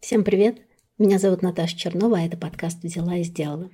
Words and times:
Всем 0.00 0.24
привет! 0.24 0.56
Меня 0.96 1.18
зовут 1.18 1.42
Наташа 1.42 1.76
Чернова, 1.76 2.16
а 2.16 2.22
это 2.22 2.38
подкаст 2.38 2.82
«Взяла 2.82 3.18
и 3.18 3.22
сделала». 3.22 3.68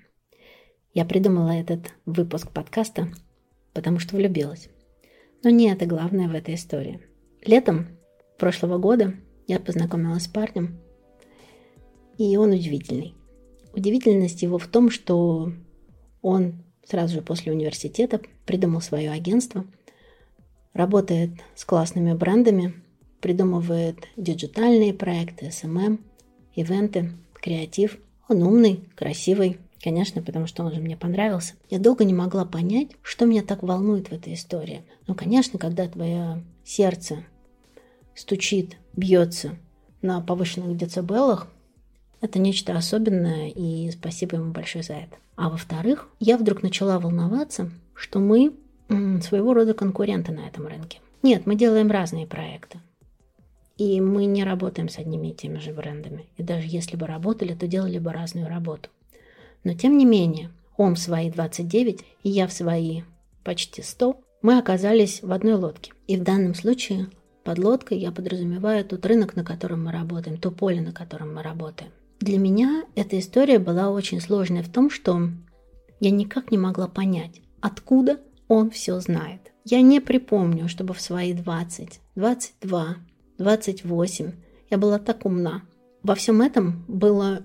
Я 0.93 1.05
придумала 1.05 1.53
этот 1.53 1.93
выпуск 2.05 2.51
подкаста, 2.51 3.09
потому 3.73 4.01
что 4.01 4.17
влюбилась. 4.17 4.69
Но 5.45 5.51
не 5.51 5.71
это 5.71 5.87
главное 5.87 6.29
в 6.29 6.35
этой 6.35 6.57
истории. 6.57 7.01
Летом 7.45 7.87
прошлого 8.39 8.77
года 8.77 9.15
я 9.47 9.61
познакомилась 9.61 10.25
с 10.25 10.29
парнем, 10.29 10.81
и 12.19 12.37
он 12.37 12.51
удивительный. 12.51 13.15
Удивительность 13.73 14.43
его 14.43 14.59
в 14.59 14.67
том, 14.67 14.91
что 14.91 15.53
он 16.23 16.65
сразу 16.85 17.15
же 17.15 17.23
после 17.23 17.53
университета 17.53 18.21
придумал 18.47 18.81
свое 18.81 19.13
агентство, 19.13 19.65
работает 20.73 21.31
с 21.55 21.65
классными 21.65 22.15
брендами, 22.15 22.75
придумывает 23.21 24.09
диджитальные 24.17 24.93
проекты, 24.93 25.47
SMM, 25.47 26.01
ивенты, 26.57 27.13
креатив. 27.35 27.99
Он 28.29 28.43
умный, 28.43 28.81
красивый, 28.97 29.59
конечно, 29.81 30.21
потому 30.21 30.49
что 30.49 30.65
он 30.65 30.75
же 30.75 30.81
мне 30.81 30.97
понравился. 30.97 31.55
Я 31.71 31.79
долго 31.79 32.05
не 32.05 32.15
могла 32.15 32.45
понять, 32.45 32.89
что 33.03 33.25
меня 33.25 33.43
так 33.43 33.63
волнует 33.63 34.09
в 34.09 34.13
этой 34.13 34.35
истории. 34.35 34.83
Ну, 35.07 35.15
конечно, 35.15 35.59
когда 35.59 35.87
твое 35.87 36.43
сердце 36.65 37.25
стучит, 38.17 38.77
бьется 38.97 39.57
на 40.03 40.21
повышенных 40.21 40.77
децибелах, 40.77 41.47
это 42.21 42.39
нечто 42.39 42.77
особенное, 42.77 43.49
и 43.49 43.91
спасибо 43.93 44.37
ему 44.37 44.51
большое 44.51 44.83
за 44.83 44.95
это. 44.95 45.17
А 45.37 45.51
во-вторых, 45.51 46.09
я 46.19 46.39
вдруг 46.39 46.63
начала 46.63 46.99
волноваться, 46.99 47.71
что 47.95 48.19
мы 48.19 48.55
своего 48.89 49.53
рода 49.53 49.75
конкуренты 49.75 50.33
на 50.33 50.41
этом 50.41 50.67
рынке. 50.67 51.01
Нет, 51.23 51.47
мы 51.47 51.57
делаем 51.57 51.91
разные 51.91 52.27
проекты. 52.27 52.79
И 53.77 54.01
мы 54.01 54.25
не 54.25 54.45
работаем 54.45 54.89
с 54.89 54.99
одними 54.99 55.29
и 55.29 55.35
теми 55.35 55.59
же 55.59 55.73
брендами. 55.73 56.27
И 56.37 56.43
даже 56.43 56.67
если 56.67 56.97
бы 56.97 57.07
работали, 57.07 57.55
то 57.55 57.67
делали 57.67 57.99
бы 57.99 58.13
разную 58.13 58.49
работу. 58.49 58.89
Но 59.65 59.75
тем 59.75 59.99
не 59.99 60.05
менее, 60.05 60.51
он 60.77 60.95
в 60.95 60.99
свои 60.99 61.31
29 61.31 62.01
и 62.23 62.29
я 62.29 62.47
в 62.47 62.53
свои 62.53 63.03
почти 63.45 63.83
100, 63.83 64.21
мы 64.43 64.59
оказались 64.59 65.23
в 65.23 65.33
одной 65.33 65.55
лодке. 65.55 65.93
И 66.07 66.17
в 66.17 66.23
данном 66.23 66.55
случае 66.55 67.09
под 67.45 67.59
лодкой 67.59 67.99
я 67.99 68.13
подразумеваю 68.13 68.85
тот 68.85 69.05
рынок, 69.07 69.37
на 69.37 69.45
котором 69.45 69.85
мы 69.85 69.93
работаем, 69.93 70.39
то 70.39 70.51
поле, 70.51 70.81
на 70.81 70.93
котором 70.93 71.35
мы 71.35 71.43
работаем. 71.43 71.93
Для 72.21 72.39
меня 72.39 72.85
эта 72.95 73.19
история 73.19 73.59
была 73.59 73.91
очень 73.91 74.21
сложной 74.21 74.63
в 74.63 74.73
том, 74.73 74.91
что 74.91 75.29
я 76.01 76.11
никак 76.11 76.51
не 76.51 76.59
могла 76.59 76.89
понять, 76.89 77.41
откуда 77.61 78.21
он 78.49 78.71
все 78.71 78.99
знает. 79.01 79.53
Я 79.65 79.81
не 79.83 80.01
припомню, 80.01 80.69
чтобы 80.69 80.95
в 80.95 81.01
свои 81.01 81.33
20, 81.33 82.01
22, 82.15 82.97
28 83.39 84.33
я 84.71 84.79
была 84.79 84.99
так 84.99 85.25
умна. 85.27 85.63
Во 86.03 86.15
всем 86.15 86.43
этом 86.43 86.85
было 86.89 87.43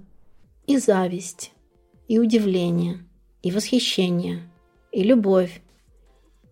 и 0.67 0.77
зависть, 0.77 1.51
и 2.07 2.19
удивление, 2.19 2.99
и 3.41 3.51
восхищение, 3.51 4.49
и 4.91 5.03
любовь, 5.03 5.61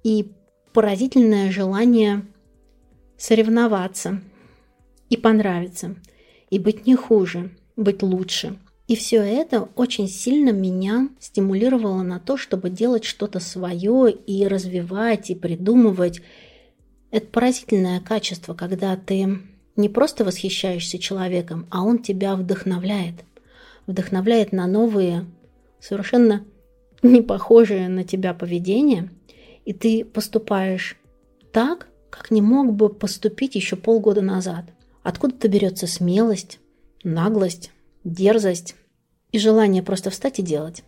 и 0.04 0.32
поразительное 0.74 1.52
желание 1.52 2.26
соревноваться 3.18 4.22
и 5.10 5.18
понравиться, 5.18 5.96
и 6.50 6.60
быть 6.60 6.86
не 6.86 6.96
хуже, 6.96 7.52
быть 7.76 8.02
лучше. 8.02 8.58
И 8.88 8.96
все 8.96 9.18
это 9.18 9.70
очень 9.76 10.08
сильно 10.08 10.52
меня 10.52 11.10
стимулировало 11.20 12.02
на 12.02 12.20
то, 12.20 12.38
чтобы 12.38 12.70
делать 12.70 13.04
что-то 13.04 13.40
свое 13.40 14.12
и 14.12 14.48
развивать, 14.48 15.30
и 15.30 15.36
придумывать. 15.36 16.22
Это 17.12 17.26
поразительное 17.28 18.00
качество, 18.00 18.54
когда 18.54 18.96
ты 18.96 19.40
не 19.76 19.90
просто 19.90 20.24
восхищаешься 20.24 21.00
человеком, 21.00 21.66
а 21.72 21.84
он 21.84 22.00
тебя 22.00 22.36
вдохновляет. 22.36 23.16
Вдохновляет 23.88 24.52
на 24.52 24.68
новые, 24.68 25.26
совершенно 25.80 26.46
не 27.02 27.22
похожее 27.22 27.90
на 27.90 28.04
тебя 28.04 28.34
поведение, 28.34 29.10
и 29.66 29.74
ты 29.74 30.06
поступаешь 30.06 30.98
так, 31.52 31.88
как 32.10 32.30
не 32.30 32.42
мог 32.42 32.74
бы 32.74 32.90
поступить 32.90 33.56
еще 33.56 33.76
полгода 33.76 34.22
назад. 34.22 34.66
Откуда-то 35.02 35.48
берется 35.48 35.88
смелость, 35.88 36.60
наглость, 37.04 37.72
дерзость 38.04 38.76
и 39.32 39.40
желание 39.40 39.82
просто 39.82 40.10
встать 40.10 40.40
и 40.40 40.44
делать. 40.44 40.84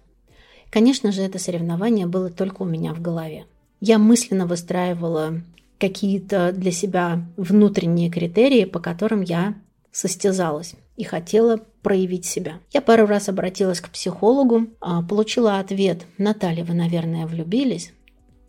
Конечно 0.70 1.12
же, 1.12 1.22
это 1.22 1.40
соревнование 1.40 2.06
было 2.06 2.30
только 2.30 2.62
у 2.62 2.66
меня 2.66 2.94
в 2.94 3.02
голове. 3.02 3.46
Я 3.80 3.98
мысленно 3.98 4.46
выстраивала 4.46 5.42
какие-то 5.81 6.53
для 6.53 6.72
себя 6.72 7.25
внутренние 7.36 8.09
критерии, 8.09 8.66
по 8.66 8.80
которым 8.80 9.22
я 9.22 9.56
состязалась 9.92 10.75
и 10.96 11.03
хотела 11.03 11.59
проявить 11.81 12.25
себя. 12.25 12.59
Я 12.72 12.81
пару 12.81 13.08
раз 13.08 13.28
обратилась 13.28 13.81
к 13.81 13.90
психологу, 13.90 14.68
а, 14.80 15.02
получила 15.02 15.58
ответ 15.58 16.06
«Наталья, 16.18 16.64
вы, 16.64 16.75
наверное, 16.75 17.25
влюбились». 17.25 17.92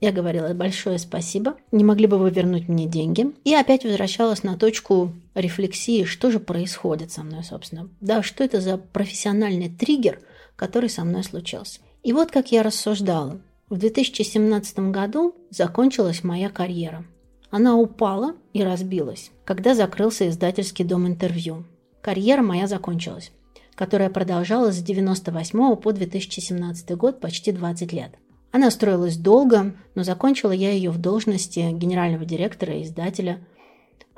Я 0.03 0.13
говорила 0.13 0.53
большое 0.53 0.99
спасибо, 0.99 1.55
не 1.71 1.85
могли 1.85 2.09
бы 2.09 2.19
вы 2.19 2.31
вернуть 2.31 2.69
мне 2.69 2.87
деньги? 2.87 3.33
И 3.45 3.55
опять 3.55 3.85
возвращалась 3.85 4.43
на 4.43 4.59
точку 4.59 5.13
рефлексии, 5.35 6.05
что 6.05 6.33
же 6.33 6.41
происходит 6.41 7.13
со 7.13 7.23
мной, 7.23 7.45
собственно. 7.45 7.89
Да, 8.01 8.23
что 8.23 8.43
это 8.43 8.61
за 8.61 8.79
профессиональный 8.79 9.71
триггер, 9.71 10.21
который 10.57 10.91
со 10.91 11.05
мной 11.05 11.23
случился. 11.23 11.81
И 12.03 12.13
вот 12.13 12.33
как 12.33 12.51
я 12.51 12.65
рассуждала. 12.65 13.41
В 13.71 13.79
2017 13.79 14.91
году 14.91 15.37
закончилась 15.51 16.25
моя 16.25 16.51
карьера. 16.51 17.07
Она 17.53 17.77
упала 17.77 18.35
и 18.55 18.65
разбилась, 18.65 19.31
когда 19.45 19.75
закрылся 19.75 20.27
издательский 20.27 20.87
дом 20.87 21.07
интервью. 21.07 21.67
Карьера 22.01 22.41
моя 22.41 22.67
закончилась, 22.67 23.31
которая 23.75 24.09
продолжалась 24.09 24.77
с 24.77 24.83
1998 24.83 25.77
по 25.77 25.93
2017 25.93 26.97
год 26.97 27.21
почти 27.21 27.53
20 27.53 27.93
лет. 27.93 28.15
Она 28.53 28.71
строилась 28.71 29.19
долго, 29.19 29.75
но 29.95 30.03
закончила 30.03 30.53
я 30.53 30.71
ее 30.71 30.91
в 30.91 30.97
должности 30.97 31.71
генерального 31.73 32.25
директора 32.25 32.73
и 32.73 32.85
издателя 32.85 33.47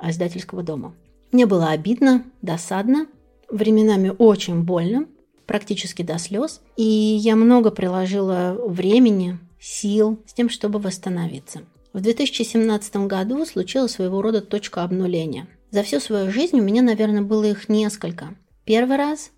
издательского 0.01 0.63
дома. 0.63 0.95
Мне 1.33 1.45
было 1.45 1.71
обидно, 1.71 2.23
досадно, 2.41 3.05
временами 3.49 4.13
очень 4.17 4.63
больно, 4.63 5.07
практически 5.45 6.03
до 6.03 6.17
слез, 6.19 6.61
и 6.77 6.83
я 6.83 7.35
много 7.35 7.69
приложила 7.69 8.57
времени, 8.65 9.39
сил 9.59 10.21
с 10.25 10.33
тем, 10.33 10.49
чтобы 10.49 10.79
восстановиться. 10.79 11.63
В 11.95 12.01
2017 12.01 13.07
году 13.07 13.45
случилась 13.45 13.93
своего 13.93 14.21
рода 14.21 14.41
точка 14.41 14.83
обнуления. 14.83 15.47
За 15.71 15.81
всю 15.81 16.01
свою 16.01 16.29
жизнь 16.29 16.59
у 16.59 16.61
меня, 16.61 16.81
наверное, 16.81 17.21
было 17.21 17.45
их 17.45 17.69
несколько. 17.69 18.35
Первый 18.65 18.97
раз 18.97 19.31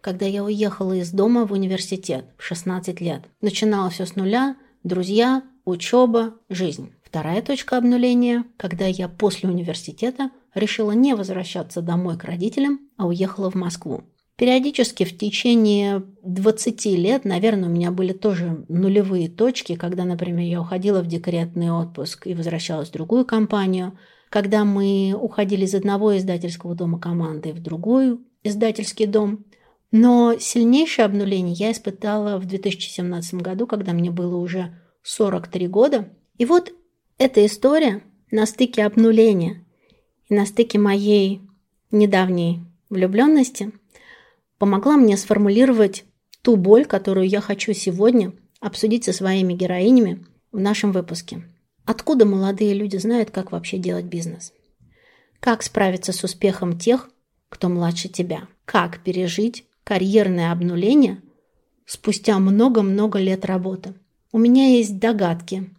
когда 0.00 0.24
я 0.26 0.44
уехала 0.44 0.92
из 0.92 1.10
дома 1.10 1.44
в 1.44 1.50
университет 1.50 2.26
в 2.38 2.44
16 2.44 3.00
лет. 3.00 3.24
Начинала 3.40 3.90
все 3.90 4.06
с 4.06 4.14
нуля, 4.14 4.54
друзья, 4.84 5.42
учеба, 5.64 6.34
жизнь. 6.48 6.92
Вторая 7.02 7.42
точка 7.42 7.78
обнуления, 7.78 8.44
когда 8.56 8.86
я 8.86 9.08
после 9.08 9.48
университета 9.48 10.30
решила 10.54 10.92
не 10.92 11.14
возвращаться 11.14 11.82
домой 11.82 12.16
к 12.16 12.22
родителям, 12.22 12.78
а 12.96 13.08
уехала 13.08 13.50
в 13.50 13.56
Москву. 13.56 14.04
Периодически 14.38 15.04
в 15.04 15.18
течение 15.18 16.02
20 16.22 16.86
лет, 16.86 17.24
наверное, 17.24 17.68
у 17.68 17.72
меня 17.72 17.90
были 17.90 18.12
тоже 18.12 18.64
нулевые 18.68 19.28
точки, 19.28 19.74
когда, 19.74 20.04
например, 20.04 20.46
я 20.46 20.60
уходила 20.60 21.02
в 21.02 21.06
декретный 21.06 21.70
отпуск 21.70 22.26
и 22.26 22.34
возвращалась 22.34 22.88
в 22.88 22.92
другую 22.92 23.26
компанию, 23.26 23.98
когда 24.30 24.64
мы 24.64 25.14
уходили 25.20 25.64
из 25.64 25.74
одного 25.74 26.16
издательского 26.16 26.74
дома 26.74 26.98
команды 26.98 27.52
в 27.52 27.60
другой 27.60 28.18
издательский 28.42 29.06
дом– 29.06 29.44
но 29.90 30.36
сильнейшее 30.38 31.06
обнуление 31.06 31.54
я 31.54 31.72
испытала 31.72 32.38
в 32.38 32.46
2017 32.46 33.34
году, 33.34 33.66
когда 33.66 33.92
мне 33.92 34.10
было 34.10 34.36
уже 34.36 34.78
43 35.02 35.66
года. 35.68 36.10
И 36.36 36.44
вот 36.44 36.72
эта 37.16 37.44
история 37.46 38.02
на 38.30 38.44
стыке 38.44 38.84
обнуления 38.84 39.64
и 40.28 40.34
на 40.34 40.44
стыке 40.44 40.78
моей 40.78 41.40
недавней 41.90 42.60
влюбленности 42.90 43.72
помогла 44.58 44.96
мне 44.96 45.16
сформулировать 45.16 46.04
ту 46.42 46.56
боль, 46.56 46.84
которую 46.84 47.28
я 47.28 47.40
хочу 47.40 47.72
сегодня 47.72 48.32
обсудить 48.60 49.04
со 49.04 49.12
своими 49.12 49.54
героинями 49.54 50.26
в 50.52 50.60
нашем 50.60 50.92
выпуске. 50.92 51.42
Откуда 51.84 52.26
молодые 52.26 52.74
люди 52.74 52.96
знают, 52.96 53.30
как 53.30 53.52
вообще 53.52 53.78
делать 53.78 54.04
бизнес? 54.04 54.52
Как 55.40 55.62
справиться 55.62 56.12
с 56.12 56.22
успехом 56.24 56.78
тех, 56.78 57.08
кто 57.48 57.68
младше 57.68 58.08
тебя? 58.08 58.48
Как 58.64 59.02
пережить 59.02 59.64
карьерное 59.84 60.52
обнуление 60.52 61.22
спустя 61.86 62.38
много-много 62.38 63.18
лет 63.18 63.46
работы. 63.46 63.94
У 64.32 64.38
меня 64.38 64.66
есть 64.66 64.98
догадки, 64.98 65.70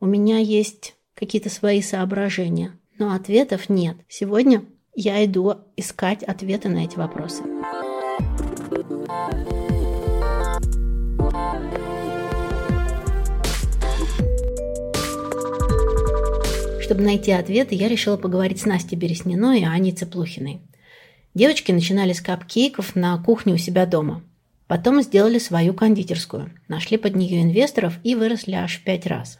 у 0.00 0.06
меня 0.06 0.38
есть 0.38 0.94
какие-то 1.14 1.50
свои 1.50 1.82
соображения, 1.82 2.78
но 2.98 3.12
ответов 3.12 3.68
нет. 3.68 3.98
Сегодня 4.08 4.64
я 4.94 5.22
иду 5.26 5.56
искать 5.76 6.22
ответы 6.22 6.70
на 6.70 6.84
эти 6.84 6.96
вопросы. 6.96 7.42
Чтобы 16.90 17.04
найти 17.04 17.30
ответы, 17.30 17.76
я 17.76 17.86
решила 17.86 18.16
поговорить 18.16 18.62
с 18.62 18.66
Настей 18.66 18.98
Бересниной 18.98 19.60
и 19.60 19.64
Аней 19.64 19.92
Цеплухиной. 19.92 20.60
Девочки 21.34 21.70
начинали 21.70 22.12
с 22.12 22.20
капкейков 22.20 22.96
на 22.96 23.16
кухне 23.22 23.54
у 23.54 23.58
себя 23.58 23.86
дома. 23.86 24.24
Потом 24.66 25.00
сделали 25.00 25.38
свою 25.38 25.72
кондитерскую, 25.72 26.50
нашли 26.66 26.96
под 26.96 27.14
нее 27.14 27.42
инвесторов 27.42 28.00
и 28.02 28.16
выросли 28.16 28.54
аж 28.54 28.76
в 28.76 28.82
пять 28.82 29.06
раз. 29.06 29.38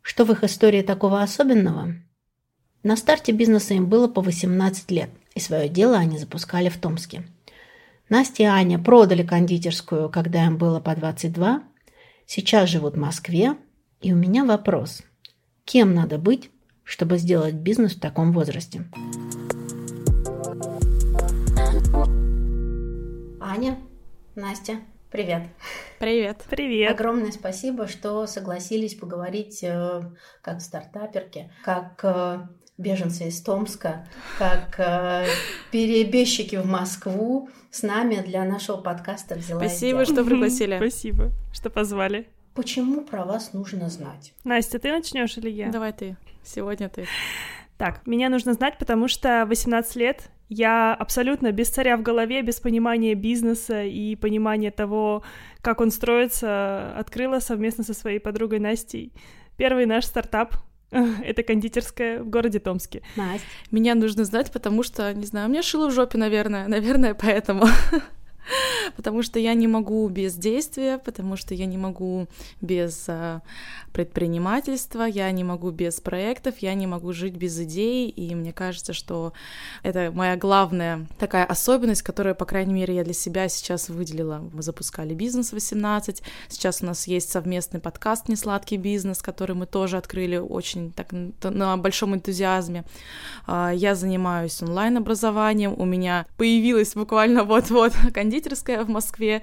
Что 0.00 0.24
в 0.24 0.32
их 0.32 0.44
истории 0.44 0.80
такого 0.80 1.20
особенного? 1.20 1.92
На 2.82 2.96
старте 2.96 3.32
бизнеса 3.32 3.74
им 3.74 3.90
было 3.90 4.08
по 4.08 4.22
18 4.22 4.90
лет, 4.90 5.10
и 5.34 5.40
свое 5.40 5.68
дело 5.68 5.98
они 5.98 6.16
запускали 6.16 6.70
в 6.70 6.78
Томске. 6.78 7.24
Настя 8.08 8.44
и 8.44 8.46
Аня 8.46 8.78
продали 8.78 9.24
кондитерскую, 9.24 10.08
когда 10.08 10.46
им 10.46 10.56
было 10.56 10.80
по 10.80 10.96
22, 10.96 11.64
сейчас 12.24 12.70
живут 12.70 12.94
в 12.94 12.98
Москве, 12.98 13.58
и 14.00 14.14
у 14.14 14.16
меня 14.16 14.46
вопрос. 14.46 15.02
Кем 15.66 15.92
надо 15.92 16.16
быть, 16.16 16.48
чтобы 16.88 17.18
сделать 17.18 17.54
бизнес 17.54 17.94
в 17.94 18.00
таком 18.00 18.32
возрасте? 18.32 18.84
Аня, 23.40 23.78
Настя, 24.34 24.78
привет. 25.10 25.42
Привет. 25.98 26.42
Привет. 26.48 26.90
Огромное 26.90 27.30
спасибо, 27.30 27.88
что 27.88 28.26
согласились 28.26 28.94
поговорить 28.94 29.62
э, 29.62 30.02
как 30.40 30.62
стартаперки, 30.62 31.52
как 31.62 32.00
э, 32.02 32.46
беженцы 32.78 33.28
из 33.28 33.42
Томска, 33.42 34.06
как 34.38 34.80
э, 34.80 35.26
перебежчики 35.70 36.56
в 36.56 36.64
Москву 36.64 37.50
с 37.70 37.82
нами 37.82 38.22
для 38.24 38.44
нашего 38.44 38.78
подкаста 38.78 39.34
«Взяла 39.34 39.60
Спасибо, 39.60 40.06
что 40.06 40.24
пригласили. 40.24 40.76
Спасибо, 40.76 41.32
что 41.52 41.68
позвали. 41.68 42.28
Почему 42.54 43.02
про 43.02 43.24
вас 43.24 43.52
нужно 43.52 43.90
знать? 43.90 44.32
Настя, 44.44 44.78
ты 44.78 44.90
начнешь 44.90 45.36
или 45.36 45.50
я? 45.50 45.70
Давай 45.70 45.92
ты. 45.92 46.16
Сегодня 46.48 46.88
ты. 46.88 47.06
Так, 47.76 48.06
меня 48.06 48.28
нужно 48.28 48.54
знать, 48.54 48.78
потому 48.78 49.06
что 49.06 49.44
18 49.46 49.96
лет 49.96 50.30
я 50.48 50.94
абсолютно 50.94 51.52
без 51.52 51.68
царя 51.68 51.96
в 51.96 52.02
голове, 52.02 52.42
без 52.42 52.58
понимания 52.58 53.14
бизнеса 53.14 53.84
и 53.84 54.16
понимания 54.16 54.70
того, 54.70 55.22
как 55.60 55.80
он 55.80 55.90
строится, 55.90 56.96
открыла 56.98 57.38
совместно 57.38 57.84
со 57.84 57.94
своей 57.94 58.18
подругой 58.18 58.58
Настей 58.58 59.12
первый 59.58 59.84
наш 59.84 60.06
стартап. 60.06 60.54
Это 60.90 61.42
кондитерская 61.42 62.22
в 62.22 62.30
городе 62.30 62.60
Томске. 62.60 63.02
Настя. 63.16 63.46
Меня 63.70 63.94
нужно 63.94 64.24
знать, 64.24 64.50
потому 64.50 64.82
что, 64.82 65.12
не 65.12 65.26
знаю, 65.26 65.48
у 65.48 65.50
меня 65.50 65.62
шило 65.62 65.90
в 65.90 65.92
жопе, 65.92 66.16
наверное. 66.16 66.66
Наверное, 66.66 67.12
поэтому. 67.12 67.66
потому 68.96 69.22
что 69.22 69.38
я 69.38 69.54
не 69.54 69.66
могу 69.66 70.08
без 70.08 70.34
действия, 70.34 70.98
потому 70.98 71.36
что 71.36 71.54
я 71.54 71.66
не 71.66 71.78
могу 71.78 72.26
без 72.60 73.06
а, 73.08 73.42
предпринимательства, 73.92 75.02
я 75.02 75.30
не 75.30 75.44
могу 75.44 75.70
без 75.70 76.00
проектов, 76.00 76.58
я 76.58 76.74
не 76.74 76.86
могу 76.86 77.12
жить 77.12 77.34
без 77.34 77.58
идей, 77.60 78.08
и 78.08 78.34
мне 78.34 78.52
кажется, 78.52 78.92
что 78.92 79.32
это 79.82 80.10
моя 80.14 80.36
главная 80.36 81.06
такая 81.18 81.44
особенность, 81.44 82.02
которую, 82.02 82.34
по 82.34 82.44
крайней 82.44 82.74
мере, 82.74 82.94
я 82.94 83.04
для 83.04 83.14
себя 83.14 83.48
сейчас 83.48 83.88
выделила. 83.88 84.48
Мы 84.52 84.62
запускали 84.62 85.14
бизнес 85.14 85.52
18, 85.52 86.22
сейчас 86.48 86.82
у 86.82 86.86
нас 86.86 87.06
есть 87.06 87.30
совместный 87.30 87.80
подкаст 87.80 88.28
«Несладкий 88.28 88.76
бизнес», 88.76 89.22
который 89.22 89.56
мы 89.56 89.66
тоже 89.66 89.96
открыли 89.96 90.36
очень 90.36 90.92
так 90.92 91.08
на 91.42 91.76
большом 91.76 92.14
энтузиазме. 92.14 92.84
А, 93.46 93.72
я 93.74 93.94
занимаюсь 93.94 94.62
онлайн-образованием, 94.62 95.74
у 95.76 95.84
меня 95.84 96.26
появилась 96.36 96.94
буквально 96.94 97.44
вот-вот 97.44 97.92
кондитерская 98.14 98.37
в 98.84 98.88
Москве. 98.88 99.42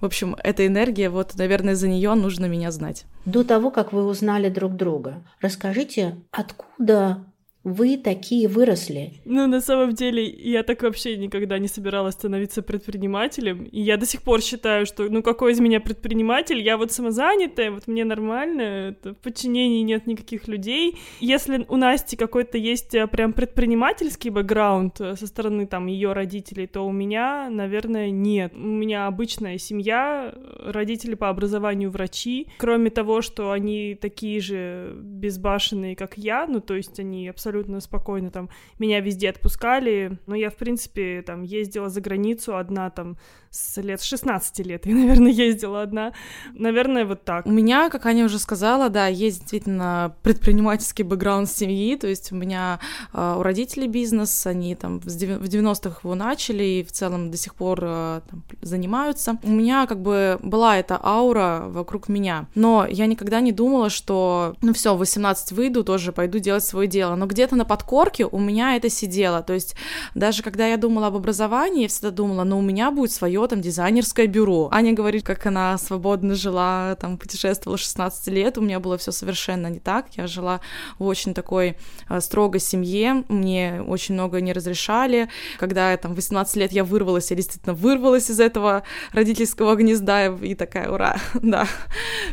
В 0.00 0.04
общем, 0.04 0.36
эта 0.42 0.66
энергия, 0.66 1.10
вот, 1.10 1.34
наверное, 1.36 1.74
за 1.74 1.88
нее 1.88 2.14
нужно 2.14 2.46
меня 2.46 2.70
знать. 2.70 3.04
До 3.24 3.44
того, 3.44 3.70
как 3.70 3.92
вы 3.92 4.04
узнали 4.04 4.48
друг 4.48 4.74
друга, 4.74 5.22
расскажите, 5.40 6.16
откуда 6.30 7.24
вы 7.64 7.96
такие 7.96 8.48
выросли. 8.48 9.12
Ну, 9.24 9.46
на 9.46 9.60
самом 9.60 9.94
деле, 9.94 10.24
я 10.24 10.64
так 10.64 10.82
вообще 10.82 11.16
никогда 11.16 11.58
не 11.58 11.68
собиралась 11.68 12.14
становиться 12.14 12.60
предпринимателем. 12.60 13.64
И 13.64 13.80
я 13.80 13.96
до 13.96 14.04
сих 14.04 14.22
пор 14.22 14.40
считаю, 14.42 14.84
что, 14.84 15.04
ну, 15.04 15.22
какой 15.22 15.52
из 15.52 15.60
меня 15.60 15.80
предприниматель? 15.80 16.60
Я 16.60 16.76
вот 16.76 16.90
самозанятая, 16.90 17.70
вот 17.70 17.86
мне 17.86 18.04
нормально, 18.04 18.62
это 18.62 19.14
в 19.14 19.18
подчинении 19.18 19.82
нет 19.82 20.06
никаких 20.06 20.48
людей. 20.48 20.96
Если 21.20 21.64
у 21.68 21.76
Насти 21.76 22.16
какой-то 22.16 22.58
есть 22.58 22.94
э, 22.94 23.06
прям 23.06 23.32
предпринимательский 23.32 24.30
бэкграунд 24.30 25.00
э, 25.00 25.16
со 25.16 25.26
стороны, 25.26 25.66
там, 25.66 25.86
ее 25.86 26.12
родителей, 26.12 26.66
то 26.66 26.84
у 26.84 26.90
меня, 26.90 27.48
наверное, 27.48 28.10
нет. 28.10 28.52
У 28.54 28.58
меня 28.58 29.06
обычная 29.06 29.58
семья, 29.58 30.34
родители 30.58 31.14
по 31.14 31.28
образованию 31.28 31.90
врачи. 31.90 32.48
Кроме 32.58 32.90
того, 32.90 33.22
что 33.22 33.52
они 33.52 33.96
такие 34.00 34.40
же 34.40 34.94
безбашенные, 34.96 35.94
как 35.94 36.18
я, 36.18 36.46
ну, 36.48 36.60
то 36.60 36.74
есть 36.74 36.98
они 36.98 37.28
абсолютно 37.28 37.51
абсолютно 37.52 37.80
спокойно 37.80 38.30
там 38.30 38.48
меня 38.78 39.00
везде 39.00 39.28
отпускали, 39.28 40.18
но 40.26 40.34
я, 40.34 40.48
в 40.48 40.56
принципе, 40.56 41.22
там 41.22 41.42
ездила 41.42 41.90
за 41.90 42.00
границу 42.00 42.56
одна 42.56 42.88
там 42.90 43.18
с 43.52 43.76
лет 43.82 44.02
16 44.02 44.66
лет 44.66 44.86
я, 44.86 44.94
наверное, 44.96 45.30
ездила 45.30 45.82
одна. 45.82 46.12
Наверное, 46.54 47.04
вот 47.04 47.22
так. 47.24 47.46
У 47.46 47.50
меня, 47.50 47.90
как 47.90 48.06
Аня 48.06 48.24
уже 48.24 48.38
сказала, 48.38 48.88
да, 48.88 49.06
есть 49.06 49.40
действительно 49.40 50.16
предпринимательский 50.22 51.04
бэкграунд 51.04 51.50
семьи, 51.50 51.96
то 51.96 52.06
есть 52.06 52.32
у 52.32 52.34
меня 52.34 52.80
э, 53.12 53.36
у 53.38 53.42
родителей 53.42 53.88
бизнес, 53.88 54.46
они 54.46 54.74
там 54.74 55.00
в 55.00 55.06
90-х 55.06 56.00
его 56.02 56.14
начали 56.14 56.64
и 56.64 56.82
в 56.82 56.92
целом 56.92 57.30
до 57.30 57.36
сих 57.36 57.54
пор 57.54 57.80
э, 57.82 58.20
там, 58.28 58.42
занимаются. 58.62 59.38
У 59.42 59.50
меня 59.50 59.86
как 59.86 60.00
бы 60.00 60.38
была 60.42 60.78
эта 60.78 60.98
аура 61.02 61.64
вокруг 61.66 62.08
меня, 62.08 62.46
но 62.54 62.86
я 62.88 63.06
никогда 63.06 63.40
не 63.40 63.52
думала, 63.52 63.90
что, 63.90 64.56
ну 64.62 64.72
все, 64.72 64.94
в 64.94 64.98
18 64.98 65.52
выйду, 65.52 65.84
тоже 65.84 66.12
пойду 66.12 66.38
делать 66.38 66.64
свое 66.64 66.88
дело, 66.88 67.16
но 67.16 67.26
где-то 67.26 67.54
на 67.56 67.66
подкорке 67.66 68.24
у 68.24 68.38
меня 68.38 68.76
это 68.76 68.88
сидело, 68.88 69.42
то 69.42 69.52
есть 69.52 69.76
даже 70.14 70.42
когда 70.42 70.66
я 70.66 70.78
думала 70.78 71.08
об 71.08 71.16
образовании, 71.16 71.82
я 71.82 71.88
всегда 71.88 72.10
думала, 72.10 72.44
ну 72.44 72.58
у 72.58 72.62
меня 72.62 72.90
будет 72.90 73.12
свое 73.12 73.41
там 73.46 73.60
дизайнерское 73.60 74.26
бюро. 74.26 74.68
Аня 74.72 74.92
говорит, 74.92 75.24
как 75.24 75.46
она 75.46 75.78
свободно 75.78 76.34
жила, 76.34 76.96
там 77.00 77.18
путешествовала 77.18 77.78
16 77.78 78.28
лет, 78.28 78.58
у 78.58 78.60
меня 78.60 78.80
было 78.80 78.98
все 78.98 79.12
совершенно 79.12 79.68
не 79.68 79.80
так. 79.80 80.06
Я 80.16 80.26
жила 80.26 80.60
в 80.98 81.04
очень 81.04 81.34
такой 81.34 81.76
э, 82.08 82.20
строгой 82.20 82.60
семье, 82.60 83.24
мне 83.28 83.82
очень 83.86 84.14
много 84.14 84.40
не 84.40 84.52
разрешали. 84.52 85.28
Когда 85.58 85.96
там 85.96 86.14
18 86.14 86.56
лет 86.56 86.72
я 86.72 86.84
вырвалась, 86.84 87.30
я 87.30 87.36
действительно 87.36 87.74
вырвалась 87.74 88.30
из 88.30 88.40
этого 88.40 88.82
родительского 89.12 89.74
гнезда 89.74 90.26
и 90.26 90.54
такая, 90.54 90.90
ура, 90.90 91.16
да, 91.34 91.66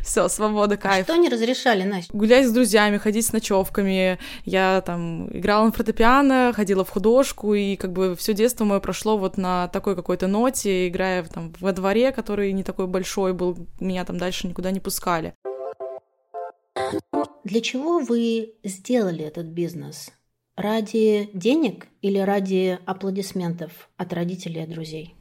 все, 0.02 0.28
свобода, 0.28 0.78
кайф. 0.78 1.06
Что 1.06 1.16
не 1.16 1.30
разрешали, 1.30 1.84
Настя? 1.84 2.16
Гулять 2.16 2.48
с 2.48 2.52
друзьями, 2.52 2.98
ходить 2.98 3.26
с 3.26 3.34
ночевками. 3.34 4.20
Я 4.46 4.82
там 4.86 5.28
играла 5.36 5.66
на 5.66 5.72
фортепиано, 5.72 6.54
ходила 6.56 6.84
в 6.84 6.90
художку, 6.90 7.54
и 7.54 7.76
как 7.76 7.92
бы 7.92 8.16
все 8.16 8.34
детство 8.34 8.66
мое 8.66 8.80
прошло 8.80 9.18
вот 9.18 9.38
на 9.38 9.68
такой 9.70 9.96
какой-то 9.96 10.28
ноте, 10.28 10.88
играя 11.00 11.24
там 11.24 11.54
во 11.60 11.72
дворе, 11.72 12.12
который 12.12 12.52
не 12.52 12.64
такой 12.64 12.88
большой 12.88 13.34
был, 13.34 13.58
меня 13.80 14.04
там 14.04 14.18
дальше 14.18 14.48
никуда 14.48 14.72
не 14.72 14.82
пускали. 14.82 15.34
Для 17.46 17.62
чего 17.62 18.00
вы 18.00 18.56
сделали 18.64 19.24
этот 19.24 19.48
бизнес? 19.48 20.12
Ради 20.58 21.30
денег 21.34 21.88
или 22.02 22.20
ради 22.20 22.78
аплодисментов 22.86 23.90
от 23.96 24.12
родителей 24.12 24.64
и 24.64 24.68
друзей? 24.68 25.16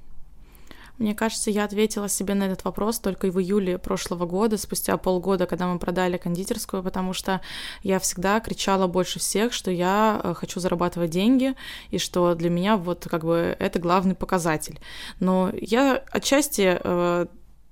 Мне 0.98 1.14
кажется, 1.14 1.50
я 1.50 1.64
ответила 1.64 2.08
себе 2.08 2.34
на 2.34 2.44
этот 2.44 2.64
вопрос 2.64 2.98
только 2.98 3.30
в 3.30 3.40
июле 3.40 3.78
прошлого 3.78 4.26
года, 4.26 4.58
спустя 4.58 4.96
полгода, 4.96 5.46
когда 5.46 5.68
мы 5.68 5.78
продали 5.78 6.16
кондитерскую, 6.16 6.82
потому 6.82 7.12
что 7.12 7.40
я 7.82 8.00
всегда 8.00 8.40
кричала 8.40 8.88
больше 8.88 9.20
всех, 9.20 9.52
что 9.52 9.70
я 9.70 10.20
э, 10.22 10.34
хочу 10.34 10.58
зарабатывать 10.58 11.10
деньги, 11.10 11.54
и 11.90 11.98
что 11.98 12.34
для 12.34 12.50
меня 12.50 12.76
вот 12.76 13.06
как 13.08 13.24
бы 13.24 13.56
это 13.58 13.78
главный 13.78 14.16
показатель. 14.16 14.80
Но 15.20 15.50
я 15.54 16.02
отчасти 16.10 16.78
э, 16.82 17.26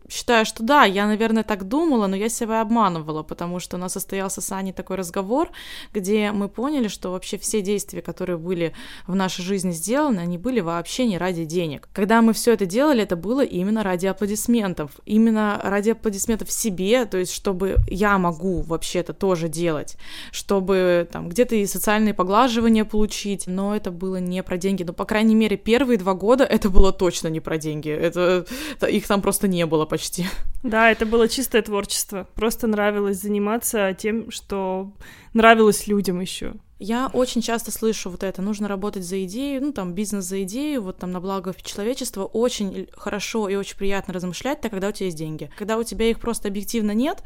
считаю, 0.09 0.45
что 0.47 0.63
да, 0.63 0.85
я, 0.85 1.07
наверное, 1.07 1.43
так 1.43 1.69
думала, 1.69 2.07
но 2.07 2.17
я 2.17 2.29
себя 2.29 2.61
обманывала, 2.61 3.23
потому 3.23 3.61
что 3.61 3.77
у 3.77 3.81
нас 3.81 3.93
состоялся 3.93 4.41
с 4.41 4.53
Аней 4.53 4.73
такой 4.73 4.97
разговор, 4.97 5.51
где 5.93 6.33
мы 6.33 6.49
поняли, 6.49 6.89
что 6.89 7.11
вообще 7.11 7.39
все 7.39 7.61
действия, 7.63 8.03
которые 8.03 8.37
были 8.37 8.73
в 9.07 9.15
нашей 9.15 9.43
жизни 9.43 9.73
сделаны, 9.73 10.21
они 10.21 10.39
были 10.39 10.61
вообще 10.61 11.07
не 11.07 11.19
ради 11.19 11.45
денег. 11.45 11.89
Когда 11.93 12.23
мы 12.23 12.33
все 12.33 12.53
это 12.53 12.67
делали, 12.67 13.03
это 13.03 13.17
было 13.17 13.45
именно 13.45 13.83
ради 13.83 14.07
аплодисментов, 14.07 14.91
именно 15.05 15.61
ради 15.63 15.91
аплодисментов 15.91 16.51
себе, 16.51 17.05
то 17.07 17.19
есть 17.19 17.33
чтобы 17.33 17.77
я 17.89 18.19
могу 18.19 18.63
вообще 18.63 19.01
это 19.01 19.13
тоже 19.13 19.49
делать, 19.49 19.97
чтобы 20.33 21.09
там 21.11 21.29
где-то 21.29 21.55
и 21.57 21.67
социальные 21.67 22.15
поглаживания 22.15 22.85
получить, 22.85 23.47
но 23.47 23.75
это 23.75 23.91
было 23.91 24.17
не 24.17 24.43
про 24.43 24.57
деньги, 24.57 24.83
но, 24.83 24.93
по 24.93 25.05
крайней 25.05 25.35
мере, 25.35 25.57
первые 25.57 25.99
два 25.99 26.15
года 26.15 26.45
это 26.45 26.71
было 26.71 26.93
точно 26.93 27.29
не 27.29 27.41
про 27.41 27.59
деньги, 27.59 27.91
это 27.91 28.47
их 28.89 29.07
там 29.07 29.23
просто 29.23 29.49
не 29.49 29.67
было, 29.67 29.85
почти. 29.97 30.27
Да, 30.63 30.91
это 30.91 31.07
было 31.07 31.27
чистое 31.27 31.63
творчество. 31.63 32.29
Просто 32.35 32.67
нравилось 32.67 33.21
заниматься 33.21 33.97
тем, 33.99 34.31
что 34.31 34.93
нравилось 35.33 35.87
людям 35.87 36.21
еще. 36.21 36.55
Я 36.79 37.07
очень 37.07 37.41
часто 37.41 37.71
слышу 37.71 38.11
вот 38.11 38.23
это, 38.23 38.43
нужно 38.43 38.69
работать 38.69 39.03
за 39.03 39.25
идею, 39.25 39.63
ну 39.63 39.73
там 39.73 39.95
бизнес 39.95 40.27
за 40.27 40.43
идею, 40.43 40.83
вот 40.83 40.99
там 40.99 41.13
на 41.13 41.21
благо 41.21 41.55
человечества. 41.63 42.25
Очень 42.25 42.89
хорошо 42.95 43.49
и 43.49 43.55
очень 43.55 43.79
приятно 43.79 44.13
размышлять, 44.13 44.61
так 44.61 44.73
когда 44.73 44.89
у 44.89 44.93
тебя 44.93 45.07
есть 45.07 45.17
деньги. 45.17 45.51
Когда 45.57 45.79
у 45.79 45.83
тебя 45.83 46.11
их 46.11 46.21
просто 46.21 46.49
объективно 46.49 46.91
нет, 46.91 47.23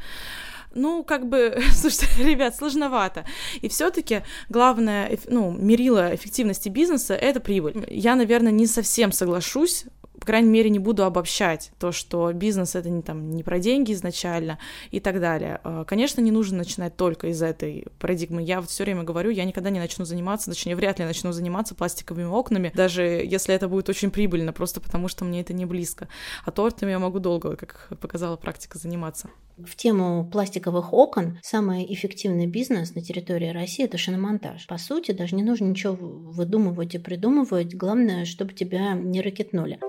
Ну, 0.73 1.03
как 1.03 1.27
бы, 1.27 1.61
слушайте, 1.73 2.07
ребят, 2.23 2.55
сложновато. 2.55 3.25
И 3.59 3.67
все-таки 3.67 4.21
главное, 4.47 5.19
ну, 5.27 5.51
мерило 5.51 6.15
эффективности 6.15 6.69
бизнеса— 6.69 7.13
это 7.15 7.41
прибыль. 7.41 7.85
Я, 7.89 8.15
наверное, 8.15 8.53
не 8.53 8.67
совсем 8.67 9.11
соглашусь 9.11 9.85
по 10.21 10.27
крайней 10.27 10.49
мере, 10.49 10.69
не 10.69 10.77
буду 10.77 11.03
обобщать 11.03 11.71
то, 11.79 11.91
что 11.91 12.31
бизнес 12.31 12.75
это 12.75 12.91
не, 12.91 13.01
там, 13.01 13.31
не 13.31 13.41
про 13.41 13.57
деньги 13.57 13.91
изначально 13.91 14.59
и 14.91 14.99
так 14.99 15.19
далее. 15.19 15.59
А, 15.63 15.83
конечно, 15.83 16.21
не 16.21 16.29
нужно 16.29 16.59
начинать 16.59 16.95
только 16.95 17.29
из 17.29 17.41
этой 17.41 17.87
парадигмы. 17.97 18.43
Я 18.43 18.61
вот 18.61 18.69
все 18.69 18.83
время 18.83 19.01
говорю, 19.01 19.31
я 19.31 19.45
никогда 19.45 19.71
не 19.71 19.79
начну 19.79 20.05
заниматься, 20.05 20.51
точнее, 20.51 20.75
вряд 20.75 20.99
ли 20.99 21.05
начну 21.05 21.31
заниматься 21.31 21.73
пластиковыми 21.73 22.25
окнами, 22.25 22.71
даже 22.75 23.01
если 23.01 23.55
это 23.55 23.67
будет 23.67 23.89
очень 23.89 24.11
прибыльно, 24.11 24.53
просто 24.53 24.79
потому 24.79 25.07
что 25.07 25.25
мне 25.25 25.41
это 25.41 25.53
не 25.53 25.65
близко. 25.65 26.07
А 26.45 26.51
тортами 26.51 26.91
я 26.91 26.99
могу 26.99 27.17
долго, 27.17 27.55
как 27.55 27.87
показала 27.99 28.35
практика, 28.35 28.77
заниматься. 28.77 29.27
В 29.57 29.75
тему 29.75 30.29
пластиковых 30.31 30.93
окон 30.93 31.39
самый 31.41 31.91
эффективный 31.91 32.45
бизнес 32.45 32.93
на 32.93 33.01
территории 33.01 33.49
России– 33.49 33.85
это 33.85 33.97
шиномонтаж. 33.97 34.67
По 34.67 34.77
сути, 34.77 35.13
даже 35.13 35.35
не 35.35 35.41
нужно 35.41 35.65
ничего 35.65 35.95
выдумывать 35.95 36.93
и 36.93 36.99
придумывать. 36.99 37.73
Главное, 37.73 38.25
чтобы 38.25 38.53
тебя 38.53 38.93
не 38.93 39.21
ракетнули. 39.21 39.79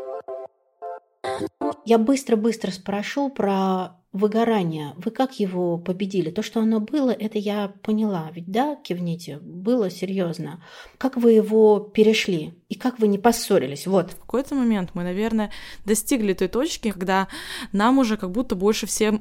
Я 1.85 1.99
быстро-быстро 1.99 2.71
спрошу 2.71 3.29
про 3.29 3.97
выгорание. 4.13 4.93
Вы 4.97 5.11
как 5.11 5.41
его 5.41 5.79
победили? 5.79 6.31
То, 6.31 6.43
что 6.43 6.61
оно 6.61 6.81
было, 6.81 7.11
это 7.11 7.39
я 7.39 7.73
поняла. 7.83 8.31
Ведь 8.35 8.47
да, 8.47 8.77
кивните, 8.77 9.39
было 9.39 9.91
серьезно. 9.91 10.63
Как 10.99 11.17
вы 11.17 11.33
его 11.33 11.81
перешли? 11.81 12.55
И 12.69 12.75
как 12.75 12.99
вы 12.99 13.09
не 13.09 13.19
поссорились? 13.19 13.87
Вот. 13.87 14.13
В 14.13 14.21
какой-то 14.21 14.55
момент 14.55 14.91
мы, 14.95 15.03
наверное, 15.03 15.51
достигли 15.85 16.35
той 16.35 16.49
точки, 16.49 16.91
когда 16.91 17.29
нам 17.73 17.99
уже 17.99 18.17
как 18.17 18.31
будто 18.31 18.55
больше 18.55 18.87
всем 18.87 19.21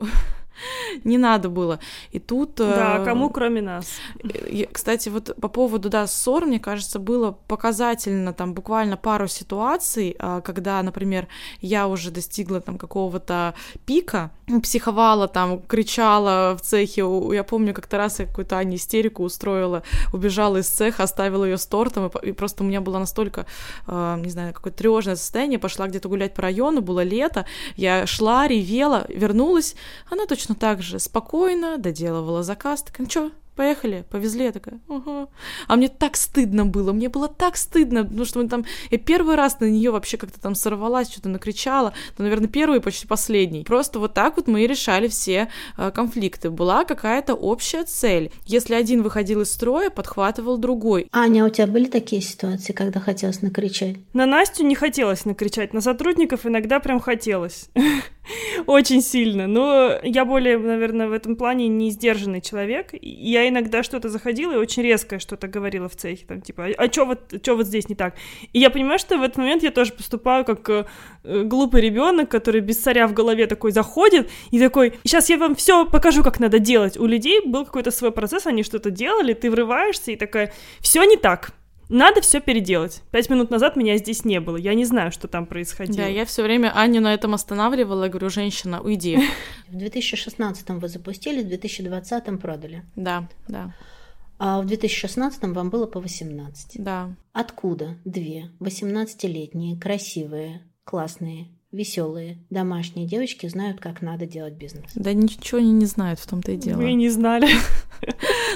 не 1.04 1.18
надо 1.18 1.50
было. 1.50 1.80
И 2.12 2.20
тут... 2.20 2.56
Да, 2.56 3.00
э, 3.00 3.06
кому 3.06 3.30
кроме 3.30 3.62
нас. 3.62 3.88
Кстати, 4.72 5.10
вот 5.10 5.36
по 5.40 5.48
поводу, 5.48 5.90
да, 5.90 6.08
ссор, 6.08 6.46
мне 6.46 6.60
кажется, 6.60 7.00
было 7.00 7.32
показательно 7.48 8.34
там 8.34 8.54
буквально 8.54 8.98
пару 8.98 9.28
ситуаций, 9.28 10.16
а, 10.20 10.42
когда, 10.42 10.82
например, 10.82 11.28
я 11.62 11.88
уже 11.88 12.12
достигла 12.12 12.62
там 12.62 12.78
какого-то 12.78 13.54
пика, 13.86 14.32
психовала 14.64 15.28
там, 15.28 15.62
кричала 15.62 16.58
в 16.58 16.62
цехе. 16.62 17.04
Я 17.34 17.44
помню, 17.44 17.74
как-то 17.74 17.98
раз 17.98 18.20
я 18.20 18.26
какую-то 18.26 18.58
Ане 18.58 18.76
истерику 18.76 19.24
устроила, 19.24 19.84
убежала 20.14 20.58
из 20.58 20.68
цеха, 20.68 21.04
оставила 21.04 21.46
ее 21.46 21.58
с 21.58 21.66
тортом, 21.66 22.12
и 22.22 22.32
просто 22.32 22.64
у 22.64 22.68
меня 22.68 22.82
было 22.82 23.00
настолько, 23.00 23.46
а, 23.88 24.18
не 24.18 24.30
знаю, 24.30 24.54
какое-то 24.54 24.78
тревожное 24.78 25.16
состояние, 25.16 25.60
пошла 25.60 25.88
где-то 25.88 26.10
гулять 26.10 26.34
по 26.34 26.42
району, 26.42 26.82
было 26.82 27.04
лето, 27.04 27.46
я 27.76 28.06
шла, 28.06 28.48
ревела, 28.48 29.06
вернулась, 29.10 29.76
она 30.10 30.26
точно 30.26 30.51
точно 30.52 30.56
так 30.56 30.82
же 30.82 31.00
спокойно 31.00 31.78
доделывала 31.78 32.44
заказ. 32.44 32.84
Так, 32.84 33.00
ну 33.00 33.10
что, 33.10 33.32
поехали, 33.56 34.06
повезли, 34.10 34.46
я 34.46 34.52
такая, 34.52 34.80
угу. 34.88 35.30
А 35.68 35.76
мне 35.76 35.88
так 35.88 36.18
стыдно 36.18 36.66
было, 36.66 36.94
мне 36.94 37.10
было 37.10 37.28
так 37.28 37.58
стыдно, 37.58 38.04
потому 38.04 38.26
что 38.26 38.40
мы 38.40 38.50
там, 38.50 38.66
я 38.90 38.98
первый 38.98 39.36
раз 39.36 39.60
на 39.60 39.66
нее 39.66 39.92
вообще 39.92 40.18
как-то 40.18 40.40
там 40.40 40.56
сорвалась, 40.56 41.12
что-то 41.12 41.30
накричала, 41.30 41.94
ну, 42.18 42.24
наверное, 42.24 42.48
первый 42.48 42.80
и 42.80 42.82
почти 42.82 43.08
последний. 43.08 43.64
Просто 43.64 44.00
вот 44.00 44.14
так 44.14 44.38
вот 44.38 44.48
мы 44.48 44.64
и 44.64 44.68
решали 44.68 45.08
все 45.08 45.48
э, 45.78 45.92
конфликты. 45.92 46.50
Была 46.50 46.86
какая-то 46.86 47.34
общая 47.34 47.84
цель. 47.84 48.32
Если 48.46 48.74
один 48.74 49.04
выходил 49.04 49.42
из 49.42 49.52
строя, 49.52 49.90
подхватывал 49.90 50.58
другой. 50.58 51.08
Аня, 51.12 51.44
а 51.44 51.46
у 51.48 51.50
тебя 51.50 51.68
были 51.68 51.86
такие 51.86 52.22
ситуации, 52.22 52.74
когда 52.74 53.00
хотелось 53.00 53.42
накричать? 53.42 53.98
На 54.14 54.26
Настю 54.26 54.66
не 54.66 54.76
хотелось 54.76 55.26
накричать, 55.26 55.74
на 55.74 55.82
сотрудников 55.82 56.46
иногда 56.46 56.80
прям 56.80 57.00
хотелось. 57.00 57.70
Очень 58.68 59.02
сильно. 59.02 59.48
Но 59.48 59.98
я 60.04 60.26
более, 60.26 60.58
наверное, 60.58 61.08
в 61.08 61.14
этом 61.14 61.36
плане 61.36 61.68
не 61.68 61.90
сдержанный 61.92 62.42
человек. 62.42 62.90
Я 63.02 63.48
иногда 63.48 63.84
что-то 63.84 64.10
заходила 64.10 64.54
и 64.54 64.58
очень 64.58 64.84
резко 64.84 65.20
что-то 65.20 65.48
говорила 65.48 65.90
в 65.90 65.96
цехе, 65.96 66.26
там, 66.28 66.42
типа, 66.42 66.68
а 66.78 66.92
что 66.92 67.06
вот, 67.06 67.34
что 67.42 67.56
вот 67.56 67.68
здесь 67.68 67.90
не 67.90 67.96
так? 67.96 68.16
И 68.54 68.60
я 68.60 68.70
понимаю, 68.70 69.00
что 69.00 69.18
в 69.18 69.24
этот 69.24 69.38
момент 69.38 69.64
я 69.64 69.72
тоже 69.72 69.94
поступаю 69.94 70.46
как 70.46 70.70
э, 70.70 70.86
глупый 71.24 71.82
ребенок, 71.82 72.30
который 72.30 72.62
без 72.62 72.78
царя 72.78 73.08
в 73.08 73.14
голове 73.14 73.48
такой 73.48 73.72
заходит 73.72 74.30
и 74.52 74.60
такой, 74.60 74.94
сейчас 75.04 75.30
я 75.30 75.38
вам 75.38 75.56
все 75.56 75.86
покажу, 75.86 76.24
как 76.24 76.40
надо 76.40 76.60
делать. 76.60 76.98
У 76.98 77.06
людей 77.06 77.42
был 77.46 77.66
какой-то 77.66 77.92
свой 77.92 78.12
процесс, 78.12 78.46
они 78.48 78.64
что-то 78.64 78.92
делали, 78.92 79.34
ты 79.34 79.50
врываешься 79.50 80.12
и 80.12 80.16
такая, 80.16 80.54
все 80.80 81.04
не 81.04 81.18
так 81.18 81.54
надо 81.92 82.22
все 82.22 82.40
переделать. 82.40 83.02
Пять 83.12 83.30
минут 83.30 83.50
назад 83.50 83.76
меня 83.76 83.98
здесь 83.98 84.26
не 84.26 84.40
было. 84.40 84.58
Я 84.58 84.74
не 84.74 84.86
знаю, 84.86 85.12
что 85.12 85.28
там 85.28 85.46
происходило. 85.46 85.98
Да, 85.98 86.08
я 86.08 86.26
все 86.26 86.42
время 86.42 86.72
Аню 86.76 87.02
на 87.02 87.14
этом 87.14 87.34
останавливала. 87.34 88.08
Говорю, 88.08 88.30
женщина, 88.30 88.82
уйди. 88.82 89.20
В 89.68 89.78
2016 89.78 90.70
вы 90.70 90.88
запустили, 90.88 91.44
в 91.44 91.48
2020 91.48 92.40
продали. 92.40 92.84
Да, 92.96 93.28
да. 93.48 93.76
А 94.40 94.60
в 94.62 94.66
2016 94.66 95.44
вам 95.44 95.70
было 95.70 95.86
по 95.86 96.00
18. 96.00 96.84
Да. 96.84 97.16
Откуда 97.32 97.98
две 98.06 98.50
18-летние, 98.60 99.80
красивые, 99.80 100.64
классные 100.84 101.50
веселые 101.72 102.38
домашние 102.50 103.08
девочки 103.08 103.48
знают, 103.48 103.80
как 103.80 104.02
надо 104.02 104.26
делать 104.26 104.54
бизнес. 104.54 104.92
Да 104.96 105.14
ничего 105.14 105.60
они 105.60 105.72
не 105.72 105.86
знают, 105.86 106.20
в 106.20 106.28
том-то 106.28 106.52
и 106.52 106.58
дело. 106.58 106.82
Мы 106.82 106.94
не 106.94 107.10
знали. 107.10 107.48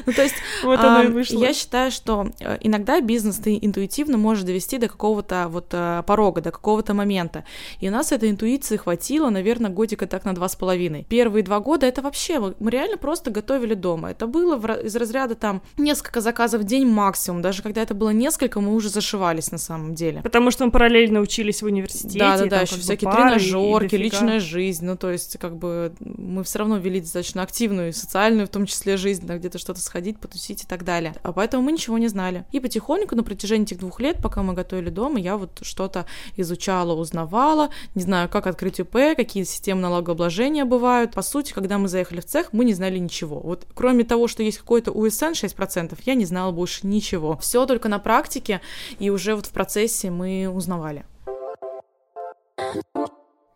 Ну, 0.07 0.13
то 0.13 0.23
есть, 0.23 0.35
вот 0.63 0.79
оно 0.79 1.03
и 1.03 1.07
вышло. 1.07 1.39
я 1.39 1.53
считаю, 1.53 1.91
что 1.91 2.27
э, 2.39 2.57
иногда 2.61 2.99
бизнес 2.99 3.37
ты 3.37 3.57
интуитивно 3.61 4.17
можешь 4.17 4.43
довести 4.43 4.77
до 4.77 4.87
какого-то 4.87 5.47
вот 5.49 5.67
э, 5.71 6.03
порога, 6.05 6.41
до 6.41 6.51
какого-то 6.51 6.93
момента. 6.93 7.43
И 7.79 7.87
у 7.87 7.91
нас 7.91 8.11
этой 8.11 8.29
интуиции 8.29 8.77
хватило, 8.77 9.29
наверное, 9.29 9.69
годика 9.69 10.07
так 10.07 10.25
на 10.25 10.33
два 10.33 10.49
с 10.49 10.55
половиной. 10.55 11.05
Первые 11.09 11.43
два 11.43 11.59
года 11.59 11.85
это 11.85 12.01
вообще, 12.01 12.53
мы 12.59 12.71
реально 12.71 12.97
просто 12.97 13.31
готовили 13.31 13.73
дома. 13.75 14.11
Это 14.11 14.27
было 14.27 14.55
из 14.81 14.95
разряда 14.95 15.35
там 15.35 15.61
несколько 15.77 16.21
заказов 16.21 16.61
в 16.61 16.65
день 16.65 16.87
максимум. 16.87 17.41
Даже 17.41 17.61
когда 17.61 17.81
это 17.81 17.93
было 17.93 18.09
несколько, 18.09 18.59
мы 18.61 18.73
уже 18.73 18.89
зашивались 18.89 19.51
на 19.51 19.59
самом 19.59 19.95
деле. 19.95 20.21
Потому 20.21 20.51
что 20.51 20.65
мы 20.65 20.71
параллельно 20.71 21.19
учились 21.19 21.61
в 21.61 21.65
университете. 21.65 22.19
Да, 22.19 22.37
да, 22.37 22.45
да, 22.45 22.61
еще 22.61 22.75
всякие 22.77 23.04
пары, 23.05 23.39
тренажерки, 23.39 23.95
личная 23.95 24.39
жизнь. 24.39 24.85
Ну, 24.85 24.97
то 24.97 25.11
есть, 25.11 25.37
как 25.37 25.57
бы 25.57 25.93
мы 25.99 26.43
все 26.43 26.59
равно 26.59 26.77
вели 26.77 26.99
достаточно 26.99 27.41
активную, 27.41 27.93
социальную, 27.93 28.47
в 28.47 28.49
том 28.49 28.65
числе, 28.65 28.97
жизнь, 28.97 29.25
да, 29.25 29.37
где-то 29.37 29.57
что-то 29.57 29.79
сходить, 29.79 30.19
потусить 30.19 30.63
и 30.63 30.67
так 30.67 30.83
далее. 30.83 31.15
А 31.23 31.31
поэтому 31.31 31.63
мы 31.63 31.71
ничего 31.71 31.97
не 31.97 32.07
знали. 32.07 32.45
И 32.51 32.59
потихоньку 32.59 33.15
на 33.15 33.23
протяжении 33.23 33.65
этих 33.65 33.79
двух 33.79 33.99
лет, 33.99 34.17
пока 34.21 34.43
мы 34.43 34.53
готовили 34.53 34.89
дома, 34.89 35.19
я 35.19 35.37
вот 35.37 35.59
что-то 35.61 36.05
изучала, 36.35 36.93
узнавала, 36.93 37.69
не 37.93 38.01
знаю, 38.01 38.29
как 38.29 38.47
открыть 38.47 38.79
УП, 38.79 39.15
какие 39.15 39.43
системы 39.43 39.81
налогообложения 39.81 40.65
бывают. 40.65 41.13
По 41.13 41.21
сути, 41.21 41.53
когда 41.53 41.77
мы 41.77 41.87
заехали 41.87 42.19
в 42.19 42.25
цех, 42.25 42.53
мы 42.53 42.65
не 42.65 42.73
знали 42.73 42.97
ничего. 42.97 43.39
Вот 43.39 43.65
кроме 43.73 44.03
того, 44.03 44.27
что 44.27 44.43
есть 44.43 44.59
какой-то 44.59 44.91
УСН 44.91 45.33
6%, 45.33 45.97
я 46.05 46.15
не 46.15 46.25
знала 46.25 46.51
больше 46.51 46.87
ничего. 46.87 47.37
Все 47.37 47.65
только 47.65 47.89
на 47.89 47.99
практике, 47.99 48.61
и 48.99 49.09
уже 49.09 49.35
вот 49.35 49.45
в 49.45 49.51
процессе 49.51 50.09
мы 50.09 50.49
узнавали. 50.49 51.05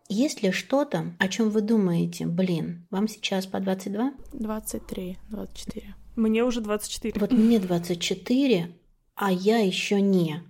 Есть 0.08 0.42
ли 0.42 0.50
что-то, 0.50 1.14
о 1.18 1.28
чем 1.28 1.50
вы 1.50 1.60
думаете, 1.60 2.26
блин, 2.26 2.86
вам 2.90 3.06
сейчас 3.06 3.46
по 3.46 3.60
22? 3.60 4.12
23, 4.32 5.18
24. 5.28 5.94
Мне 6.16 6.44
уже 6.44 6.60
24. 6.60 7.20
Вот 7.20 7.30
мне 7.30 7.60
24, 7.60 8.76
а 9.14 9.32
я 9.32 9.58
еще 9.58 10.00
не. 10.00 10.42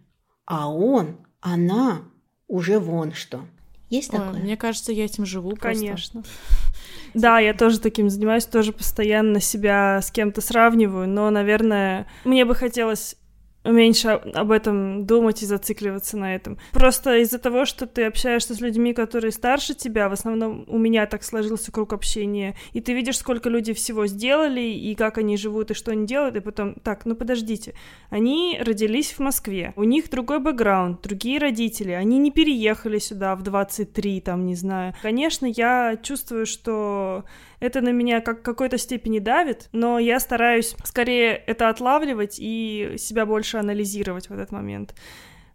А 0.47 0.73
он, 0.73 1.19
она 1.40 2.02
уже 2.49 2.78
вон 2.78 3.12
что. 3.12 3.47
Есть 3.90 4.12
такое? 4.12 4.30
Ой, 4.30 4.40
мне 4.40 4.57
кажется, 4.57 4.92
я 4.92 5.04
этим 5.04 5.26
живу 5.26 5.57
Конечно. 5.57 6.23
Просто. 6.23 6.30
Да, 7.14 7.40
я 7.40 7.54
тоже 7.54 7.80
таким 7.80 8.09
занимаюсь, 8.09 8.47
тоже 8.47 8.73
постоянно 8.73 9.40
себя 9.40 10.00
с 10.00 10.12
кем-то 10.12 10.40
сравниваю, 10.40 11.09
но, 11.09 11.28
наверное, 11.30 12.07
мне 12.25 12.45
бы 12.45 12.54
хотелось 12.54 13.16
меньше 13.64 14.09
об 14.09 14.50
этом 14.50 15.05
думать 15.05 15.43
и 15.43 15.47
зацикливаться 15.47 16.17
на 16.17 16.35
этом. 16.35 16.59
Просто 16.73 17.19
из-за 17.19 17.38
того, 17.38 17.64
что 17.64 17.87
ты 17.87 18.05
общаешься 18.05 18.55
с 18.55 18.61
людьми, 18.61 18.95
которые 18.95 19.33
старше 19.33 19.75
тебя, 19.75 20.09
в 20.09 20.12
основном 20.12 20.64
у 20.69 20.79
меня 20.79 21.07
так 21.07 21.23
сложился 21.23 21.71
круг 21.71 21.93
общения, 21.93 22.57
и 22.73 22.81
ты 22.81 22.95
видишь, 22.95 23.19
сколько 23.19 23.49
люди 23.49 23.73
всего 23.73 24.07
сделали, 24.07 24.61
и 24.61 24.95
как 24.95 25.19
они 25.19 25.37
живут, 25.37 25.71
и 25.71 25.75
что 25.75 25.93
они 25.93 26.07
делают, 26.07 26.37
и 26.37 26.40
потом, 26.40 26.75
так, 26.83 27.05
ну 27.05 27.14
подождите, 27.14 27.75
они 28.09 28.59
родились 28.61 29.12
в 29.12 29.19
Москве, 29.21 29.73
у 29.76 29.85
них 29.85 30.09
другой 30.11 30.40
бэкграунд, 30.40 31.02
другие 31.02 31.38
родители, 31.38 31.93
они 31.93 32.19
не 32.19 32.31
переехали 32.31 32.99
сюда 32.99 33.37
в 33.37 33.43
23, 33.43 34.21
там, 34.21 34.47
не 34.47 34.55
знаю. 34.55 34.95
Конечно, 35.02 35.47
я 35.47 35.99
чувствую, 36.02 36.47
что 36.47 37.25
это 37.61 37.81
на 37.81 37.90
меня 37.90 38.21
как 38.21 38.43
какой-то 38.43 38.79
степени 38.79 39.19
давит, 39.19 39.69
но 39.73 39.99
я 39.99 40.19
стараюсь 40.19 40.75
скорее 40.85 41.33
это 41.35 41.69
отлавливать 41.69 42.37
и 42.38 42.95
себя 42.99 43.26
больше 43.26 43.59
анализировать 43.59 44.29
в 44.29 44.33
этот 44.33 44.50
момент 44.50 44.95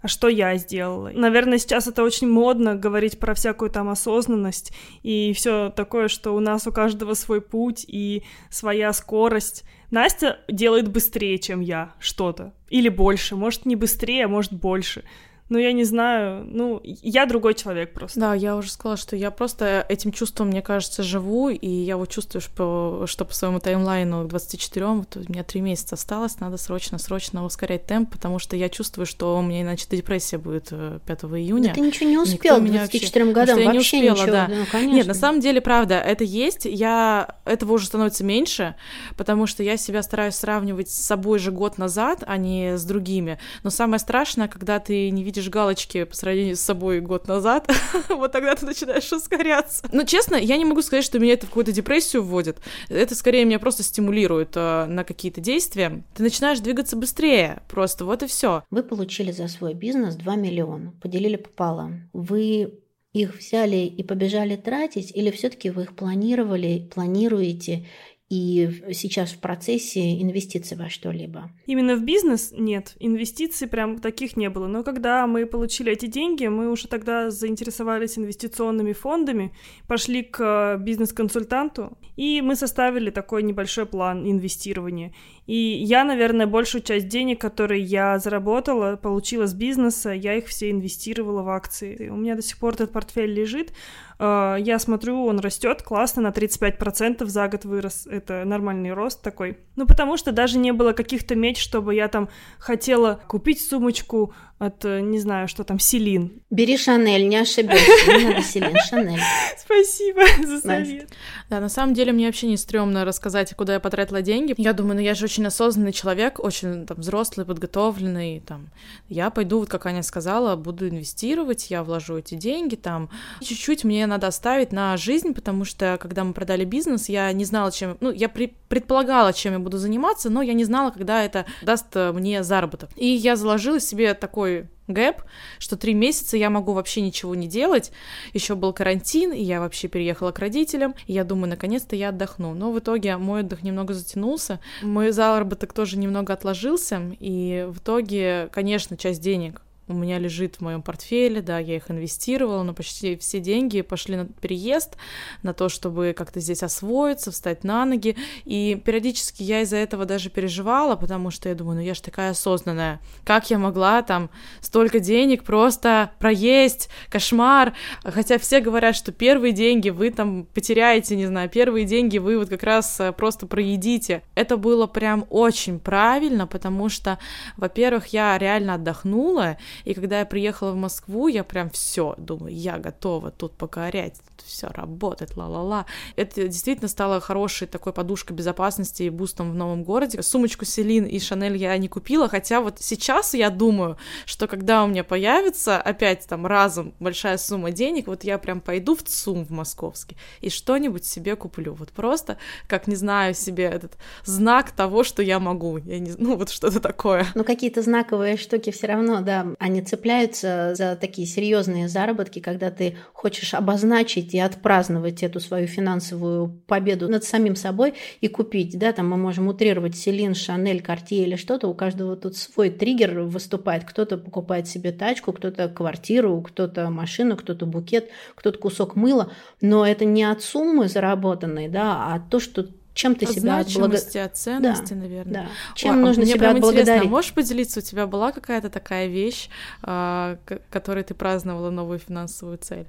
а 0.06 0.08
что 0.08 0.28
я 0.28 0.56
сделала. 0.58 1.10
Наверное, 1.12 1.58
сейчас 1.58 1.88
это 1.88 2.04
очень 2.04 2.30
модно 2.30 2.76
говорить 2.76 3.18
про 3.18 3.34
всякую 3.34 3.72
там 3.72 3.90
осознанность 3.90 4.72
и 5.02 5.34
все 5.34 5.72
такое, 5.72 6.10
что 6.10 6.36
у 6.36 6.40
нас 6.40 6.68
у 6.68 6.72
каждого 6.72 7.16
свой 7.16 7.42
путь 7.42 7.86
и 7.88 8.22
своя 8.52 8.94
скорость. 8.94 9.64
Настя 9.90 10.42
делает 10.48 10.92
быстрее, 10.92 11.40
чем 11.40 11.60
я, 11.60 11.96
что-то. 11.98 12.54
Или 12.70 12.90
больше. 12.90 13.36
Может, 13.36 13.66
не 13.66 13.76
быстрее, 13.76 14.26
а 14.26 14.28
может, 14.28 14.54
больше. 14.54 15.06
Ну, 15.48 15.60
я 15.60 15.74
не 15.74 15.84
знаю, 15.84 16.44
ну, 16.50 16.82
я 16.84 17.28
другой 17.28 17.54
человек 17.54 17.94
просто. 17.94 18.20
Да, 18.20 18.34
я 18.34 18.56
уже 18.56 18.72
сказала, 18.72 18.98
что 18.98 19.16
я 19.16 19.30
просто 19.30 19.86
этим 19.88 20.12
чувством, 20.12 20.48
мне 20.48 20.64
кажется, 20.64 21.04
живу, 21.04 21.50
и 21.50 21.70
я 21.70 21.98
вот 21.98 22.10
чувствую, 22.10 22.42
что, 22.42 23.04
что 23.06 23.26
по 23.26 23.34
своему 23.34 23.60
таймлайну 23.60 24.26
к 24.26 24.28
24 24.28 24.86
вот 24.88 25.18
у 25.18 25.32
меня 25.32 25.44
три 25.44 25.62
месяца 25.62 25.94
осталось, 25.94 26.40
надо 26.40 26.58
срочно-срочно 26.58 27.46
ускорять 27.46 27.86
темп, 27.86 28.12
потому 28.12 28.40
что 28.40 28.56
я 28.56 28.70
чувствую, 28.70 29.06
что 29.06 29.38
у 29.38 29.44
меня 29.44 29.62
иначе 29.62 29.86
депрессия 29.88 30.40
будет 30.40 30.70
5 30.70 31.02
э, 31.08 31.28
июня. 31.38 31.70
Да 31.70 31.76
ты 31.76 31.82
ничего 31.82 32.10
не 32.10 32.18
успел 32.18 32.58
к 32.58 32.66
24 32.66 33.32
годам, 33.32 33.60
я 33.60 33.72
вообще 33.72 34.00
не 34.00 34.10
успела, 34.10 34.16
ничего. 34.16 34.32
да. 34.32 34.48
Ну, 34.50 34.66
конечно. 34.72 34.96
Нет, 34.96 35.06
на 35.06 35.14
самом 35.14 35.42
деле, 35.42 35.62
правда, 35.62 36.00
это 36.00 36.24
есть, 36.24 36.66
я... 36.66 37.36
этого 37.46 37.74
уже 37.74 37.86
становится 37.86 38.24
меньше, 38.24 38.76
потому 39.16 39.46
что 39.46 39.62
я 39.62 39.78
себя 39.78 40.02
стараюсь 40.02 40.34
сравнивать 40.34 40.90
с 40.90 40.96
собой 40.96 41.38
же 41.38 41.52
год 41.52 41.78
назад, 41.78 42.24
а 42.26 42.38
не 42.38 42.80
с 42.80 42.84
другими, 42.84 43.38
но 43.62 43.70
самое 43.70 44.00
страшное, 44.00 44.48
когда 44.48 44.80
ты 44.80 45.12
не 45.12 45.24
видишь 45.24 45.35
видишь 45.36 45.50
галочки 45.50 46.06
по 46.06 46.16
сравнению 46.16 46.56
с 46.56 46.62
собой 46.62 47.02
год 47.02 47.28
назад, 47.28 47.70
вот 48.10 48.32
тогда 48.32 48.56
ты 48.56 48.66
начинаешь 48.66 49.12
ускоряться. 49.12 49.86
Но 49.92 50.04
честно, 50.04 50.36
я 50.36 50.58
не 50.58 50.66
могу 50.66 50.82
сказать, 50.82 51.04
что 51.04 51.20
меня 51.20 51.34
это 51.34 51.46
в 51.46 51.50
какую-то 51.50 51.72
депрессию 51.72 52.24
вводит. 52.24 52.60
Это 52.90 53.16
скорее 53.16 53.46
меня 53.46 53.60
просто 53.60 53.84
стимулирует 53.84 54.52
э, 54.56 54.86
на 54.86 55.04
какие-то 55.04 55.42
действия. 55.42 56.04
Ты 56.16 56.24
начинаешь 56.24 56.60
двигаться 56.60 56.96
быстрее, 56.96 57.64
просто 57.70 58.06
вот 58.06 58.24
и 58.24 58.28
все. 58.28 58.64
Вы 58.72 58.84
получили 58.84 59.32
за 59.32 59.48
свой 59.48 59.74
бизнес 59.74 60.16
2 60.16 60.36
миллиона, 60.36 60.94
поделили 61.02 61.36
пополам. 61.36 62.10
Вы 62.14 62.80
их 63.14 63.38
взяли 63.38 63.78
и 63.78 64.04
побежали 64.04 64.56
тратить, 64.56 65.12
или 65.16 65.32
все-таки 65.32 65.70
вы 65.70 65.84
их 65.84 65.96
планировали, 65.96 66.90
планируете 66.94 67.86
и 68.28 68.82
сейчас 68.92 69.34
в 69.34 69.40
процессе 69.40 70.20
инвестиций 70.20 70.76
во 70.76 70.90
что-либо? 70.90 71.52
Именно 71.68 71.96
в 71.96 72.04
бизнес 72.04 72.52
нет, 72.52 72.96
инвестиций 73.00 73.68
прям 73.68 74.00
таких 74.00 74.36
не 74.36 74.50
было. 74.50 74.66
Но 74.66 74.84
когда 74.84 75.28
мы 75.28 75.46
получили 75.46 75.92
эти 75.92 76.08
деньги, 76.08 76.48
мы 76.48 76.72
уже 76.72 76.88
тогда 76.88 77.30
заинтересовались 77.30 78.18
инвестиционными 78.18 78.94
фондами, 78.94 79.54
пошли 79.88 80.24
к 80.24 80.78
бизнес-консультанту, 80.78 81.98
и 82.16 82.42
мы 82.42 82.56
составили 82.56 83.12
такой 83.12 83.44
небольшой 83.44 83.86
план 83.86 84.28
инвестирования. 84.30 85.14
И 85.46 85.56
я, 85.56 86.04
наверное, 86.04 86.48
большую 86.48 86.82
часть 86.82 87.08
денег, 87.08 87.40
которые 87.40 87.84
я 87.84 88.18
заработала, 88.18 88.96
получила 88.96 89.46
с 89.46 89.54
бизнеса, 89.54 90.10
я 90.10 90.34
их 90.34 90.48
все 90.48 90.72
инвестировала 90.72 91.44
в 91.44 91.50
акции. 91.50 92.10
У 92.10 92.16
меня 92.16 92.36
до 92.36 92.42
сих 92.42 92.58
пор 92.58 92.74
этот 92.74 92.92
портфель 92.92 93.32
лежит, 93.32 93.72
Э, 94.20 94.58
я 94.60 94.80
смотрю, 94.80 95.26
он 95.26 95.40
растет 95.40 95.82
классно, 95.82 96.22
на 96.22 96.30
35% 96.30 97.26
за 97.26 97.48
год 97.48 97.66
вырос. 97.66 98.08
Это 98.08 98.44
нормальный 98.46 98.94
рост 98.94 99.22
такой. 99.22 99.58
Ну, 99.76 99.86
потому 99.86 100.18
что 100.18 100.32
даже 100.32 100.58
не 100.58 100.72
было 100.72 100.94
каких-то 100.94 101.36
меч, 101.36 101.62
чтобы 101.62 101.96
я 101.96 102.08
там 102.08 102.30
хотела 102.60 103.20
купить 103.28 103.62
сумочку 103.62 104.34
от, 104.58 104.86
э, 104.86 105.02
не 105.02 105.20
знаю, 105.20 105.50
что 105.50 105.66
там, 105.66 105.80
Селин. 105.80 106.42
Бери 106.50 106.78
Шанель, 106.78 107.28
не 107.28 107.36
ошибешься. 107.36 107.92
Не 108.08 108.24
надо 108.24 108.42
Селин, 108.42 108.78
Шанель. 108.90 109.20
Спасибо 109.58 110.22
за 110.46 110.62
совет. 110.62 111.10
Да, 111.50 111.60
на 111.60 111.68
самом 111.68 111.94
деле 111.94 112.14
мне 112.14 112.28
вообще 112.28 112.48
не 112.48 112.56
стрёмно 112.56 113.04
рассказать, 113.04 113.54
куда 113.56 113.74
я 113.74 113.80
потратила 113.82 114.22
деньги. 114.22 114.54
Я 114.58 114.72
думаю, 114.72 114.96
ну 114.96 115.02
я 115.02 115.14
же 115.14 115.26
очень 115.26 115.46
осознанный 115.46 115.92
человек, 115.92 116.40
очень 116.40 116.86
там 116.86 116.98
взрослый, 116.98 117.46
подготовленный, 117.46 118.40
там. 118.40 118.70
Я 119.10 119.30
пойду, 119.30 119.60
вот 119.60 119.70
как 119.70 119.86
Аня 119.88 120.04
сказала, 120.04 120.56
буду 120.56 120.88
инвестировать, 120.88 121.70
я 121.70 121.84
вложу 121.84 122.18
эти 122.18 122.36
деньги, 122.36 122.76
там. 122.76 123.10
Чуть-чуть 123.42 123.84
мне 123.84 124.05
надо 124.08 124.28
оставить 124.28 124.72
на 124.72 124.98
жизнь, 124.98 125.34
потому 125.34 125.66
что, 125.66 125.98
когда 126.02 126.24
мы 126.24 126.34
продали 126.34 126.66
бизнес, 126.66 127.10
я 127.10 127.32
не 127.32 127.46
знала, 127.46 127.72
чем... 127.72 127.98
Ну, 128.00 128.12
я 128.12 128.30
при... 128.30 128.56
предполагала, 128.68 129.34
чем 129.34 129.54
я 129.54 129.60
буду 129.60 129.78
заниматься, 129.78 130.30
но 130.30 130.42
я 130.42 130.54
не 130.54 130.66
знала, 130.66 130.92
когда 130.92 131.24
это 131.24 131.46
даст 131.62 131.88
э, 131.96 132.12
мне 132.12 132.44
заработок. 132.44 132.90
И 132.96 133.08
я 133.08 133.36
заложила 133.36 133.80
себе 133.80 134.14
такой 134.14 134.68
гэп, 134.88 135.24
что 135.60 135.76
три 135.78 135.94
месяца 135.94 136.38
я 136.38 136.50
могу 136.50 136.74
вообще 136.74 137.02
ничего 137.02 137.36
не 137.36 137.48
делать. 137.48 137.92
Еще 138.34 138.56
был 138.56 138.74
карантин, 138.74 139.32
и 139.32 139.42
я 139.42 139.60
вообще 139.60 139.88
переехала 139.88 140.32
к 140.32 140.40
родителям. 140.40 140.96
И 141.08 141.14
я 141.14 141.24
думаю, 141.24 141.50
наконец-то 141.50 141.96
я 141.96 142.10
отдохну. 142.10 142.54
Но 142.54 142.72
в 142.72 142.80
итоге 142.80 143.18
мой 143.18 143.42
отдых 143.42 143.64
немного 143.64 143.94
затянулся. 143.94 144.60
Мой 144.82 145.12
заработок 145.12 145.74
тоже 145.74 145.98
немного 145.98 146.34
отложился. 146.34 147.02
И 147.20 147.66
в 147.70 147.80
итоге, 147.80 148.50
конечно, 148.52 148.98
часть 148.98 149.22
денег 149.22 149.62
у 149.88 149.94
меня 149.94 150.18
лежит 150.18 150.56
в 150.56 150.62
моем 150.62 150.82
портфеле, 150.82 151.42
да, 151.42 151.60
я 151.60 151.76
их 151.76 151.92
инвестировала, 151.92 152.64
но 152.64 152.74
почти 152.74 153.16
все 153.18 153.40
деньги 153.40 153.82
пошли 153.82 154.16
на 154.16 154.26
переезд, 154.26 154.98
на 155.44 155.54
то, 155.54 155.70
чтобы 155.70 156.14
как-то 156.18 156.40
здесь 156.40 156.64
освоиться, 156.64 157.32
встать 157.32 157.64
на 157.64 157.86
ноги, 157.86 158.16
и 158.46 158.82
периодически 158.84 159.44
я 159.44 159.62
из-за 159.62 159.78
этого 159.78 160.06
даже 160.06 160.30
переживала, 160.30 160.96
потому 160.96 161.30
что 161.30 161.50
я 161.50 161.56
думаю, 161.56 161.78
ну 161.78 161.82
я 161.84 161.94
же 161.94 162.02
такая 162.02 162.32
осознанная, 162.32 163.00
как 163.24 163.50
я 163.50 163.60
могла 163.60 164.02
там 164.02 164.30
столько 164.62 165.00
денег 165.00 165.44
просто 165.44 166.12
проесть, 166.20 166.90
кошмар, 167.10 167.74
хотя 168.04 168.40
все 168.40 168.62
говорят, 168.62 168.96
что 168.96 169.12
первые 169.12 169.52
деньги 169.52 169.90
вы 169.90 170.10
там 170.10 170.46
потеряете, 170.46 171.16
не 171.16 171.28
знаю, 171.28 171.50
первые 171.50 171.86
деньги 171.86 172.18
вы 172.18 172.40
вот 172.40 172.50
как 172.50 172.64
раз 172.64 173.00
э, 173.00 173.12
просто 173.12 173.46
проедите. 173.46 174.24
Это 174.34 174.58
было 174.58 174.88
прям 174.88 175.26
очень 175.30 175.80
правильно, 175.80 176.48
потому 176.48 176.90
что, 176.90 177.20
во-первых, 177.58 178.08
я 178.08 178.38
реально 178.38 178.76
отдохнула, 178.76 179.58
и 179.84 179.94
когда 179.94 180.20
я 180.20 180.26
приехала 180.26 180.72
в 180.72 180.76
Москву, 180.76 181.28
я 181.28 181.44
прям 181.44 181.70
все 181.70 182.16
думаю, 182.18 182.56
я 182.56 182.78
готова 182.78 183.32
тут 183.32 183.54
покорять, 183.54 184.16
все 184.44 184.68
работает, 184.68 185.36
ла-ла-ла. 185.36 185.86
Это 186.16 186.48
действительно 186.48 186.88
стало 186.88 187.20
хорошей 187.20 187.68
такой 187.68 187.94
подушкой 187.94 188.36
безопасности 188.36 189.04
и 189.04 189.10
бустом 189.10 189.52
в 189.52 189.56
новом 189.56 189.84
городе. 189.84 190.22
Сумочку 190.22 190.66
Селин 190.66 191.06
и 191.06 191.20
Шанель 191.20 191.58
я 191.58 191.78
не 191.78 191.88
купила, 191.88 192.28
хотя 192.30 192.62
вот 192.62 192.78
сейчас 192.80 193.34
я 193.34 193.50
думаю, 193.50 193.98
что 194.26 194.48
когда 194.48 194.84
у 194.84 194.88
меня 194.88 195.04
появится 195.04 195.78
опять 195.78 196.28
там 196.28 196.46
разом 196.46 196.94
большая 197.00 197.38
сумма 197.38 197.72
денег, 197.72 198.08
вот 198.08 198.24
я 198.24 198.38
прям 198.38 198.62
пойду 198.62 198.96
в 198.96 199.04
ЦУМ 199.04 199.46
в 199.46 199.50
московский 199.50 200.18
и 200.42 200.50
что-нибудь 200.50 201.06
себе 201.06 201.36
куплю. 201.36 201.74
Вот 201.74 201.90
просто, 201.90 202.38
как 202.68 202.88
не 202.88 202.96
знаю 202.96 203.34
себе, 203.34 203.66
этот 203.66 203.98
знак 204.24 204.72
того, 204.72 205.04
что 205.04 205.22
я 205.22 205.40
могу. 205.40 205.78
Я 205.78 206.00
не, 206.00 206.14
ну 206.18 206.36
вот 206.38 206.50
что-то 206.50 206.80
такое. 206.80 207.26
Ну 207.36 207.44
какие-то 207.44 207.82
знаковые 207.82 208.38
штуки 208.38 208.72
все 208.72 208.88
равно, 208.88 209.22
да, 209.22 209.48
они 209.66 209.82
цепляются 209.82 210.76
за 210.76 210.96
такие 210.96 211.26
серьезные 211.26 211.90
заработки, 211.90 212.38
когда 212.38 212.70
ты 212.70 212.98
хочешь 213.14 213.56
обозначить 213.56 214.36
и 214.36 214.40
отпраздновать 214.40 215.24
эту 215.24 215.40
свою 215.40 215.66
финансовую 215.66 216.62
победу 216.68 217.10
над 217.10 217.24
самим 217.24 217.56
собой 217.56 217.96
и 218.22 218.28
купить, 218.28 218.78
да, 218.78 218.94
там 218.94 219.10
мы 219.10 219.18
можем 219.18 219.48
утрировать 219.48 219.96
Селин, 219.96 220.36
Шанель, 220.36 220.84
Картье 220.84 221.24
или 221.24 221.36
что-то, 221.36 221.68
у 221.68 221.74
каждого 221.74 222.16
тут 222.16 222.38
свой 222.38 222.70
триггер 222.70 223.22
выступает, 223.22 223.86
кто-то 223.86 224.20
покупает 224.20 224.68
себе 224.68 224.92
тачку, 224.92 225.34
кто-то 225.34 225.68
квартиру, 225.68 226.44
кто-то 226.44 226.92
машину, 226.92 227.36
кто-то 227.36 227.66
букет, 227.66 228.10
кто-то 228.36 228.60
кусок 228.60 228.96
мыла, 228.96 229.32
но 229.62 229.84
это 229.84 230.06
не 230.06 230.26
от 230.26 230.44
суммы 230.44 230.88
заработанной, 230.88 231.70
да, 231.70 232.14
а 232.14 232.20
то, 232.20 232.40
что 232.40 232.68
чем 232.96 233.14
ты 233.14 233.26
от 233.26 233.32
себя 233.34 233.60
отблагодарить? 233.60 234.16
от 234.16 234.38
ценности, 234.38 234.94
да, 234.94 235.00
наверное. 235.00 235.34
Да. 235.44 235.48
Чем 235.76 235.98
О, 235.98 236.08
нужно 236.08 236.24
мне 236.24 236.32
себя 236.32 236.40
прям 236.40 236.56
отблагодарить? 236.56 236.88
Интересно, 236.88 237.10
можешь 237.10 237.34
поделиться, 237.34 237.80
у 237.80 237.84
тебя 237.84 238.08
была 238.08 238.32
какая-то 238.32 238.70
такая 238.70 239.08
вещь, 239.08 239.50
э, 239.84 240.38
которой 240.72 241.04
ты 241.04 241.14
праздновала 241.14 241.70
новую 241.70 242.00
финансовую 242.00 242.58
цель? 242.58 242.88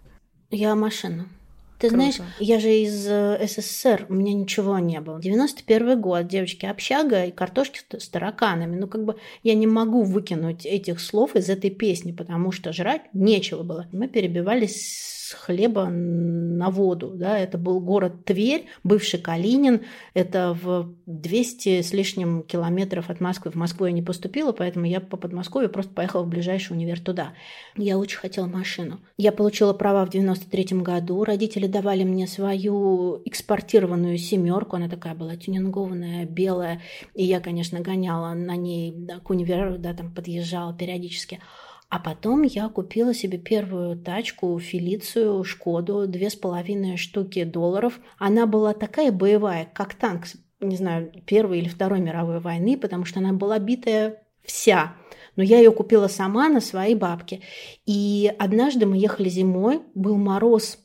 Я 0.50 0.74
машину. 0.76 1.28
Ты 1.78 1.88
Круто. 1.88 1.96
знаешь, 1.96 2.16
я 2.38 2.58
же 2.58 2.70
из 2.70 3.06
э, 3.06 3.46
СССР, 3.46 4.06
у 4.08 4.14
меня 4.14 4.32
ничего 4.32 4.78
не 4.78 5.00
было. 5.00 5.20
91 5.20 6.00
год, 6.00 6.26
девочки, 6.26 6.64
общага 6.64 7.26
и 7.26 7.30
картошки 7.30 7.80
с 7.98 8.08
тараканами. 8.08 8.76
Ну, 8.76 8.86
как 8.86 9.04
бы 9.04 9.16
я 9.42 9.54
не 9.54 9.66
могу 9.66 10.02
выкинуть 10.02 10.64
этих 10.64 11.00
слов 11.00 11.36
из 11.36 11.50
этой 11.50 11.70
песни, 11.70 12.12
потому 12.12 12.50
что 12.50 12.72
жрать 12.72 13.02
нечего 13.12 13.62
было. 13.62 13.86
Мы 13.92 14.08
перебивались 14.08 15.16
с 15.26 15.32
хлеба 15.32 15.86
на 15.86 16.70
воду. 16.70 17.12
Да? 17.14 17.38
Это 17.38 17.58
был 17.58 17.80
город 17.80 18.24
Тверь, 18.24 18.66
бывший 18.84 19.18
Калинин. 19.18 19.82
Это 20.14 20.56
в 20.60 20.94
200 21.06 21.82
с 21.82 21.92
лишним 21.92 22.42
километров 22.42 23.10
от 23.10 23.20
Москвы. 23.20 23.50
В 23.50 23.56
Москву 23.56 23.86
я 23.86 23.92
не 23.92 24.02
поступила, 24.02 24.52
поэтому 24.52 24.86
я 24.86 25.00
по 25.00 25.16
Подмосковью 25.16 25.70
просто 25.70 25.92
поехала 25.92 26.22
в 26.22 26.28
ближайший 26.28 26.72
универ 26.72 27.00
туда. 27.00 27.32
Я 27.76 27.98
очень 27.98 28.18
хотела 28.18 28.46
машину. 28.46 29.00
Я 29.16 29.32
получила 29.32 29.72
права 29.72 30.06
в 30.06 30.10
93 30.10 30.78
году. 30.80 31.24
Родители 31.24 31.65
давали 31.68 32.04
мне 32.04 32.26
свою 32.26 33.22
экспортированную 33.24 34.18
семерку. 34.18 34.76
Она 34.76 34.88
такая 34.88 35.14
была 35.14 35.36
тюнингованная, 35.36 36.26
белая. 36.26 36.80
И 37.14 37.24
я, 37.24 37.40
конечно, 37.40 37.80
гоняла 37.80 38.34
на 38.34 38.56
ней 38.56 38.92
да, 38.94 39.18
к 39.20 39.30
универу, 39.30 39.78
да, 39.78 39.94
там 39.94 40.12
подъезжала 40.12 40.74
периодически. 40.74 41.40
А 41.88 42.00
потом 42.00 42.42
я 42.42 42.68
купила 42.68 43.14
себе 43.14 43.38
первую 43.38 43.96
тачку, 43.96 44.58
Фелицию, 44.58 45.44
Шкоду, 45.44 46.06
две 46.08 46.30
с 46.30 46.34
половиной 46.34 46.96
штуки 46.96 47.44
долларов. 47.44 48.00
Она 48.18 48.46
была 48.46 48.74
такая 48.74 49.12
боевая, 49.12 49.68
как 49.72 49.94
танк, 49.94 50.24
не 50.60 50.76
знаю, 50.76 51.12
Первой 51.26 51.58
или 51.58 51.68
Второй 51.68 52.00
мировой 52.00 52.40
войны, 52.40 52.76
потому 52.76 53.04
что 53.04 53.20
она 53.20 53.32
была 53.32 53.58
битая 53.60 54.22
вся. 54.44 54.94
Но 55.36 55.42
я 55.42 55.58
ее 55.58 55.70
купила 55.70 56.08
сама 56.08 56.48
на 56.48 56.60
свои 56.60 56.94
бабки. 56.94 57.42
И 57.84 58.32
однажды 58.38 58.86
мы 58.86 58.96
ехали 58.96 59.28
зимой, 59.28 59.82
был 59.94 60.16
мороз 60.16 60.78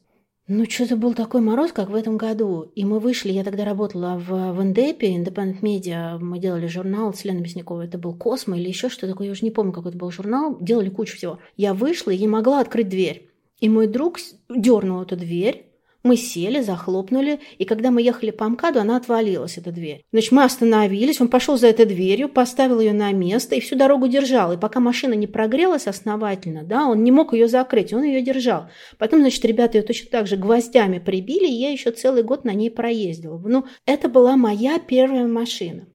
Ну, 0.54 0.70
что-то 0.70 0.98
был 0.98 1.14
такой 1.14 1.40
мороз, 1.40 1.72
как 1.72 1.90
в 1.90 1.96
этом 1.96 2.18
году. 2.18 2.74
И 2.76 2.84
мы 2.84 3.00
вышли, 3.00 3.32
я 3.32 3.46
тогда 3.46 3.64
работала 3.64 4.18
в, 4.18 4.52
в 4.52 4.62
Индепе, 4.62 5.16
Independent 5.16 5.62
Media, 5.62 6.20
мы 6.20 6.40
делали 6.40 6.68
журнал 6.68 7.14
с 7.14 7.24
Леной 7.24 7.44
Мясниковой, 7.44 7.86
это 7.86 7.98
был 7.98 8.14
Космо 8.14 8.58
или 8.58 8.68
еще 8.68 8.90
что 8.90 9.08
такое, 9.08 9.28
я 9.28 9.32
уже 9.32 9.46
не 9.46 9.52
помню, 9.52 9.72
какой 9.72 9.92
это 9.92 9.98
был 9.98 10.12
журнал, 10.12 10.58
делали 10.60 10.90
кучу 10.90 11.16
всего. 11.16 11.40
Я 11.56 11.74
вышла 11.74 12.12
и 12.12 12.20
не 12.20 12.28
могла 12.28 12.60
открыть 12.60 12.90
дверь. 12.90 13.30
И 13.62 13.70
мой 13.70 13.88
друг 13.88 14.20
дернул 14.50 15.02
эту 15.02 15.16
дверь, 15.16 15.71
мы 16.04 16.18
сели, 16.18 16.62
захлопнули, 16.62 17.40
и 17.58 17.66
когда 17.66 17.92
мы 17.92 18.02
ехали 18.02 18.32
по 18.32 18.48
МКАДу, 18.48 18.80
она 18.80 18.98
отвалилась, 18.98 19.58
эта 19.58 19.72
дверь. 19.72 20.04
Значит, 20.12 20.32
мы 20.32 20.44
остановились, 20.44 21.22
он 21.22 21.28
пошел 21.28 21.58
за 21.58 21.68
этой 21.68 21.86
дверью, 21.86 22.30
поставил 22.30 22.80
ее 22.80 22.94
на 22.94 23.12
место 23.12 23.56
и 23.56 23.60
всю 23.60 23.76
дорогу 23.76 24.08
держал. 24.08 24.54
И 24.54 24.58
пока 24.58 24.80
машина 24.80 25.14
не 25.14 25.28
прогрелась 25.28 25.88
основательно, 25.88 26.64
да, 26.64 26.86
он 26.88 27.04
не 27.04 27.12
мог 27.12 27.34
ее 27.34 27.48
закрыть, 27.48 27.94
он 27.94 28.04
ее 28.04 28.22
держал. 28.22 28.70
Потом, 28.98 29.20
значит, 29.20 29.44
ребята 29.46 29.78
ее 29.78 29.84
точно 29.84 30.10
так 30.10 30.28
же 30.28 30.38
гвоздями 30.38 31.00
прибили, 31.00 31.48
и 31.48 31.60
я 31.60 31.72
еще 31.72 31.92
целый 31.92 32.24
год 32.24 32.46
на 32.46 32.54
ней 32.54 32.72
проездила. 32.72 33.38
Ну, 33.38 33.66
это 33.86 34.10
была 34.10 34.36
моя 34.38 34.80
первая 34.80 35.28
машина. 35.28 35.88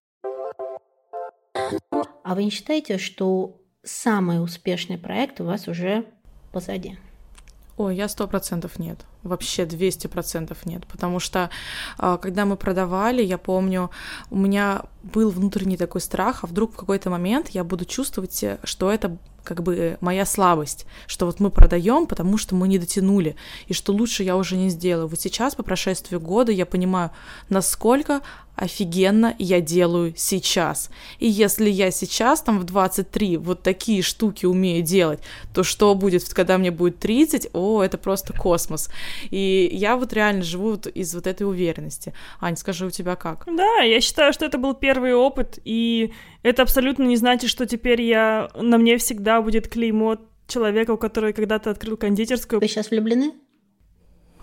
А 2.23 2.35
вы 2.35 2.45
не 2.45 2.51
считаете, 2.51 2.99
что 2.99 3.61
самый 3.83 4.43
успешный 4.43 4.99
проект 4.99 5.41
у 5.41 5.45
вас 5.45 5.69
уже 5.69 6.05
позади? 6.53 6.97
Ой, 7.77 7.97
я 7.97 8.09
сто 8.09 8.27
процентов 8.27 8.79
нет. 8.79 8.99
Вообще 9.27 9.67
200 9.67 10.07
процентов 10.07 10.67
нет. 10.67 10.87
Потому 10.87 11.21
что, 11.21 11.51
а, 11.99 12.17
когда 12.17 12.45
мы 12.45 12.57
продавали, 12.57 13.23
я 13.23 13.39
помню, 13.39 13.91
у 14.31 14.37
меня 14.37 14.83
был 15.03 15.31
внутренний 15.31 15.77
такой 15.77 16.01
страх, 16.01 16.45
а 16.45 16.47
вдруг 16.47 16.73
в 16.73 16.77
какой-то 16.77 17.11
момент 17.11 17.51
я 17.51 17.65
буду 17.65 17.85
чувствовать, 17.85 18.45
что 18.65 18.91
это 18.91 19.19
как 19.47 19.63
бы 19.63 19.97
моя 20.01 20.27
слабость, 20.27 20.87
что 21.07 21.25
вот 21.25 21.41
мы 21.41 21.51
продаем, 21.51 22.07
потому 22.07 22.37
что 22.37 22.55
мы 22.55 22.69
не 22.69 22.79
дотянули, 22.79 23.37
и 23.69 23.73
что 23.73 23.93
лучше 23.93 24.25
я 24.25 24.37
уже 24.37 24.57
не 24.57 24.69
сделаю. 24.69 25.07
Вот 25.07 25.21
сейчас, 25.21 25.55
по 25.55 25.63
прошествии 25.63 26.17
года, 26.17 26.53
я 26.53 26.67
понимаю, 26.67 27.13
насколько 27.49 28.21
офигенно 28.57 29.35
я 29.39 29.61
делаю 29.61 30.15
сейчас. 30.17 30.91
И 31.19 31.29
если 31.29 31.69
я 31.71 31.91
сейчас, 31.91 32.41
там, 32.41 32.59
в 32.59 32.65
23, 32.65 33.37
вот 33.37 33.63
такие 33.63 34.03
штуки 34.03 34.47
умею 34.47 34.83
делать, 34.83 35.21
то 35.55 35.63
что 35.63 35.95
будет, 35.95 36.33
когда 36.33 36.59
мне 36.59 36.71
будет 36.71 36.99
30? 36.99 37.51
О, 37.53 37.83
это 37.83 37.99
просто 37.99 38.33
космос. 38.33 38.91
И 39.31 39.69
я 39.73 39.97
вот 39.97 40.13
реально 40.13 40.43
живу 40.43 40.71
вот 40.71 40.87
из 40.87 41.15
вот 41.15 41.27
этой 41.27 41.45
уверенности. 41.45 42.15
Ань, 42.41 42.57
скажи, 42.57 42.87
у 42.87 42.91
тебя 42.91 43.15
как? 43.17 43.45
Да, 43.47 43.81
я 43.83 44.01
считаю, 44.01 44.33
что 44.33 44.47
это 44.47 44.59
был 44.59 44.75
первый 44.75 45.15
опыт, 45.15 45.59
и 45.65 46.13
это 46.43 46.63
абсолютно 46.63 47.05
не 47.05 47.17
значит, 47.17 47.51
что 47.51 47.67
теперь 47.67 48.03
я 48.03 48.51
на 48.55 48.79
мне 48.79 48.97
всегда 48.99 49.43
будет 49.43 49.69
клеймо 49.69 50.17
человека, 50.47 50.97
который 50.97 51.33
когда-то 51.33 51.71
открыл 51.71 51.97
кондитерскую. 51.97 52.61
Вы 52.61 52.69
сейчас 52.69 52.91
влюблены? 52.91 53.35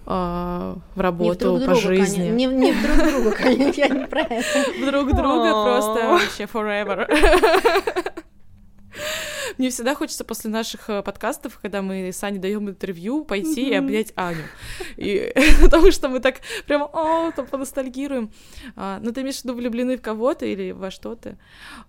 А, 0.06 0.78
в 0.96 1.00
работу, 1.00 1.62
по 1.66 1.76
жизни. 1.76 2.30
Не, 2.30 2.46
не 2.46 2.72
в 2.72 2.82
друг 2.82 2.98
друга, 2.98 3.32
конечно, 3.32 3.82
я 3.82 3.88
не 3.88 4.06
про 4.06 4.22
это. 4.22 4.72
В 4.82 4.86
друг 4.86 5.16
друга 5.16 5.64
просто 5.64 6.10
вообще 6.10 6.44
forever. 6.44 7.08
Мне 9.58 9.70
всегда 9.70 9.96
хочется 9.96 10.24
после 10.24 10.50
наших 10.50 10.90
э, 10.90 11.04
подкастов, 11.04 11.60
когда 11.62 11.82
мы 11.82 12.12
с 12.12 12.24
Аней 12.24 12.40
даем 12.40 12.70
интервью, 12.70 13.24
пойти 13.24 13.70
и 13.70 13.74
обнять 13.74 14.12
Аню. 14.16 14.44
И, 14.98 15.32
потому 15.62 15.92
что 15.92 16.10
мы 16.10 16.20
так 16.20 16.38
прямо, 16.66 16.86
о, 16.86 17.32
там 17.32 17.46
поностальгируем. 17.46 18.32
А, 18.76 19.00
ну, 19.02 19.12
ты 19.12 19.22
имеешь 19.22 19.38
в 19.38 19.44
виду 19.44 19.56
влюблены 19.56 19.98
в 19.98 20.02
кого-то 20.02 20.46
или 20.46 20.72
во 20.72 20.92
что-то? 20.92 21.38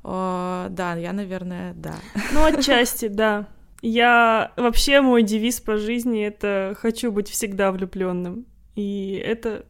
А, 0.03 0.69
да, 0.71 0.95
я, 0.95 1.13
наверное, 1.13 1.73
да. 1.75 1.95
Ну, 2.33 2.45
отчасти, 2.45 3.09
да. 3.09 3.49
Я 3.87 4.53
вообще 4.57 5.03
мой 5.03 5.23
девиз 5.23 5.61
по 5.61 5.77
жизни 5.77 6.25
это 6.25 6.75
хочу 6.81 7.13
быть 7.13 7.29
всегда 7.29 7.71
влюбленным. 7.71 8.47
И 8.77 9.23
это. 9.23 9.67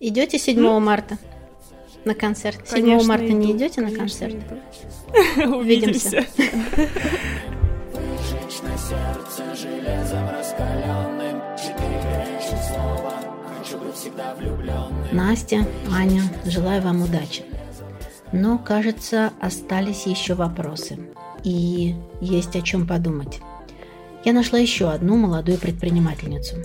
Идете 0.00 0.38
7 0.38 0.58
mm? 0.58 0.80
марта 0.80 1.16
на 2.04 2.14
концерт? 2.14 2.60
7 2.68 2.78
конечно, 2.78 3.08
марта 3.08 3.26
иду, 3.26 3.36
не 3.38 3.52
идете 3.52 3.80
на 3.80 3.90
концерт? 3.90 4.36
Увидимся. 5.38 6.26
Настя, 15.10 15.66
Аня, 15.90 16.22
желаю 16.44 16.82
вам 16.82 17.00
удачи. 17.00 17.44
Но, 18.32 18.58
кажется, 18.58 19.32
остались 19.40 20.06
еще 20.06 20.34
вопросы 20.34 20.98
и 21.44 21.94
есть 22.20 22.56
о 22.56 22.62
чем 22.62 22.86
подумать. 22.86 23.40
Я 24.24 24.32
нашла 24.32 24.58
еще 24.58 24.90
одну 24.90 25.16
молодую 25.16 25.58
предпринимательницу. 25.58 26.56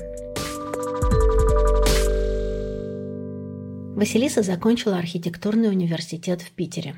Василиса 3.95 4.41
закончила 4.41 4.97
архитектурный 4.97 5.69
университет 5.69 6.41
в 6.41 6.51
Питере. 6.51 6.95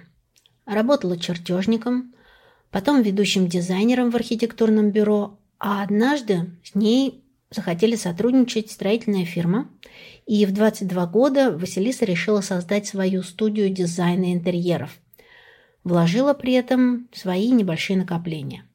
Работала 0.66 1.18
чертежником, 1.18 2.16
потом 2.72 3.02
ведущим 3.02 3.48
дизайнером 3.48 4.10
в 4.10 4.16
архитектурном 4.16 4.92
бюро, 4.92 5.38
а 5.60 5.84
однажды 5.84 6.52
с 6.64 6.74
ней 6.74 7.25
захотели 7.56 7.96
сотрудничать 7.96 8.70
строительная 8.72 9.26
фирма, 9.26 9.70
и 10.28 10.46
в 10.46 10.52
22 10.52 11.06
года 11.08 11.52
Василиса 11.52 12.06
решила 12.06 12.42
создать 12.42 12.86
свою 12.86 13.24
студию 13.24 13.70
дизайна 13.70 14.34
интерьеров– 14.34 15.00
вложила 15.86 16.34
при 16.34 16.54
этом 16.54 17.08
свои 17.14 17.52
небольшие 17.52 17.98
накопления. 17.98 18.66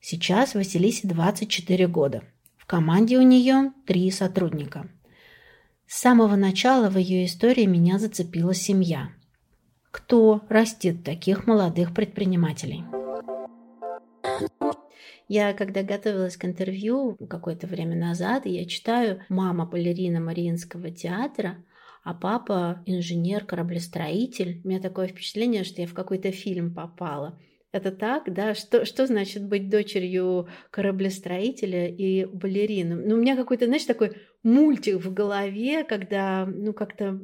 Сейчас 0.00 0.54
Василисе 0.54 1.06
24 1.06 1.86
года. 1.88 2.22
В 2.56 2.64
команде 2.64 3.18
у 3.18 3.22
нее 3.22 3.72
три 3.86 4.10
сотрудника. 4.10 4.88
С 5.86 5.98
самого 5.98 6.36
начала 6.36 6.88
в 6.88 6.96
ее 6.96 7.26
истории 7.26 7.66
меня 7.66 7.98
зацепила 7.98 8.54
семья. 8.54 9.10
Кто 9.90 10.42
растит 10.48 11.02
таких 11.02 11.46
молодых 11.46 11.92
предпринимателей? 11.94 12.84
Я, 15.28 15.52
когда 15.52 15.82
готовилась 15.82 16.38
к 16.38 16.44
интервью 16.46 17.16
какое-то 17.28 17.66
время 17.66 17.94
назад, 17.94 18.46
я 18.46 18.64
читаю 18.64 19.22
«Мама 19.28 19.66
балерина 19.66 20.20
Мариинского 20.20 20.90
театра», 20.90 21.64
а 22.02 22.14
папа 22.14 22.82
инженер-кораблестроитель. 22.86 24.62
У 24.64 24.68
меня 24.68 24.80
такое 24.80 25.08
впечатление, 25.08 25.64
что 25.64 25.82
я 25.82 25.86
в 25.86 25.92
какой-то 25.92 26.30
фильм 26.32 26.74
попала. 26.74 27.38
Это 27.70 27.90
так, 27.90 28.32
да? 28.32 28.54
Что, 28.54 28.86
что 28.86 29.06
значит 29.06 29.46
быть 29.46 29.68
дочерью 29.68 30.48
кораблестроителя 30.70 31.86
и 31.86 32.24
балерины? 32.24 32.94
Ну, 32.94 33.16
у 33.16 33.18
меня 33.18 33.36
какой-то, 33.36 33.66
знаешь, 33.66 33.84
такой 33.84 34.12
мультик 34.42 35.04
в 35.04 35.12
голове, 35.12 35.84
когда, 35.84 36.46
ну, 36.46 36.72
как-то 36.72 37.14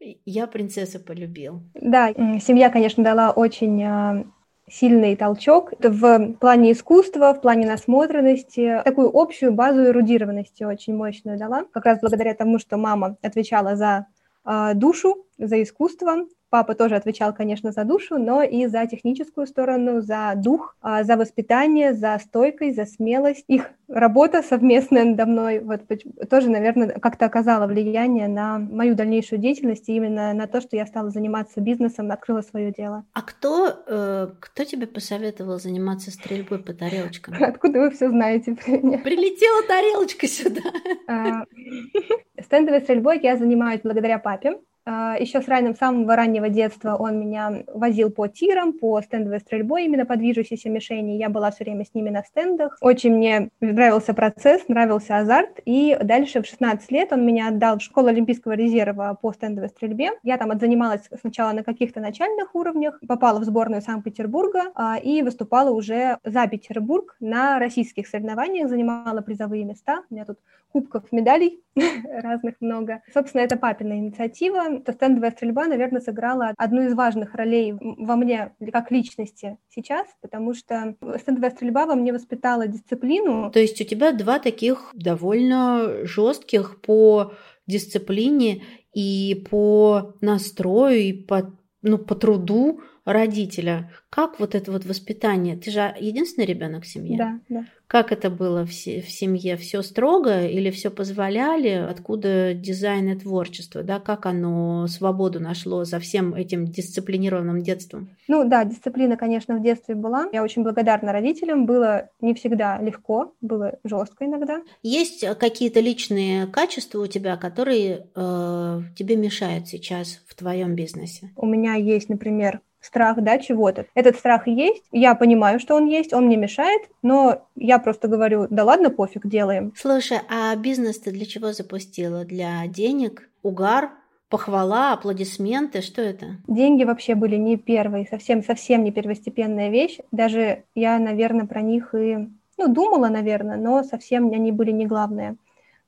я 0.00 0.48
принцессу 0.48 0.98
полюбил. 0.98 1.62
Да, 1.74 2.12
семья, 2.40 2.70
конечно, 2.70 3.04
дала 3.04 3.30
очень 3.30 3.80
а, 3.84 4.24
сильный 4.70 5.16
толчок. 5.16 5.72
В 5.80 6.34
плане 6.34 6.72
искусства, 6.72 7.34
в 7.34 7.40
плане 7.40 7.66
насмотренности, 7.66 8.80
такую 8.84 9.10
общую 9.14 9.52
базу 9.52 9.84
эрудированности 9.84 10.64
очень 10.64 10.96
мощную 10.96 11.38
дала, 11.38 11.64
как 11.72 11.84
раз 11.84 12.00
благодаря 12.00 12.34
тому, 12.34 12.58
что 12.58 12.76
мама 12.76 13.16
отвечала 13.22 13.76
за 13.76 14.06
э, 14.44 14.72
душу, 14.74 15.26
за 15.38 15.62
искусство, 15.62 16.26
Папа 16.52 16.74
тоже 16.74 16.96
отвечал, 16.96 17.32
конечно, 17.32 17.72
за 17.72 17.84
душу, 17.84 18.18
но 18.18 18.42
и 18.42 18.66
за 18.66 18.86
техническую 18.86 19.46
сторону, 19.46 20.02
за 20.02 20.34
дух, 20.36 20.76
а, 20.82 21.02
за 21.02 21.16
воспитание, 21.16 21.94
за 21.94 22.18
стойкость, 22.22 22.76
за 22.76 22.84
смелость. 22.84 23.46
Их 23.48 23.70
работа 23.88 24.42
совместная 24.42 25.04
надо 25.04 25.24
мной 25.24 25.60
вот, 25.60 25.80
тоже, 26.28 26.50
наверное, 26.50 26.88
как-то 26.88 27.24
оказала 27.24 27.66
влияние 27.66 28.28
на 28.28 28.58
мою 28.58 28.94
дальнейшую 28.94 29.38
деятельность 29.38 29.88
и 29.88 29.96
именно 29.96 30.34
на 30.34 30.46
то, 30.46 30.60
что 30.60 30.76
я 30.76 30.84
стала 30.84 31.08
заниматься 31.08 31.62
бизнесом, 31.62 32.12
открыла 32.12 32.42
свое 32.42 32.70
дело. 32.70 33.06
А 33.14 33.22
кто, 33.22 33.84
э, 33.86 34.28
кто 34.38 34.64
тебе 34.64 34.86
посоветовал 34.86 35.58
заниматься 35.58 36.10
стрельбой 36.10 36.58
по 36.58 36.74
тарелочкам? 36.74 37.34
Откуда 37.42 37.80
вы 37.80 37.90
все 37.92 38.10
знаете 38.10 38.54
про 38.54 38.72
меня? 38.72 38.98
Прилетела 38.98 39.66
тарелочка 39.66 40.26
сюда. 40.26 40.60
А, 41.08 41.46
стендовой 42.42 42.82
стрельбой 42.82 43.20
я 43.22 43.38
занимаюсь 43.38 43.80
благодаря 43.82 44.18
папе. 44.18 44.58
А, 44.84 45.16
Еще 45.18 45.40
с 45.40 45.48
ранним, 45.48 45.76
самого 45.76 46.16
раннего 46.16 46.48
детства 46.48 46.96
он 46.96 47.20
меня 47.20 47.62
возил 47.72 48.10
по 48.10 48.26
тирам, 48.26 48.72
по 48.72 49.00
стендовой 49.00 49.40
стрельбой, 49.40 49.84
именно 49.84 50.04
по 50.04 50.16
движущейся 50.16 50.70
мишени. 50.70 51.12
Я 51.12 51.28
была 51.28 51.50
все 51.50 51.64
время 51.64 51.84
с 51.84 51.94
ними 51.94 52.10
на 52.10 52.22
стендах. 52.24 52.78
Очень 52.80 53.14
мне 53.16 53.50
нравился 53.60 54.12
процесс, 54.14 54.66
нравился 54.68 55.18
азарт. 55.18 55.60
И 55.64 55.96
дальше 56.02 56.42
в 56.42 56.46
16 56.46 56.90
лет 56.90 57.12
он 57.12 57.24
меня 57.24 57.48
отдал 57.48 57.78
в 57.78 57.82
школу 57.82 58.08
Олимпийского 58.08 58.52
резерва 58.52 59.16
по 59.20 59.32
стендовой 59.32 59.68
стрельбе. 59.68 60.10
Я 60.24 60.36
там 60.36 60.50
отзанималась 60.50 61.08
сначала 61.20 61.52
на 61.52 61.62
каких-то 61.62 62.00
начальных 62.00 62.54
уровнях, 62.54 62.98
попала 63.06 63.38
в 63.38 63.44
сборную 63.44 63.82
Санкт-Петербурга 63.82 64.72
а, 64.74 64.98
и 64.98 65.22
выступала 65.22 65.70
уже 65.70 66.18
за 66.24 66.46
Петербург 66.48 67.16
на 67.20 67.58
российских 67.58 68.08
соревнованиях, 68.08 68.68
занимала 68.68 69.20
призовые 69.20 69.64
места. 69.64 70.02
У 70.10 70.14
меня 70.14 70.24
тут 70.24 70.38
кубков, 70.72 71.10
медалей 71.12 71.62
разных 71.76 72.54
много. 72.60 73.02
Собственно, 73.12 73.42
это 73.42 73.56
папина 73.56 73.98
инициатива. 73.98 74.80
То 74.80 74.92
стендовая 74.92 75.30
стрельба, 75.30 75.66
наверное, 75.66 76.00
сыграла 76.00 76.54
одну 76.56 76.82
из 76.82 76.94
важных 76.94 77.34
ролей 77.34 77.74
во 77.78 78.16
мне 78.16 78.54
как 78.72 78.90
личности 78.90 79.58
сейчас, 79.68 80.06
потому 80.20 80.54
что 80.54 80.96
стендовая 81.20 81.50
стрельба 81.50 81.86
во 81.86 81.94
мне 81.94 82.12
воспитала 82.12 82.66
дисциплину. 82.66 83.50
То 83.50 83.60
есть 83.60 83.80
у 83.80 83.84
тебя 83.84 84.12
два 84.12 84.38
таких 84.38 84.90
довольно 84.94 86.04
жестких 86.04 86.80
по 86.80 87.32
дисциплине 87.66 88.62
и 88.92 89.46
по 89.50 90.14
настрою, 90.20 90.98
и 90.98 91.12
по, 91.12 91.54
ну, 91.82 91.98
по 91.98 92.14
труду 92.14 92.80
родителя. 93.04 93.90
Как 94.10 94.38
вот 94.38 94.54
это 94.54 94.70
вот 94.70 94.84
воспитание? 94.84 95.56
Ты 95.56 95.70
же 95.70 95.94
единственный 95.98 96.44
ребенок 96.44 96.84
в 96.84 96.86
семье? 96.86 97.18
Да, 97.18 97.40
да. 97.48 97.64
Как 97.86 98.10
это 98.10 98.30
было 98.30 98.64
в, 98.64 98.70
в 98.70 99.10
семье? 99.10 99.56
Все 99.56 99.82
строго 99.82 100.46
или 100.46 100.70
все 100.70 100.90
позволяли? 100.90 101.68
Откуда 101.68 102.54
дизайн 102.54 103.10
и 103.10 103.18
творчество? 103.18 103.82
Да? 103.82 104.00
Как 104.00 104.24
оно 104.24 104.86
свободу 104.86 105.40
нашло 105.40 105.84
за 105.84 105.98
всем 105.98 106.34
этим 106.34 106.66
дисциплинированным 106.66 107.62
детством? 107.62 108.10
Ну 108.28 108.48
да, 108.48 108.64
дисциплина, 108.64 109.16
конечно, 109.16 109.56
в 109.56 109.62
детстве 109.62 109.94
была. 109.94 110.28
Я 110.32 110.42
очень 110.42 110.62
благодарна 110.62 111.12
родителям. 111.12 111.66
Было 111.66 112.08
не 112.20 112.34
всегда 112.34 112.80
легко, 112.80 113.34
было 113.40 113.78
жестко 113.84 114.24
иногда. 114.24 114.62
Есть 114.82 115.26
какие-то 115.38 115.80
личные 115.80 116.46
качества 116.46 117.00
у 117.00 117.06
тебя, 117.06 117.36
которые 117.36 118.06
э, 118.14 118.80
тебе 118.96 119.16
мешают 119.16 119.68
сейчас 119.68 120.22
в 120.26 120.34
твоем 120.34 120.74
бизнесе? 120.74 121.30
У 121.36 121.46
меня 121.46 121.74
есть, 121.74 122.08
например, 122.08 122.60
страх, 122.82 123.22
да, 123.22 123.38
чего-то. 123.38 123.86
Этот 123.94 124.16
страх 124.16 124.46
есть, 124.46 124.84
я 124.92 125.14
понимаю, 125.14 125.60
что 125.60 125.76
он 125.76 125.86
есть, 125.86 126.12
он 126.12 126.26
мне 126.26 126.36
мешает, 126.36 126.82
но 127.02 127.46
я 127.56 127.78
просто 127.78 128.08
говорю, 128.08 128.46
да 128.50 128.64
ладно, 128.64 128.90
пофиг, 128.90 129.26
делаем. 129.26 129.72
Слушай, 129.76 130.18
а 130.28 130.54
бизнес 130.56 130.98
ты 130.98 131.10
для 131.10 131.24
чего 131.24 131.52
запустила? 131.52 132.24
Для 132.24 132.66
денег? 132.66 133.28
Угар? 133.42 133.90
Похвала, 134.28 134.94
аплодисменты, 134.94 135.82
что 135.82 136.00
это? 136.00 136.38
Деньги 136.48 136.84
вообще 136.84 137.14
были 137.14 137.36
не 137.36 137.58
первые, 137.58 138.06
совсем-совсем 138.06 138.82
не 138.82 138.90
первостепенная 138.90 139.68
вещь. 139.68 139.98
Даже 140.10 140.64
я, 140.74 140.98
наверное, 140.98 141.46
про 141.46 141.60
них 141.60 141.94
и 141.94 142.30
ну, 142.58 142.68
думала, 142.68 143.08
наверное, 143.08 143.56
но 143.56 143.82
совсем 143.82 144.30
они 144.32 144.52
были 144.52 144.70
не 144.70 144.86
главные. 144.86 145.36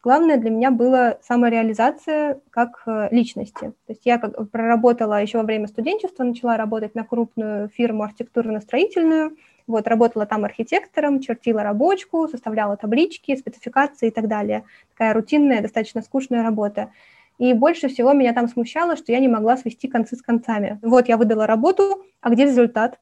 Главное 0.04 0.36
для 0.36 0.50
меня 0.50 0.70
была 0.70 1.16
самореализация 1.22 2.38
как 2.50 2.82
э, 2.84 3.08
личности. 3.10 3.72
То 3.86 3.88
есть 3.88 4.02
я 4.04 4.18
как 4.18 4.50
проработала 4.50 5.22
еще 5.22 5.38
во 5.38 5.44
время 5.44 5.66
студенчества, 5.66 6.24
начала 6.24 6.58
работать 6.58 6.94
на 6.94 7.04
крупную 7.04 7.70
фирму 7.70 8.02
архитектурно-строительную, 8.02 9.34
вот, 9.66 9.88
работала 9.88 10.26
там 10.26 10.44
архитектором, 10.44 11.20
чертила 11.20 11.62
рабочку, 11.62 12.28
составляла 12.28 12.76
таблички, 12.76 13.34
спецификации 13.34 14.08
и 14.08 14.10
так 14.10 14.28
далее. 14.28 14.64
Такая 14.90 15.14
рутинная, 15.14 15.62
достаточно 15.62 16.02
скучная 16.02 16.42
работа. 16.42 16.90
И 17.38 17.54
больше 17.54 17.88
всего 17.88 18.12
меня 18.12 18.34
там 18.34 18.46
смущало, 18.46 18.96
что 18.96 19.10
я 19.10 19.20
не 19.20 19.28
могла 19.28 19.56
свести 19.56 19.88
концы 19.88 20.16
с 20.16 20.22
концами. 20.22 20.78
Вот 20.82 21.08
я 21.08 21.16
выдала 21.16 21.46
работу, 21.46 22.04
а 22.20 22.28
где 22.28 22.44
результат? 22.44 22.98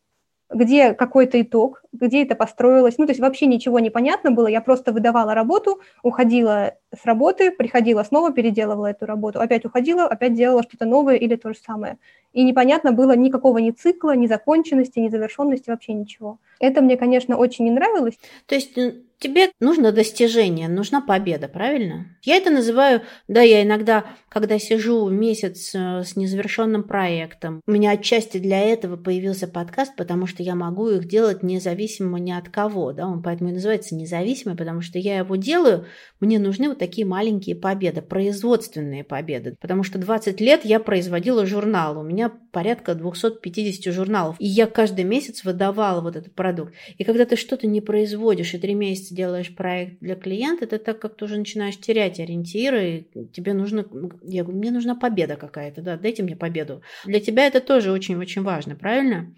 где 0.55 0.93
какой-то 0.93 1.41
итог, 1.41 1.83
где 1.93 2.23
это 2.23 2.35
построилось. 2.35 2.99
Ну, 2.99 3.07
то 3.07 3.13
есть 3.13 3.21
вообще 3.21 3.47
ничего 3.47 3.79
не 3.79 3.89
понятно 3.89 4.31
было. 4.31 4.47
Я 4.47 4.61
просто 4.61 4.93
выдавала 4.93 5.35
работу, 5.35 5.81
уходила 6.03 6.75
с 6.95 7.05
работы, 7.05 7.51
приходила 7.51 8.03
снова, 8.03 8.33
переделывала 8.33 8.87
эту 8.87 9.07
работу, 9.07 9.41
опять 9.41 9.65
уходила, 9.65 10.05
опять 10.05 10.35
делала 10.35 10.63
что-то 10.63 10.85
новое 10.85 11.17
или 11.17 11.37
то 11.37 11.53
же 11.53 11.59
самое. 11.59 11.99
И 12.33 12.45
непонятно 12.45 12.93
было 12.93 13.17
никакого 13.17 13.59
ни 13.59 13.71
цикла, 13.71 14.17
ни 14.17 14.27
законченности, 14.27 14.99
ни 14.99 15.09
завершенности, 15.09 15.71
вообще 15.71 15.93
ничего. 15.93 16.39
Это 16.61 16.81
мне, 16.81 16.97
конечно, 16.97 17.37
очень 17.37 17.65
не 17.65 17.71
нравилось. 17.71 18.19
То 18.47 18.55
есть 18.55 18.77
Тебе 19.23 19.53
нужно 19.61 19.93
достижение, 19.93 20.67
нужна 20.67 21.01
победа, 21.01 21.47
правильно? 21.47 22.07
Я 22.25 22.35
это 22.39 22.51
называю, 22.51 23.03
да, 23.29 23.41
я 23.41 23.63
иногда, 23.63 24.05
когда 24.29 24.59
сижу 24.59 25.09
месяц 25.11 25.73
э, 25.77 26.03
с 26.03 26.17
незавершенным 26.17 26.83
проектом, 26.83 27.61
у 27.65 27.71
меня 27.71 27.93
отчасти 27.93 28.39
для 28.39 28.59
этого 28.59 28.97
появился 28.97 29.47
подкаст, 29.47 29.95
потому 29.95 30.27
что 30.27 30.43
я 30.43 30.57
могу 30.57 30.89
их 30.89 31.07
делать 31.07 31.45
независимо 31.45 32.19
ни 32.19 32.33
от 32.33 32.49
кого, 32.49 32.93
да, 32.93 33.07
он 33.07 33.23
поэтому 33.23 33.51
и 33.51 33.53
называется 33.53 33.95
независимый, 33.95 34.57
потому 34.57 34.81
что 34.81 34.99
я 34.99 35.19
его 35.19 35.37
делаю, 35.37 35.87
мне 36.19 36.41
нужны 36.41 36.69
вот 36.69 36.82
такие 36.83 37.07
маленькие 37.07 37.55
победы, 37.55 38.03
производственные 38.03 39.05
победы, 39.05 39.55
потому 39.61 39.85
что 39.85 39.99
20 39.99 40.41
лет 40.41 40.65
я 40.65 40.81
производила 40.81 41.47
журнал, 41.47 41.97
у 41.97 42.03
меня 42.03 42.33
порядка 42.51 42.97
250 42.97 43.95
журналов, 43.95 44.35
и 44.41 44.47
я 44.49 44.67
каждый 44.67 45.05
месяц 45.05 45.45
выдавала 45.45 46.01
вот 46.01 46.17
этот 46.17 46.35
продукт. 46.35 46.75
И 46.99 47.05
когда 47.05 47.25
ты 47.25 47.37
что-то 47.37 47.69
не 47.69 47.81
производишь, 47.81 48.55
и 48.55 48.59
три 48.59 48.75
месяца 48.75 49.15
делаешь 49.15 49.55
проект 49.55 50.01
для 50.01 50.17
клиента, 50.17 50.67
ты 50.67 50.79
так 50.79 50.99
как-то 50.99 51.27
уже 51.27 51.39
начинаешь 51.39 51.79
терять 51.79 52.19
ориентиры, 52.19 53.07
и 53.15 53.27
тебе 53.33 53.55
нужно, 53.55 53.87
я 54.25 54.43
говорю, 54.43 54.59
мне 54.59 54.73
нужна 54.73 54.97
победа 54.97 55.37
какая-то, 55.37 55.83
да, 55.83 55.97
дайте 55.97 56.25
мне 56.25 56.35
победу. 56.35 56.83
Для 57.05 57.21
тебя 57.21 57.47
это 57.47 57.61
тоже 57.61 57.93
очень-очень 57.93 58.43
важно, 58.43 58.75
правильно? 58.75 59.33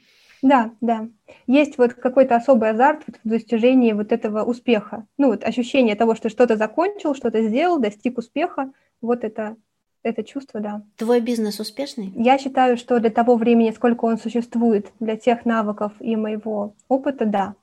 Да, 0.45 0.73
да. 0.83 1.09
Есть 1.47 1.79
вот 1.79 1.95
какой-то 1.95 2.37
особый 2.37 2.69
азарт 2.69 3.03
в 3.25 3.29
достижении 3.29 3.95
вот 3.95 4.13
этого 4.13 4.45
успеха. 4.45 5.07
Ну 5.17 5.29
вот 5.29 5.43
ощущение 5.43 5.97
того, 5.97 6.15
что 6.15 6.29
что-то 6.29 6.59
закончил, 6.59 7.15
что-то 7.15 7.43
сделал, 7.43 7.81
достиг 7.81 8.19
успеха. 8.19 8.71
Вот 9.01 9.25
это 9.25 9.57
это 10.03 10.23
чувство, 10.23 10.61
да. 10.61 10.83
Твой 10.99 11.23
бизнес 11.23 11.61
успешный? 11.61 12.13
Я 12.15 12.37
считаю, 12.37 12.77
что 12.77 13.01
для 13.01 13.09
того 13.09 13.37
времени, 13.37 13.71
сколько 13.71 14.05
он 14.05 14.19
существует, 14.19 14.93
для 15.01 15.17
тех 15.17 15.47
навыков 15.47 15.93
и 15.99 16.15
моего 16.15 16.75
опыта, 16.89 17.25
да. 17.25 17.55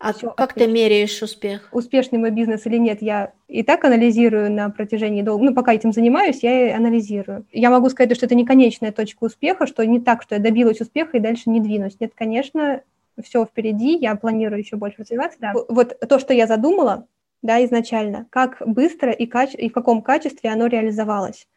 А 0.00 0.12
Всё 0.12 0.30
как 0.30 0.52
отлично. 0.52 0.72
ты 0.72 0.72
меряешь 0.80 1.22
успех? 1.22 1.68
Успешный 1.72 2.18
мой 2.20 2.30
бизнес 2.30 2.64
или 2.66 2.76
нет, 2.76 3.02
я 3.02 3.32
и 3.48 3.64
так 3.64 3.84
анализирую 3.84 4.50
на 4.50 4.70
протяжении 4.70 5.22
долго. 5.22 5.44
Ну, 5.46 5.54
пока 5.54 5.74
этим 5.74 5.92
занимаюсь, 5.92 6.38
я 6.42 6.76
анализирую. 6.76 7.44
Я 7.52 7.70
могу 7.70 7.88
сказать, 7.88 8.14
что 8.16 8.26
это 8.26 8.36
не 8.36 8.46
конечная 8.46 8.92
точка 8.92 9.24
успеха, 9.24 9.66
что 9.66 9.84
не 9.84 9.98
так, 10.00 10.22
что 10.22 10.36
я 10.36 10.40
добилась 10.40 10.80
успеха 10.80 11.16
и 11.16 11.20
дальше 11.20 11.50
не 11.50 11.60
двинусь. 11.60 11.96
Нет, 11.98 12.12
конечно, 12.14 12.82
все 13.24 13.44
впереди, 13.44 13.96
я 13.96 14.14
планирую 14.14 14.60
еще 14.60 14.76
больше 14.76 14.98
развиваться. 15.00 15.38
Да. 15.40 15.52
Вот 15.68 15.98
то, 16.08 16.20
что 16.20 16.32
я 16.32 16.46
задумала, 16.46 17.06
да, 17.42 17.64
изначально, 17.64 18.26
как 18.30 18.62
быстро 18.64 19.10
и, 19.10 19.26
каче- 19.26 19.58
и 19.58 19.68
в 19.68 19.72
каком 19.72 20.02
качестве 20.02 20.50
оно 20.50 20.66
реализовалось. 20.68 21.48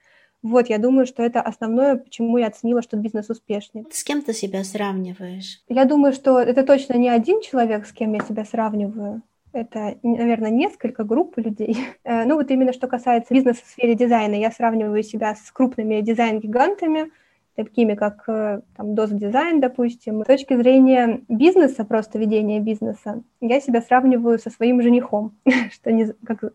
Вот, 0.44 0.68
я 0.68 0.80
думаю, 0.80 1.06
что 1.06 1.22
это 1.24 1.42
основное, 1.42 1.98
почему 1.98 2.38
я 2.38 2.48
оценила, 2.48 2.82
что 2.82 2.98
бизнес 2.98 3.30
успешный. 3.30 3.86
С 3.92 4.04
кем 4.04 4.22
ты 4.22 4.34
себя 4.34 4.64
сравниваешь? 4.64 5.62
Я 5.70 5.86
думаю, 5.86 6.14
что 6.14 6.40
это 6.40 6.64
точно 6.64 6.96
не 6.96 7.10
один 7.10 7.42
человек, 7.42 7.86
с 7.86 7.92
кем 7.92 8.14
я 8.14 8.22
себя 8.22 8.44
сравниваю. 8.44 9.22
Это, 9.54 9.98
наверное, 10.02 10.50
несколько 10.50 11.04
групп 11.04 11.38
людей. 11.38 11.78
Э, 12.04 12.26
ну 12.26 12.36
вот 12.36 12.50
именно 12.50 12.74
что 12.74 12.88
касается 12.88 13.34
бизнеса 13.34 13.62
в 13.64 13.70
сфере 13.70 13.94
дизайна, 13.94 14.34
я 14.34 14.52
сравниваю 14.52 15.04
себя 15.04 15.36
с 15.36 15.52
крупными 15.52 16.02
дизайн-гигантами, 16.02 17.12
такими 17.56 17.94
как 17.94 18.24
э, 18.28 18.62
там, 18.76 18.96
Доза 18.96 19.14
Дизайн, 19.14 19.60
допустим. 19.60 20.24
С 20.24 20.26
точки 20.26 20.56
зрения 20.58 21.22
бизнеса, 21.28 21.86
просто 21.86 22.18
ведения 22.18 22.60
бизнеса, 22.60 23.22
я 23.40 23.62
себя 23.62 23.82
сравниваю 23.82 24.40
со 24.40 24.50
своим 24.50 24.82
женихом, 24.82 25.36
что 25.72 25.92
не, 25.92 26.08
как, 26.26 26.54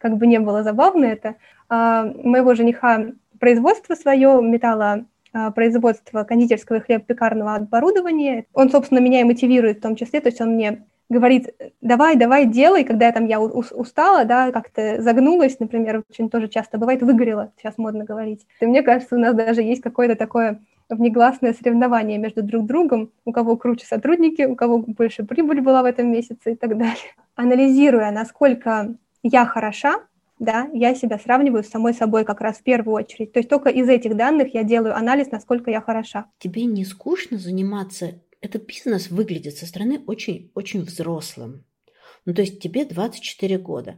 как 0.00 0.16
бы 0.16 0.26
не 0.26 0.40
было 0.40 0.62
забавно 0.62 1.04
это. 1.04 1.34
А, 1.68 2.04
моего 2.04 2.54
жениха 2.54 3.12
производство 3.40 3.94
свое, 3.94 4.40
металла 4.42 5.04
производство 5.54 6.24
кондитерского 6.24 6.76
и 6.76 6.80
хлеб-пекарного 6.80 7.56
оборудования. 7.56 8.46
Он, 8.54 8.70
собственно, 8.70 9.00
меня 9.00 9.20
и 9.20 9.24
мотивирует 9.24 9.78
в 9.78 9.82
том 9.82 9.94
числе, 9.94 10.20
то 10.20 10.28
есть 10.28 10.40
он 10.40 10.54
мне 10.54 10.86
говорит, 11.08 11.54
давай, 11.80 12.16
давай, 12.16 12.46
делай, 12.46 12.84
когда 12.84 13.06
я 13.06 13.12
там 13.12 13.26
я 13.26 13.40
устала, 13.40 14.24
да, 14.24 14.50
как-то 14.50 15.00
загнулась, 15.00 15.60
например, 15.60 16.02
очень 16.10 16.30
тоже 16.30 16.48
часто 16.48 16.78
бывает, 16.78 17.02
выгорела, 17.02 17.52
сейчас 17.58 17.78
модно 17.78 18.04
говорить. 18.04 18.46
И 18.60 18.66
мне 18.66 18.82
кажется, 18.82 19.14
у 19.14 19.18
нас 19.18 19.34
даже 19.34 19.62
есть 19.62 19.82
какое-то 19.82 20.16
такое 20.16 20.60
внегласное 20.88 21.52
соревнование 21.52 22.18
между 22.18 22.42
друг 22.42 22.66
другом, 22.66 23.10
у 23.24 23.32
кого 23.32 23.56
круче 23.56 23.86
сотрудники, 23.86 24.42
у 24.42 24.56
кого 24.56 24.78
больше 24.78 25.24
прибыль 25.24 25.60
была 25.60 25.82
в 25.82 25.86
этом 25.86 26.10
месяце 26.10 26.52
и 26.52 26.56
так 26.56 26.76
далее. 26.76 26.96
Анализируя, 27.34 28.10
насколько 28.10 28.94
я 29.22 29.44
хороша, 29.44 30.00
да, 30.38 30.68
я 30.72 30.94
себя 30.94 31.18
сравниваю 31.18 31.64
с 31.64 31.68
самой 31.68 31.94
собой 31.94 32.24
как 32.24 32.40
раз 32.40 32.58
в 32.58 32.62
первую 32.62 32.94
очередь. 32.94 33.32
То 33.32 33.38
есть 33.38 33.48
только 33.48 33.70
из 33.70 33.88
этих 33.88 34.16
данных 34.16 34.54
я 34.54 34.64
делаю 34.64 34.96
анализ, 34.96 35.30
насколько 35.30 35.70
я 35.70 35.80
хороша. 35.80 36.26
Тебе 36.38 36.64
не 36.64 36.84
скучно 36.84 37.38
заниматься? 37.38 38.20
Этот 38.40 38.66
бизнес 38.66 39.10
выглядит 39.10 39.56
со 39.56 39.66
стороны 39.66 40.00
очень-очень 40.06 40.82
взрослым. 40.82 41.64
Ну, 42.26 42.34
то 42.34 42.42
есть 42.42 42.60
тебе 42.60 42.84
24 42.84 43.58
года. 43.58 43.96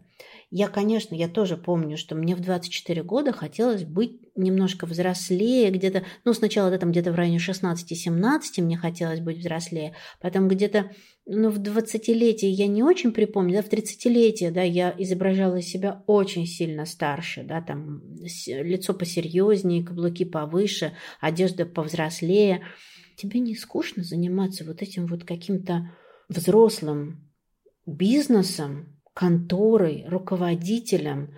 Я, 0.50 0.68
конечно, 0.68 1.14
я 1.14 1.28
тоже 1.28 1.58
помню, 1.58 1.98
что 1.98 2.14
мне 2.14 2.34
в 2.34 2.40
24 2.40 3.02
года 3.02 3.32
хотелось 3.32 3.84
быть 3.84 4.22
немножко 4.34 4.86
взрослее, 4.86 5.70
где-то, 5.70 6.04
ну, 6.24 6.32
сначала 6.32 6.70
да, 6.70 6.78
там 6.78 6.90
где-то 6.90 7.12
в 7.12 7.16
районе 7.16 7.36
16-17 7.36 8.62
мне 8.62 8.78
хотелось 8.78 9.20
быть 9.20 9.38
взрослее, 9.38 9.94
потом 10.22 10.48
где-то, 10.48 10.90
ну, 11.26 11.50
в 11.50 11.58
20-летие 11.58 12.48
я 12.48 12.66
не 12.66 12.82
очень 12.82 13.12
припомню, 13.12 13.56
да, 13.56 13.62
в 13.62 13.70
30-летие, 13.70 14.50
да, 14.50 14.62
я 14.62 14.94
изображала 14.96 15.60
себя 15.60 16.02
очень 16.06 16.46
сильно 16.46 16.86
старше, 16.86 17.42
да, 17.42 17.60
там 17.60 18.00
лицо 18.46 18.94
посерьезнее, 18.94 19.84
каблуки 19.84 20.24
повыше, 20.24 20.94
одежда 21.20 21.66
повзрослее. 21.66 22.62
Тебе 23.16 23.40
не 23.40 23.54
скучно 23.54 24.02
заниматься 24.02 24.64
вот 24.64 24.80
этим 24.80 25.08
вот 25.08 25.24
каким-то 25.24 25.90
взрослым 26.30 27.28
бизнесом, 27.84 28.97
конторой, 29.18 30.06
руководителем, 30.08 31.30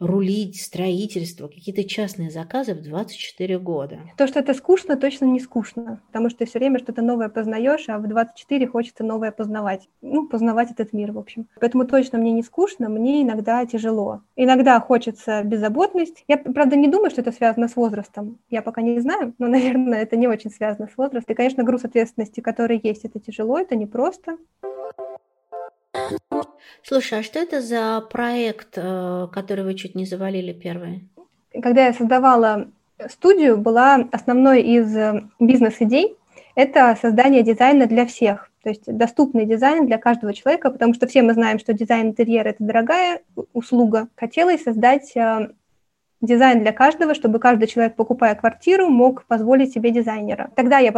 рулить 0.00 0.60
строительство, 0.60 1.46
какие-то 1.46 1.84
частные 1.84 2.30
заказы 2.30 2.74
в 2.74 2.82
24 2.82 3.58
года. 3.60 4.00
То, 4.16 4.26
что 4.26 4.40
это 4.40 4.54
скучно, 4.54 4.96
точно 4.96 5.26
не 5.26 5.38
скучно, 5.38 6.00
потому 6.08 6.30
что 6.30 6.40
ты 6.40 6.46
все 6.46 6.58
время 6.58 6.80
что-то 6.80 7.00
новое 7.00 7.28
познаешь, 7.28 7.88
а 7.88 7.98
в 7.98 8.08
24 8.08 8.66
хочется 8.66 9.04
новое 9.04 9.30
познавать. 9.30 9.88
Ну, 10.02 10.26
познавать 10.26 10.72
этот 10.72 10.92
мир, 10.92 11.12
в 11.12 11.18
общем. 11.18 11.46
Поэтому 11.60 11.84
точно 11.84 12.18
мне 12.18 12.32
не 12.32 12.42
скучно, 12.42 12.88
мне 12.88 13.22
иногда 13.22 13.64
тяжело. 13.66 14.22
Иногда 14.34 14.80
хочется 14.80 15.44
беззаботность. 15.44 16.24
Я, 16.26 16.38
правда, 16.38 16.74
не 16.74 16.88
думаю, 16.88 17.10
что 17.10 17.20
это 17.20 17.30
связано 17.30 17.68
с 17.68 17.76
возрастом. 17.76 18.40
Я 18.50 18.62
пока 18.62 18.82
не 18.82 18.98
знаю, 18.98 19.34
но, 19.38 19.46
наверное, 19.48 20.02
это 20.02 20.16
не 20.16 20.26
очень 20.26 20.50
связано 20.50 20.88
с 20.88 20.96
возрастом. 20.96 21.32
И, 21.32 21.36
конечно, 21.36 21.62
груз 21.62 21.84
ответственности, 21.84 22.40
который 22.40 22.80
есть, 22.82 23.04
это 23.04 23.20
тяжело, 23.20 23.60
это 23.60 23.76
непросто. 23.76 24.38
Слушай, 26.82 27.20
а 27.20 27.22
что 27.22 27.38
это 27.38 27.60
за 27.60 28.00
проект, 28.00 28.74
э, 28.76 29.28
который 29.32 29.64
вы 29.64 29.74
чуть 29.74 29.94
не 29.94 30.06
завалили 30.06 30.52
первый? 30.52 31.08
Когда 31.52 31.86
я 31.86 31.92
создавала 31.92 32.68
студию, 33.08 33.58
была 33.58 34.08
основной 34.12 34.62
из 34.62 34.96
э, 34.96 35.28
бизнес-идей 35.38 36.16
это 36.54 36.98
создание 37.00 37.44
дизайна 37.44 37.86
для 37.86 38.04
всех. 38.04 38.50
То 38.64 38.70
есть 38.70 38.82
доступный 38.86 39.46
дизайн 39.46 39.86
для 39.86 39.96
каждого 39.96 40.34
человека, 40.34 40.70
потому 40.70 40.92
что 40.92 41.06
все 41.06 41.22
мы 41.22 41.34
знаем, 41.34 41.60
что 41.60 41.72
дизайн 41.72 42.08
интерьера– 42.08 42.48
это 42.50 42.64
дорогая 42.64 43.20
услуга. 43.52 44.08
Хотелось 44.16 44.64
создать 44.64 45.16
э, 45.16 45.50
дизайн 46.20 46.60
для 46.60 46.72
каждого, 46.72 47.14
чтобы 47.14 47.38
каждый 47.38 47.68
человек, 47.68 47.94
покупая 47.96 48.34
квартиру, 48.34 48.88
мог 48.88 49.24
позволить 49.26 49.72
себе 49.72 49.90
дизайнера. 49.90 50.50
Тогда 50.56 50.78
я 50.78 50.92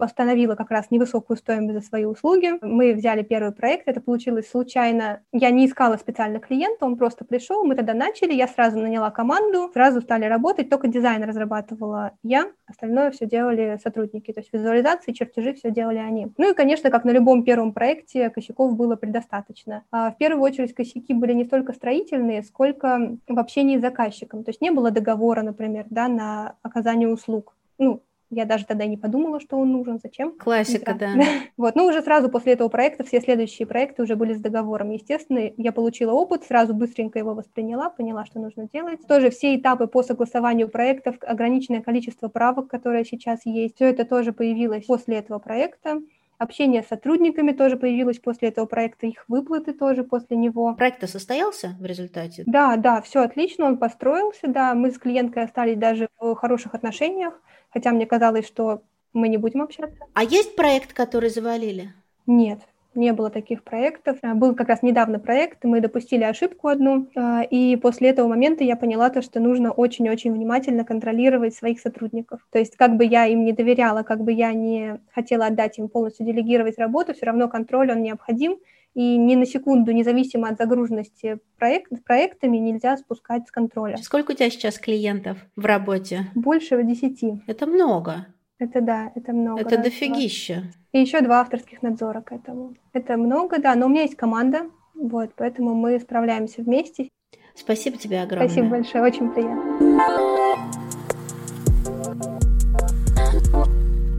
установила 0.00 0.54
как 0.54 0.70
раз 0.70 0.90
невысокую 0.90 1.36
стоимость 1.36 1.74
за 1.74 1.80
свои 1.80 2.04
услуги. 2.04 2.52
Мы 2.62 2.94
взяли 2.94 3.22
первый 3.22 3.52
проект, 3.52 3.88
это 3.88 4.00
получилось 4.00 4.50
случайно. 4.50 5.20
Я 5.32 5.50
не 5.50 5.66
искала 5.66 5.96
специально 5.96 6.38
клиента, 6.40 6.86
он 6.86 6.96
просто 6.96 7.24
пришел, 7.24 7.64
мы 7.64 7.74
тогда 7.76 7.94
начали, 7.94 8.32
я 8.32 8.48
сразу 8.48 8.78
наняла 8.78 9.10
команду, 9.10 9.70
сразу 9.72 10.00
стали 10.00 10.24
работать, 10.24 10.68
только 10.70 10.88
дизайн 10.88 11.22
разрабатывала 11.24 12.12
я, 12.22 12.50
остальное 12.66 13.10
все 13.10 13.26
делали 13.26 13.78
сотрудники, 13.82 14.32
то 14.32 14.40
есть 14.40 14.52
визуализации, 14.52 15.12
чертежи 15.12 15.54
все 15.54 15.70
делали 15.70 15.98
они. 15.98 16.28
Ну 16.36 16.50
и, 16.50 16.54
конечно, 16.54 16.90
как 16.90 17.04
на 17.04 17.10
любом 17.10 17.44
первом 17.44 17.72
проекте, 17.72 18.30
косяков 18.30 18.76
было 18.76 18.96
предостаточно. 18.96 19.84
А 19.90 20.10
в 20.10 20.16
первую 20.16 20.42
очередь 20.42 20.74
косяки 20.74 21.14
были 21.14 21.32
не 21.32 21.44
столько 21.44 21.72
строительные, 21.72 22.42
сколько 22.42 23.16
в 23.28 23.38
общении 23.38 23.78
с 23.78 23.80
заказчиком. 23.80 24.44
То 24.44 24.50
есть 24.50 24.60
не 24.64 24.70
было 24.70 24.90
договора, 24.90 25.42
например, 25.42 25.86
да, 25.90 26.08
на 26.08 26.56
оказание 26.62 27.08
услуг. 27.08 27.54
Ну, 27.78 28.02
я 28.30 28.46
даже 28.46 28.64
тогда 28.64 28.86
не 28.86 28.96
подумала, 28.96 29.40
что 29.40 29.58
он 29.58 29.70
нужен, 29.72 30.00
зачем. 30.02 30.32
Классика, 30.38 30.94
да. 30.94 31.12
Вот, 31.56 31.76
ну 31.76 31.84
уже 31.84 32.00
сразу 32.02 32.30
после 32.30 32.54
этого 32.54 32.68
проекта 32.68 33.04
все 33.04 33.20
следующие 33.20 33.66
проекты 33.66 34.02
уже 34.02 34.16
были 34.16 34.32
с 34.32 34.40
договором. 34.40 34.90
Естественно, 34.90 35.52
я 35.56 35.72
получила 35.72 36.12
опыт, 36.12 36.44
сразу 36.44 36.72
быстренько 36.74 37.18
его 37.18 37.34
восприняла, 37.34 37.90
поняла, 37.90 38.24
что 38.24 38.40
нужно 38.40 38.68
делать. 38.72 39.06
Тоже 39.06 39.30
все 39.30 39.54
этапы 39.54 39.86
по 39.86 40.02
согласованию 40.02 40.68
проектов, 40.68 41.16
ограниченное 41.20 41.82
количество 41.82 42.28
правок, 42.28 42.68
которые 42.68 43.04
сейчас 43.04 43.44
есть, 43.44 43.76
все 43.76 43.90
это 43.90 44.06
тоже 44.06 44.32
появилось 44.32 44.86
после 44.86 45.16
этого 45.18 45.38
проекта. 45.38 46.00
Общение 46.38 46.82
с 46.82 46.88
сотрудниками 46.88 47.52
тоже 47.52 47.76
появилось 47.76 48.18
после 48.18 48.48
этого 48.48 48.66
проекта, 48.66 49.06
их 49.06 49.24
выплаты 49.28 49.72
тоже 49.72 50.02
после 50.02 50.36
него. 50.36 50.74
Проект-то 50.74 51.06
состоялся 51.06 51.76
в 51.80 51.84
результате? 51.84 52.42
Да, 52.46 52.76
да, 52.76 53.00
все 53.02 53.20
отлично, 53.20 53.66
он 53.66 53.78
построился, 53.78 54.48
да, 54.48 54.74
мы 54.74 54.90
с 54.90 54.98
клиенткой 54.98 55.44
остались 55.44 55.76
даже 55.76 56.08
в 56.18 56.34
хороших 56.34 56.74
отношениях, 56.74 57.40
хотя 57.70 57.92
мне 57.92 58.06
казалось, 58.06 58.46
что 58.46 58.82
мы 59.12 59.28
не 59.28 59.36
будем 59.36 59.62
общаться. 59.62 59.96
А 60.12 60.24
есть 60.24 60.56
проект, 60.56 60.92
который 60.92 61.30
завалили? 61.30 61.92
Нет, 62.26 62.60
не 62.94 63.12
было 63.12 63.30
таких 63.30 63.62
проектов. 63.62 64.18
А, 64.22 64.34
был 64.34 64.54
как 64.54 64.68
раз 64.68 64.82
недавно 64.82 65.18
проект, 65.18 65.64
мы 65.64 65.80
допустили 65.80 66.22
ошибку 66.22 66.68
одну, 66.68 67.08
а, 67.14 67.42
и 67.42 67.76
после 67.76 68.10
этого 68.10 68.28
момента 68.28 68.64
я 68.64 68.76
поняла 68.76 69.10
то, 69.10 69.22
что 69.22 69.40
нужно 69.40 69.72
очень-очень 69.72 70.32
внимательно 70.32 70.84
контролировать 70.84 71.54
своих 71.54 71.80
сотрудников. 71.80 72.40
То 72.50 72.58
есть 72.58 72.76
как 72.76 72.96
бы 72.96 73.04
я 73.04 73.26
им 73.26 73.44
не 73.44 73.52
доверяла, 73.52 74.02
как 74.02 74.22
бы 74.22 74.32
я 74.32 74.52
не 74.52 75.00
хотела 75.12 75.46
отдать 75.46 75.78
им 75.78 75.88
полностью 75.88 76.26
делегировать 76.26 76.78
работу, 76.78 77.14
все 77.14 77.26
равно 77.26 77.48
контроль, 77.48 77.90
он 77.90 78.02
необходим, 78.02 78.56
и 78.94 79.16
ни 79.16 79.34
на 79.34 79.44
секунду, 79.44 79.92
независимо 79.92 80.48
от 80.48 80.58
загруженности 80.58 81.38
проект, 81.58 82.04
проектами, 82.04 82.58
нельзя 82.58 82.96
спускать 82.96 83.48
с 83.48 83.50
контроля. 83.50 83.96
Сколько 83.96 84.32
у 84.32 84.34
тебя 84.34 84.50
сейчас 84.50 84.78
клиентов 84.78 85.38
в 85.56 85.64
работе? 85.64 86.26
Больше 86.34 86.80
десяти. 86.84 87.42
Это 87.46 87.66
много. 87.66 88.26
Это 88.64 88.80
да, 88.80 89.12
это 89.14 89.32
много. 89.32 89.60
Это 89.60 89.76
раз, 89.76 89.84
дофигища. 89.84 90.54
Два. 90.54 90.70
И 90.92 91.00
еще 91.00 91.20
два 91.20 91.40
авторских 91.42 91.82
надзора 91.82 92.22
к 92.22 92.32
этому. 92.32 92.74
Это 92.94 93.18
много, 93.18 93.58
да, 93.60 93.74
но 93.74 93.86
у 93.86 93.88
меня 93.90 94.02
есть 94.02 94.16
команда, 94.16 94.70
вот, 94.94 95.32
поэтому 95.36 95.74
мы 95.74 96.00
справляемся 96.00 96.62
вместе. 96.62 97.10
Спасибо 97.54 97.98
тебе 97.98 98.22
огромное. 98.22 98.48
Спасибо 98.48 98.70
большое, 98.70 99.04
очень 99.04 99.28
приятно. 99.30 99.78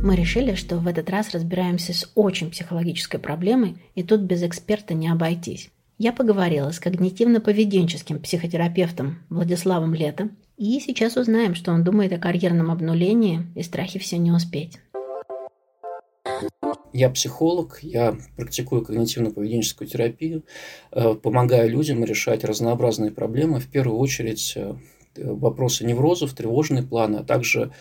Мы 0.04 0.16
решили, 0.16 0.54
что 0.54 0.78
в 0.78 0.86
этот 0.88 1.10
раз 1.10 1.32
разбираемся 1.32 1.94
с 1.94 2.12
очень 2.14 2.52
психологической 2.52 3.20
проблемой, 3.20 3.78
и 3.96 4.04
тут 4.04 4.22
без 4.22 4.44
эксперта 4.44 4.94
не 4.94 5.08
обойтись. 5.08 5.72
Я 5.98 6.14
поговорила 6.14 6.70
с 6.70 6.80
когнитивно-поведенческим 6.80 8.20
психотерапевтом 8.20 9.24
Владиславом 9.30 9.96
Лето, 9.96 10.30
и 10.58 10.80
сейчас 10.80 11.18
узнаем, 11.18 11.56
что 11.56 11.72
он 11.72 11.84
думает 11.84 12.13
о 12.13 12.18
карьерном 12.18 12.72
обнулении 12.72 13.41
и 13.56 13.63
страхе 13.63 14.00
все 14.00 14.18
не 14.18 14.32
успеть. 14.32 14.80
Я 16.94 17.10
психолог, 17.10 17.80
я 17.82 18.18
практикую 18.38 18.82
когнитивно-поведенческую 18.84 19.86
терапию, 19.86 20.44
э, 20.91 21.13
помогаю 21.15 21.70
людям 21.70 22.04
решать 22.06 22.44
разнообразные 22.44 23.12
проблемы, 23.12 23.60
в 23.60 23.70
первую 23.70 24.00
очередь 24.00 24.54
э, 24.56 24.76
вопросы 25.18 25.86
неврозов, 25.86 26.34
тревожные 26.34 26.84
планы, 26.84 27.18
а 27.18 27.24
также 27.24 27.72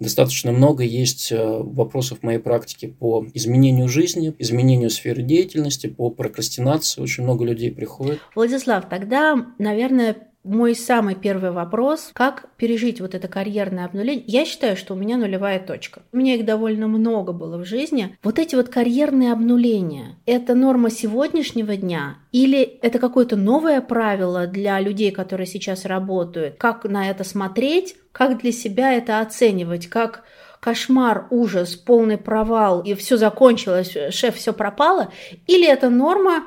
Достаточно 0.00 0.50
много 0.50 0.82
есть 0.82 1.30
э, 1.30 1.36
вопросов 1.36 2.20
в 2.20 2.22
моей 2.22 2.38
практике 2.38 2.88
по 2.88 3.26
изменению 3.34 3.86
жизни, 3.86 4.34
изменению 4.38 4.88
сферы 4.88 5.20
деятельности, 5.20 5.88
по 5.88 6.08
прокрастинации. 6.08 7.02
Очень 7.02 7.24
много 7.24 7.44
людей 7.44 7.70
приходит. 7.70 8.18
Владислав, 8.34 8.88
тогда, 8.88 9.36
наверное, 9.58 10.29
мой 10.42 10.74
самый 10.74 11.14
первый 11.14 11.50
вопрос, 11.50 12.10
как 12.14 12.48
пережить 12.56 13.00
вот 13.00 13.14
это 13.14 13.28
карьерное 13.28 13.84
обнуление. 13.84 14.24
Я 14.26 14.44
считаю, 14.44 14.76
что 14.76 14.94
у 14.94 14.96
меня 14.96 15.16
нулевая 15.16 15.60
точка. 15.60 16.02
У 16.12 16.16
меня 16.16 16.34
их 16.34 16.44
довольно 16.44 16.88
много 16.88 17.32
было 17.32 17.58
в 17.58 17.64
жизни. 17.66 18.16
Вот 18.22 18.38
эти 18.38 18.54
вот 18.54 18.68
карьерные 18.68 19.32
обнуления, 19.32 20.16
это 20.26 20.54
норма 20.54 20.90
сегодняшнего 20.90 21.76
дня 21.76 22.16
или 22.32 22.62
это 22.62 22.98
какое-то 22.98 23.36
новое 23.36 23.80
правило 23.80 24.46
для 24.46 24.80
людей, 24.80 25.10
которые 25.10 25.46
сейчас 25.46 25.84
работают? 25.84 26.56
Как 26.56 26.84
на 26.84 27.10
это 27.10 27.24
смотреть? 27.24 27.96
Как 28.12 28.38
для 28.38 28.52
себя 28.52 28.94
это 28.94 29.20
оценивать? 29.20 29.88
Как 29.88 30.24
кошмар, 30.60 31.26
ужас, 31.30 31.74
полный 31.74 32.18
провал, 32.18 32.82
и 32.82 32.94
все 32.94 33.16
закончилось, 33.16 33.96
шеф, 34.10 34.36
все 34.36 34.52
пропало? 34.52 35.12
Или 35.46 35.66
это 35.66 35.88
норма, 35.88 36.46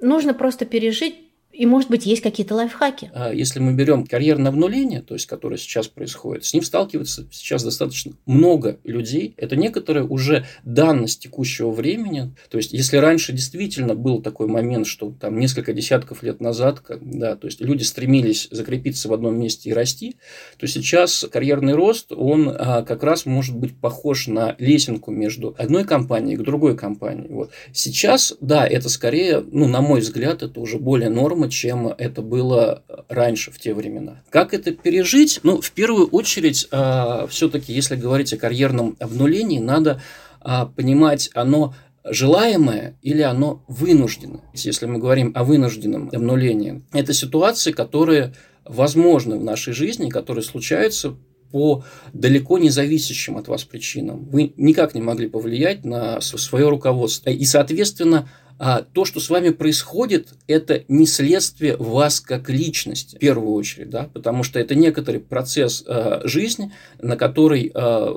нужно 0.00 0.34
просто 0.34 0.66
пережить, 0.66 1.25
и, 1.56 1.64
может 1.64 1.88
быть, 1.88 2.04
есть 2.04 2.22
какие-то 2.22 2.54
лайфхаки. 2.54 3.10
А 3.14 3.32
если 3.32 3.60
мы 3.60 3.72
берем 3.72 4.06
карьерное 4.06 4.50
обнуление, 4.50 5.00
то 5.00 5.14
есть, 5.14 5.26
которое 5.26 5.56
сейчас 5.56 5.88
происходит, 5.88 6.44
с 6.44 6.52
ним 6.52 6.62
сталкивается 6.62 7.26
сейчас 7.30 7.64
достаточно 7.64 8.12
много 8.26 8.78
людей. 8.84 9.34
Это 9.38 9.56
некоторая 9.56 10.04
уже 10.04 10.46
данность 10.64 11.20
текущего 11.20 11.70
времени. 11.70 12.34
То 12.50 12.58
есть, 12.58 12.72
если 12.72 12.98
раньше 12.98 13.32
действительно 13.32 13.94
был 13.94 14.20
такой 14.20 14.48
момент, 14.48 14.86
что 14.86 15.14
там 15.18 15.38
несколько 15.38 15.72
десятков 15.72 16.22
лет 16.22 16.40
назад, 16.40 16.82
да, 17.00 17.36
то 17.36 17.46
есть, 17.46 17.60
люди 17.62 17.82
стремились 17.82 18.48
закрепиться 18.50 19.08
в 19.08 19.14
одном 19.14 19.38
месте 19.38 19.70
и 19.70 19.72
расти, 19.72 20.16
то 20.58 20.66
сейчас 20.66 21.24
карьерный 21.32 21.74
рост, 21.74 22.12
он 22.12 22.50
а, 22.54 22.82
как 22.82 23.02
раз 23.02 23.24
может 23.24 23.56
быть 23.56 23.74
похож 23.80 24.26
на 24.26 24.54
лесенку 24.58 25.10
между 25.10 25.54
одной 25.58 25.84
компанией 25.84 26.36
к 26.36 26.42
другой 26.42 26.76
компании. 26.76 27.28
Вот. 27.28 27.50
Сейчас, 27.72 28.36
да, 28.40 28.66
это 28.66 28.90
скорее, 28.90 29.40
ну, 29.40 29.66
на 29.68 29.80
мой 29.80 30.00
взгляд, 30.00 30.42
это 30.42 30.60
уже 30.60 30.78
более 30.78 31.08
норма, 31.08 31.45
проблемы, 31.46 31.50
чем 31.50 31.88
это 31.88 32.22
было 32.22 32.82
раньше, 33.08 33.50
в 33.50 33.58
те 33.58 33.74
времена. 33.74 34.22
Как 34.30 34.54
это 34.54 34.72
пережить? 34.72 35.40
Ну, 35.42 35.60
в 35.60 35.70
первую 35.72 36.08
очередь, 36.08 36.68
э, 36.70 37.26
все-таки, 37.28 37.72
если 37.72 37.96
говорить 37.96 38.32
о 38.32 38.36
карьерном 38.36 38.96
обнулении, 39.00 39.58
надо 39.58 40.00
э, 40.44 40.66
понимать, 40.76 41.30
оно 41.34 41.74
желаемое 42.04 42.96
или 43.02 43.22
оно 43.22 43.64
вынужденное. 43.68 44.42
Если 44.54 44.86
мы 44.86 44.98
говорим 44.98 45.32
о 45.34 45.44
вынужденном 45.44 46.10
обнулении, 46.12 46.82
это 46.92 47.12
ситуации, 47.12 47.72
которые 47.72 48.32
возможны 48.64 49.38
в 49.38 49.44
нашей 49.44 49.72
жизни, 49.72 50.08
которые 50.10 50.44
случаются 50.44 51.16
по 51.50 51.84
далеко 52.12 52.58
не 52.58 52.70
зависящим 52.70 53.36
от 53.36 53.48
вас 53.48 53.64
причинам. 53.64 54.24
Вы 54.30 54.52
никак 54.56 54.94
не 54.94 55.00
могли 55.00 55.28
повлиять 55.28 55.84
на 55.84 56.20
свое 56.20 56.68
руководство. 56.68 57.30
И, 57.30 57.44
соответственно, 57.44 58.28
а 58.58 58.82
то, 58.82 59.04
что 59.04 59.20
с 59.20 59.30
вами 59.30 59.50
происходит, 59.50 60.34
это 60.46 60.84
не 60.88 61.06
следствие 61.06 61.76
вас 61.76 62.20
как 62.20 62.48
личности, 62.50 63.16
в 63.16 63.18
первую 63.18 63.52
очередь, 63.52 63.90
да, 63.90 64.10
потому 64.12 64.42
что 64.42 64.58
это 64.58 64.74
некоторый 64.74 65.20
процесс 65.20 65.84
э, 65.86 66.20
жизни, 66.24 66.72
на 67.00 67.16
который 67.16 67.70
э, 67.74 68.14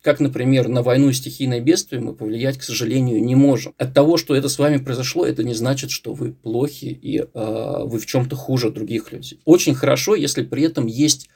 Как, 0.00 0.20
например, 0.20 0.68
на 0.68 0.82
войну 0.82 1.08
и 1.08 1.12
стихийное 1.12 1.60
бедствие 1.60 2.00
мы 2.00 2.14
повлиять, 2.14 2.56
к 2.56 2.62
сожалению, 2.62 3.22
не 3.24 3.34
можем. 3.34 3.74
От 3.78 3.94
того, 3.94 4.16
что 4.16 4.34
это 4.34 4.48
с 4.48 4.58
вами 4.58 4.78
произошло, 4.78 5.26
это 5.26 5.42
не 5.42 5.54
значит, 5.54 5.90
что 5.90 6.14
вы 6.14 6.32
плохи 6.32 6.86
и 6.86 7.18
э, 7.18 7.24
вы 7.34 7.98
в 7.98 8.06
чем-то 8.06 8.36
хуже 8.36 8.70
других 8.70 9.12
людей. 9.12 9.40
Очень 9.44 9.74
хорошо, 9.74 10.14
если 10.14 10.44
при 10.44 10.62
этом 10.62 10.86
есть 10.86 11.28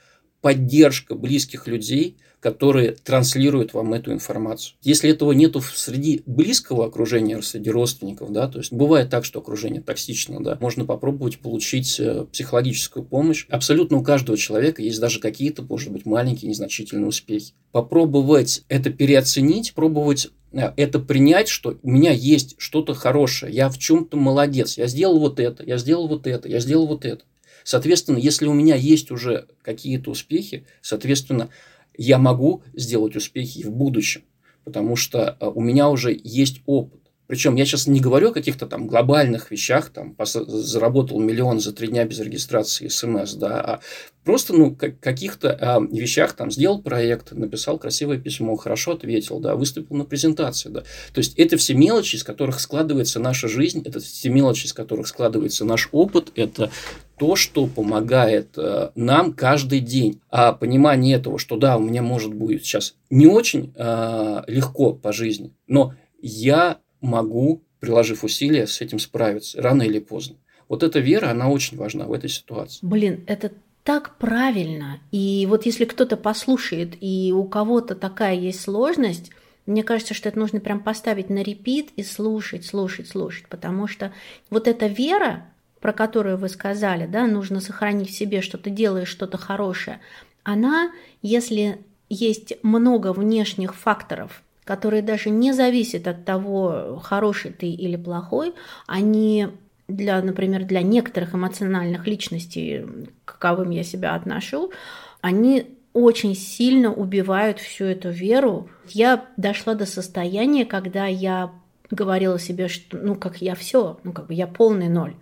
поддержка 0.43 1.15
близких 1.15 1.67
людей, 1.67 2.19
которые 2.43 2.97
транслируют 3.05 3.73
вам 3.73 3.95
эту 3.95 4.13
информацию. 4.13 4.75
Если 4.83 5.09
этого 5.09 5.31
нету 5.31 5.63
среди 5.63 6.23
близкого 6.27 6.87
окружения, 6.87 7.41
среди 7.41 7.71
родственников, 7.71 8.33
да, 8.33 8.49
то 8.49 8.59
есть 8.59 8.73
бывает 8.73 9.11
так, 9.11 9.25
что 9.25 9.39
окружение 9.39 9.81
токсично, 9.81 10.43
да, 10.43 10.59
можно 10.61 10.85
попробовать 10.85 11.39
получить 11.39 12.01
э, 12.01 12.27
психологическую 12.33 13.05
помощь. 13.05 13.47
Абсолютно 13.49 13.97
у 13.97 14.03
каждого 14.03 14.37
человека 14.37 14.83
есть 14.83 14.99
даже 14.99 15.21
какие-то, 15.21 15.63
может 15.63 15.93
быть, 15.93 16.05
маленькие, 16.05 16.51
незначительные 16.51 17.07
успехи. 17.07 17.53
Попробовать 17.71 18.65
это 18.69 18.91
переоценить, 18.91 19.73
пробовать 19.75 20.29
э, 20.51 20.73
это 20.77 20.99
принять, 20.99 21.47
что 21.47 21.79
у 21.81 21.89
меня 21.89 22.11
есть 22.11 22.57
что-то 22.59 22.95
хорошее, 22.95 23.55
я 23.55 23.69
в 23.69 23.79
чем-то 23.79 24.17
молодец, 24.17 24.77
я 24.79 24.89
сделал 24.89 25.21
вот 25.21 25.39
это, 25.39 25.63
я 25.65 25.79
сделал 25.79 26.09
вот 26.09 26.27
это, 26.27 26.49
я 26.49 26.59
сделал 26.59 26.89
вот 26.89 27.05
это. 27.05 27.23
Соответственно, 27.65 28.19
если 28.19 28.47
у 28.47 28.55
меня 28.55 28.75
есть 28.75 29.11
уже 29.11 29.47
какие-то 29.63 30.11
успехи, 30.11 30.67
соответственно, 30.81 31.51
я 31.97 32.19
могу 32.19 32.63
сделать 32.75 33.17
успехи 33.17 33.59
и 33.59 33.65
в 33.65 33.73
будущем, 33.73 34.23
потому 34.65 34.97
что 34.97 35.37
э, 35.39 35.47
у 35.47 35.61
меня 35.61 35.89
уже 35.89 36.19
есть 36.23 36.63
опыт. 36.67 37.02
Причем 37.33 37.55
я 37.55 37.65
сейчас 37.65 37.87
не 37.87 37.99
говорю 37.99 38.29
о 38.29 38.33
каких-то 38.35 38.67
там 38.67 38.87
глобальных 38.87 39.51
вещах, 39.51 39.89
там, 39.89 40.15
заработал 40.23 41.19
миллион 41.19 41.61
за 41.61 41.73
три 41.73 41.89
дня 41.89 42.05
без 42.05 42.21
регистрации 42.21 42.89
смс, 42.89 43.33
да, 43.37 43.61
а 43.63 43.81
просто, 44.23 44.53
ну, 44.53 44.77
каких-то 44.77 45.57
а, 45.59 45.81
вещах, 45.81 46.35
там, 46.35 46.51
сделал 46.51 46.83
проект, 46.83 47.33
написал 47.33 47.79
красивое 47.79 48.19
письмо, 48.19 48.55
хорошо 48.57 48.93
ответил, 48.93 49.41
да, 49.41 49.57
выступил 49.57 49.97
на 49.97 50.05
презентации, 50.05 50.69
да. 50.69 50.81
То 50.83 51.21
есть, 51.21 51.33
это 51.39 51.57
все 51.57 51.73
мелочи, 51.73 52.17
из 52.17 52.23
которых 52.23 52.61
складывается 52.61 53.19
наша 53.19 53.49
жизнь, 53.49 53.81
это 53.83 53.99
все 54.01 54.29
мелочи, 54.29 54.67
из 54.67 54.75
которых 54.75 55.09
складывается 55.09 55.65
наш 55.65 55.89
опыт, 55.91 56.33
это 56.35 56.71
то, 57.17 57.35
что 57.35 57.67
помогает 57.67 58.59
э, 58.59 58.91
нам 58.95 59.33
каждый 59.33 59.81
день. 59.81 60.21
А 60.29 60.53
понимание 60.53 61.17
этого, 61.17 61.39
что 61.39 61.57
да, 61.57 61.79
у 61.79 61.81
меня 61.81 62.03
может 62.03 62.35
быть 62.35 62.63
сейчас 62.67 62.95
не 63.09 63.27
очень 63.27 63.73
э, 63.75 64.43
легко 64.49 64.93
по 64.93 65.15
жизни, 65.15 65.55
но 65.67 65.95
я 66.21 66.77
могу, 67.03 67.63
приложив 67.81 68.25
усилия, 68.25 68.67
с 68.67 68.81
этим 68.81 68.99
справиться 68.99 69.61
рано 69.61 69.83
или 69.83 69.99
поздно. 69.99 70.37
Вот 70.69 70.83
эта 70.83 71.01
вера, 71.01 71.31
она 71.31 71.51
очень 71.51 71.77
важна 71.77 72.07
в 72.07 72.13
этой 72.13 72.31
ситуации. 72.31 72.79
Блин, 72.83 73.25
это 73.27 73.53
так 73.85 74.17
правильно. 74.17 75.01
И 75.11 75.47
вот 75.49 75.67
если 75.67 75.85
кто-то 75.85 76.17
послушает, 76.17 76.95
и 77.01 77.33
у 77.35 77.45
кого-то 77.45 77.95
такая 77.95 78.37
есть 78.37 78.61
сложность, 78.61 79.31
мне 79.67 79.85
кажется, 79.85 80.15
что 80.15 80.29
это 80.29 80.39
нужно 80.39 80.61
прям 80.61 80.81
поставить 80.81 81.31
на 81.31 81.43
репит 81.43 81.91
и 81.97 82.03
слушать, 82.03 82.65
слушать, 82.65 83.09
слушать, 83.09 83.47
потому 83.49 83.87
что 83.87 84.13
вот 84.51 84.67
эта 84.67 84.87
вера, 84.87 85.47
про 85.81 85.93
которую 85.93 86.37
вы 86.37 86.49
сказали, 86.49 87.07
да, 87.07 87.27
нужно 87.27 87.61
сохранить 87.61 88.11
в 88.11 88.17
себе, 88.17 88.41
что 88.41 88.59
ты 88.59 88.71
делаешь 88.71 89.09
что-то 89.09 89.39
хорошее, 89.39 90.01
она, 90.43 90.93
если 91.23 91.79
есть 92.09 92.55
много 92.63 93.13
внешних 93.13 93.75
факторов, 93.75 94.43
которые 94.65 95.03
даже 95.03 95.31
не 95.31 95.53
зависят 95.53 96.07
от 96.07 96.25
того, 96.25 97.01
хороший 97.03 97.53
ты 97.53 97.67
или 97.67 97.97
плохой, 97.97 98.55
они 98.87 99.49
для, 99.89 100.23
например, 100.23 100.65
для 100.65 100.83
некоторых 100.83 101.35
эмоциональных 101.35 102.07
личностей, 102.07 102.87
к 103.25 103.39
каковым 103.39 103.71
я 103.71 103.83
себя 103.83 104.15
отношу, 104.15 104.73
они 105.21 105.67
очень 105.93 106.35
сильно 106.35 106.93
убивают 106.93 107.59
всю 107.59 107.85
эту 107.85 108.11
веру. 108.11 108.69
Я 108.89 109.27
дошла 109.37 109.75
до 109.75 109.85
состояния, 109.85 110.65
когда 110.65 111.07
я 111.07 111.53
говорила 111.91 112.39
себе, 112.39 112.69
что 112.69 112.97
ну 112.97 113.15
как 113.15 113.43
я 113.43 113.55
все, 113.55 113.99
ну 114.03 114.13
как 114.13 114.29
бы 114.29 114.35
я 114.35 114.47
полный 114.47 114.89
ноль 114.89 115.15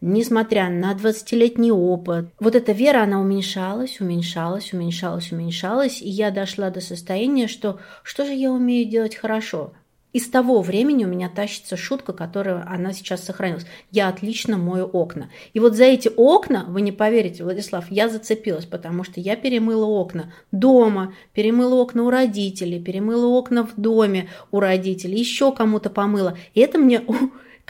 несмотря 0.00 0.68
на 0.68 0.92
20-летний 0.94 1.72
опыт. 1.72 2.26
Вот 2.38 2.54
эта 2.54 2.72
вера, 2.72 3.02
она 3.02 3.20
уменьшалась, 3.20 4.00
уменьшалась, 4.00 4.72
уменьшалась, 4.72 5.32
уменьшалась, 5.32 6.02
и 6.02 6.08
я 6.08 6.30
дошла 6.30 6.70
до 6.70 6.80
состояния, 6.80 7.48
что 7.48 7.78
что 8.02 8.24
же 8.24 8.32
я 8.32 8.50
умею 8.50 8.88
делать 8.88 9.16
хорошо? 9.16 9.72
И 10.12 10.18
с 10.18 10.28
того 10.28 10.60
времени 10.60 11.04
у 11.04 11.08
меня 11.08 11.28
тащится 11.28 11.76
шутка, 11.76 12.12
которая 12.12 12.66
она 12.68 12.92
сейчас 12.92 13.22
сохранилась. 13.22 13.64
Я 13.92 14.08
отлично 14.08 14.58
мою 14.58 14.86
окна. 14.86 15.30
И 15.52 15.60
вот 15.60 15.76
за 15.76 15.84
эти 15.84 16.10
окна, 16.16 16.64
вы 16.66 16.80
не 16.80 16.90
поверите, 16.90 17.44
Владислав, 17.44 17.90
я 17.90 18.08
зацепилась, 18.08 18.64
потому 18.64 19.04
что 19.04 19.20
я 19.20 19.36
перемыла 19.36 19.84
окна 19.86 20.32
дома, 20.50 21.14
перемыла 21.32 21.76
окна 21.76 22.02
у 22.02 22.10
родителей, 22.10 22.82
перемыла 22.82 23.26
окна 23.26 23.64
в 23.64 23.74
доме 23.76 24.28
у 24.50 24.58
родителей, 24.58 25.20
еще 25.20 25.52
кому-то 25.52 25.90
помыла. 25.90 26.36
И 26.54 26.60
это 26.60 26.78
мне 26.78 27.02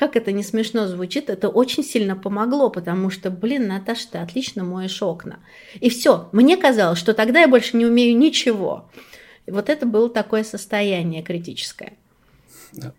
как 0.01 0.17
это 0.17 0.33
не 0.33 0.43
смешно 0.43 0.89
звучит, 0.89 1.29
это 1.29 1.51
очень 1.51 1.85
сильно 1.85 2.17
помогло, 2.17 2.71
потому 2.71 3.11
что, 3.11 3.31
блин, 3.31 3.69
Наташа, 3.69 4.13
ты 4.13 4.17
отлично 4.17 4.65
моешь 4.65 5.03
окна. 5.03 5.41
И 5.79 5.91
все, 5.91 6.31
мне 6.33 6.57
казалось, 6.57 6.99
что 6.99 7.13
тогда 7.13 7.41
я 7.41 7.49
больше 7.49 7.77
не 7.77 7.85
умею 7.85 8.17
ничего. 8.17 8.91
И 9.45 9.51
вот 9.51 9.69
это 9.69 9.85
было 9.85 10.09
такое 10.09 10.43
состояние 10.43 11.23
критическое. 11.23 11.99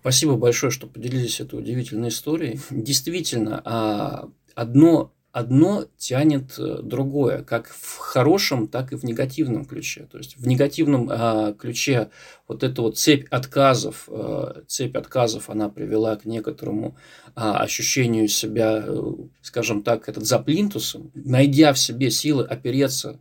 Спасибо 0.01 0.35
большое, 0.35 0.71
что 0.71 0.85
поделились 0.85 1.39
этой 1.39 1.57
удивительной 1.57 2.09
историей. 2.09 2.59
Действительно, 2.69 3.63
а, 3.65 4.29
одно 4.53 5.11
одно 5.31 5.85
тянет 5.97 6.57
э, 6.57 6.79
другое, 6.81 7.43
как 7.43 7.69
в 7.69 7.97
хорошем, 7.97 8.67
так 8.67 8.91
и 8.91 8.95
в 8.95 9.03
негативном 9.03 9.65
ключе. 9.65 10.07
То 10.11 10.17
есть 10.17 10.37
в 10.37 10.45
негативном 10.45 11.09
э, 11.09 11.53
ключе 11.57 12.09
вот 12.47 12.63
эта 12.63 12.81
вот 12.81 12.97
цепь 12.97 13.27
отказов, 13.29 14.09
э, 14.09 14.63
цепь 14.67 14.95
отказов, 14.95 15.49
она 15.49 15.69
привела 15.69 16.15
к 16.17 16.25
некоторому 16.25 16.97
э, 17.27 17.31
ощущению 17.35 18.27
себя, 18.27 18.83
э, 18.85 19.13
скажем 19.41 19.83
так, 19.83 20.09
этот 20.09 20.25
за 20.25 20.39
плинтусом, 20.39 21.11
найдя 21.13 21.71
в 21.71 21.79
себе 21.79 22.11
силы 22.11 22.43
опереться 22.43 23.19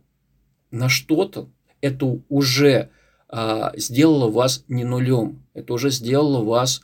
на 0.69 0.89
что-то, 0.89 1.49
это 1.79 2.19
уже 2.27 2.89
э, 3.29 3.61
сделало 3.77 4.29
вас 4.29 4.65
не 4.67 4.83
нулем, 4.83 5.43
это 5.53 5.73
уже 5.73 5.89
сделало 5.89 6.43
вас 6.43 6.81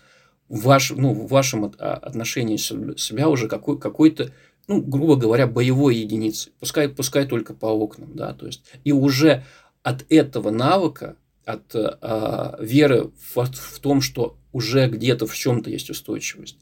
ваш, 0.48 0.92
ну, 0.92 1.14
в 1.14 1.28
вашем 1.28 1.66
отношении 1.78 2.56
себя 2.56 3.28
уже 3.28 3.50
какой, 3.50 3.78
какой-то 3.78 4.32
ну, 4.68 4.82
грубо 4.82 5.16
говоря, 5.16 5.48
боевой 5.48 5.96
единицы, 5.96 6.52
пускай, 6.60 6.90
пускай 6.90 7.26
только 7.26 7.54
по 7.54 7.68
окнам, 7.68 8.16
да, 8.16 8.34
то 8.34 8.46
есть, 8.46 8.64
и 8.84 8.92
уже 8.92 9.44
от 9.82 10.06
этого 10.10 10.50
навыка, 10.50 11.16
от 11.46 11.74
э, 11.74 12.58
веры 12.60 13.12
в, 13.34 13.46
в 13.46 13.80
том, 13.80 14.02
что 14.02 14.38
уже 14.52 14.90
где-то 14.90 15.26
в 15.26 15.34
чем-то 15.34 15.70
есть 15.70 15.90
устойчивость, 15.90 16.58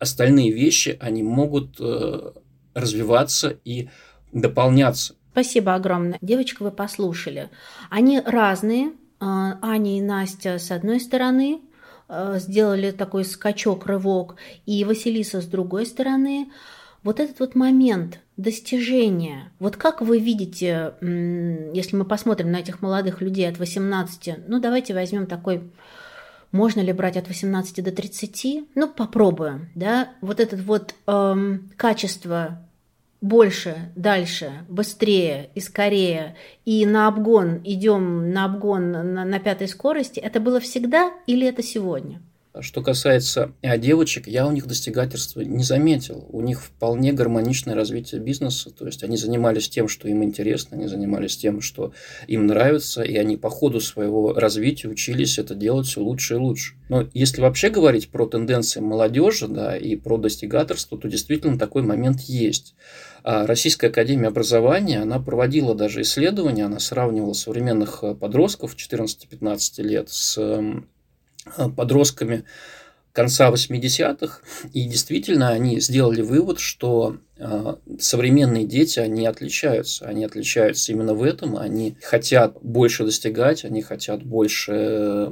остальные 0.00 0.50
вещи, 0.50 0.98
они 1.00 1.22
могут 1.22 1.76
э, 1.78 2.32
развиваться 2.74 3.56
и 3.64 3.88
дополняться. 4.32 5.14
Спасибо 5.30 5.74
огромное. 5.74 6.18
Девочка, 6.20 6.64
вы 6.64 6.72
послушали. 6.72 7.50
Они 7.90 8.20
разные. 8.20 8.92
А, 9.20 9.58
Аня 9.62 9.98
и 9.98 10.00
Настя 10.00 10.58
с 10.58 10.72
одной 10.72 10.98
стороны 10.98 11.60
э, 12.08 12.38
сделали 12.40 12.90
такой 12.90 13.24
скачок, 13.24 13.86
рывок, 13.86 14.34
и 14.66 14.84
Василиса 14.84 15.40
с 15.40 15.46
другой 15.46 15.86
стороны– 15.86 16.50
вот 17.04 17.20
этот 17.20 17.38
вот 17.38 17.54
момент 17.54 18.18
достижения, 18.36 19.52
вот 19.60 19.76
как 19.76 20.00
вы 20.00 20.18
видите, 20.18 20.94
если 21.00 21.96
мы 21.96 22.04
посмотрим 22.04 22.50
на 22.50 22.56
этих 22.56 22.82
молодых 22.82 23.20
людей 23.20 23.48
от 23.48 23.58
18, 23.58 24.48
ну 24.48 24.58
давайте 24.58 24.94
возьмем 24.94 25.26
такой, 25.26 25.70
можно 26.50 26.80
ли 26.80 26.92
брать 26.92 27.16
от 27.16 27.28
18 27.28 27.84
до 27.84 27.92
30, 27.92 28.70
ну 28.74 28.88
попробуем, 28.88 29.68
да, 29.74 30.08
вот 30.20 30.40
этот 30.40 30.60
вот 30.62 30.94
эм, 31.06 31.70
качество 31.76 32.58
больше, 33.20 33.92
дальше, 33.96 34.64
быстрее 34.68 35.50
и 35.54 35.60
скорее, 35.60 36.36
и 36.64 36.84
на 36.86 37.06
обгон 37.06 37.60
идем 37.64 38.32
на 38.32 38.46
обгон 38.46 38.92
на, 38.92 39.24
на 39.24 39.38
пятой 39.38 39.68
скорости, 39.68 40.20
это 40.20 40.40
было 40.40 40.58
всегда 40.58 41.12
или 41.26 41.46
это 41.46 41.62
сегодня? 41.62 42.20
Что 42.60 42.82
касается 42.82 43.52
а, 43.62 43.76
девочек, 43.76 44.28
я 44.28 44.46
у 44.46 44.52
них 44.52 44.66
достигательства 44.66 45.40
не 45.40 45.64
заметил. 45.64 46.26
У 46.30 46.40
них 46.40 46.62
вполне 46.62 47.12
гармоничное 47.12 47.74
развитие 47.74 48.20
бизнеса. 48.20 48.70
То 48.70 48.86
есть 48.86 49.02
они 49.02 49.16
занимались 49.16 49.68
тем, 49.68 49.88
что 49.88 50.08
им 50.08 50.22
интересно, 50.22 50.76
они 50.76 50.86
занимались 50.86 51.36
тем, 51.36 51.60
что 51.60 51.92
им 52.28 52.46
нравится, 52.46 53.02
и 53.02 53.16
они 53.16 53.36
по 53.36 53.50
ходу 53.50 53.80
своего 53.80 54.32
развития 54.32 54.88
учились 54.88 55.38
это 55.38 55.54
делать 55.54 55.86
все 55.86 56.00
лучше 56.00 56.34
и 56.34 56.38
лучше. 56.38 56.74
Но 56.88 57.08
если 57.12 57.40
вообще 57.40 57.70
говорить 57.70 58.10
про 58.10 58.26
тенденции 58.26 58.80
молодежи 58.80 59.48
да, 59.48 59.76
и 59.76 59.96
про 59.96 60.16
достигаторство, 60.18 60.96
то 60.96 61.08
действительно 61.08 61.58
такой 61.58 61.82
момент 61.82 62.20
есть. 62.20 62.74
А 63.24 63.46
Российская 63.46 63.86
академия 63.88 64.28
образования, 64.28 65.00
она 65.00 65.18
проводила 65.18 65.74
даже 65.74 66.02
исследования, 66.02 66.66
она 66.66 66.78
сравнивала 66.78 67.32
современных 67.32 68.04
подростков 68.20 68.76
14-15 68.76 69.82
лет 69.82 70.10
с 70.10 70.38
Э, 70.44 70.80
подростками 71.76 72.44
конца 73.12 73.50
80-х, 73.50 74.40
и 74.72 74.84
действительно 74.88 75.50
они 75.50 75.78
сделали 75.80 76.20
вывод, 76.20 76.58
что 76.58 77.18
э, 77.36 77.74
современные 78.00 78.66
дети, 78.66 78.98
они 78.98 79.24
отличаются. 79.26 80.06
Они 80.06 80.24
отличаются 80.24 80.90
именно 80.90 81.14
в 81.14 81.22
этом, 81.22 81.56
они 81.56 81.96
хотят 82.02 82.58
больше 82.60 83.04
достигать, 83.04 83.64
они 83.64 83.82
хотят 83.82 84.24
больше 84.24 84.72
Э, 84.72 85.30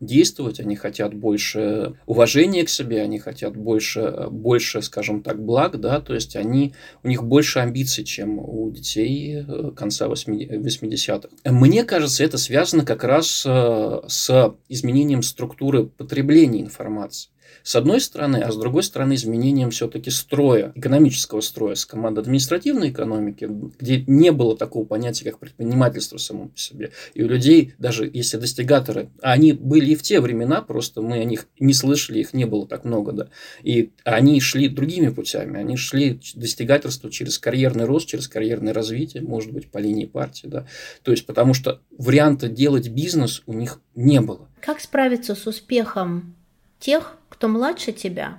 действовать, 0.00 0.60
они 0.60 0.76
хотят 0.76 1.14
больше 1.14 1.94
уважения 2.06 2.64
к 2.64 2.68
себе, 2.68 3.02
они 3.02 3.18
хотят 3.18 3.56
больше, 3.56 4.26
больше, 4.30 4.82
скажем 4.82 5.22
так, 5.22 5.42
благ, 5.42 5.78
да, 5.80 6.00
то 6.00 6.14
есть 6.14 6.36
они, 6.36 6.74
у 7.02 7.08
них 7.08 7.22
больше 7.22 7.60
амбиций, 7.60 8.04
чем 8.04 8.38
у 8.38 8.70
детей 8.70 9.44
э, 9.46 9.70
конца 9.76 10.06
80-х. 10.06 11.28
Мне 11.44 11.84
кажется, 11.84 12.24
это 12.24 12.36
связано 12.38 12.84
как 12.84 13.04
раз 13.04 13.44
э, 13.46 14.00
с 14.08 14.54
изменением 14.68 15.22
структуры 15.22 15.86
потребления 15.86 16.62
информации 16.62 17.30
с 17.62 17.74
одной 17.76 18.00
стороны, 18.00 18.38
а 18.38 18.50
с 18.50 18.56
другой 18.56 18.82
стороны 18.82 19.14
изменением 19.14 19.70
все-таки 19.70 20.10
строя, 20.10 20.72
экономического 20.74 21.40
строя 21.40 21.74
с 21.74 21.84
командой 21.84 22.20
административной 22.20 22.90
экономики, 22.90 23.48
где 23.78 24.04
не 24.06 24.32
было 24.32 24.56
такого 24.56 24.84
понятия, 24.84 25.24
как 25.24 25.38
предпринимательство 25.38 26.18
само 26.18 26.48
по 26.48 26.58
себе. 26.58 26.92
И 27.14 27.22
у 27.22 27.28
людей, 27.28 27.74
даже 27.78 28.10
если 28.12 28.36
достигаторы, 28.36 29.10
а 29.22 29.32
они 29.32 29.52
были 29.52 29.90
и 29.90 29.94
в 29.94 30.02
те 30.02 30.20
времена, 30.20 30.62
просто 30.62 31.02
мы 31.02 31.18
о 31.18 31.24
них 31.24 31.46
не 31.58 31.74
слышали, 31.74 32.18
их 32.18 32.32
не 32.32 32.44
было 32.44 32.66
так 32.66 32.84
много, 32.84 33.12
да, 33.12 33.28
и 33.62 33.92
они 34.04 34.40
шли 34.40 34.68
другими 34.68 35.08
путями, 35.08 35.58
они 35.58 35.76
шли 35.76 36.20
достигательство 36.34 37.10
через 37.10 37.38
карьерный 37.38 37.84
рост, 37.84 38.08
через 38.08 38.28
карьерное 38.28 38.72
развитие, 38.72 39.22
может 39.22 39.52
быть, 39.52 39.70
по 39.70 39.78
линии 39.78 40.06
партии, 40.06 40.46
да, 40.46 40.66
то 41.02 41.10
есть 41.10 41.26
потому 41.26 41.54
что 41.54 41.80
варианта 41.96 42.48
делать 42.48 42.88
бизнес 42.88 43.42
у 43.46 43.52
них 43.52 43.80
не 43.94 44.20
было. 44.20 44.48
Как 44.60 44.80
справиться 44.80 45.34
с 45.34 45.46
успехом 45.46 46.34
тех, 46.78 47.16
кто 47.40 47.48
младше 47.48 47.92
тебя, 47.92 48.38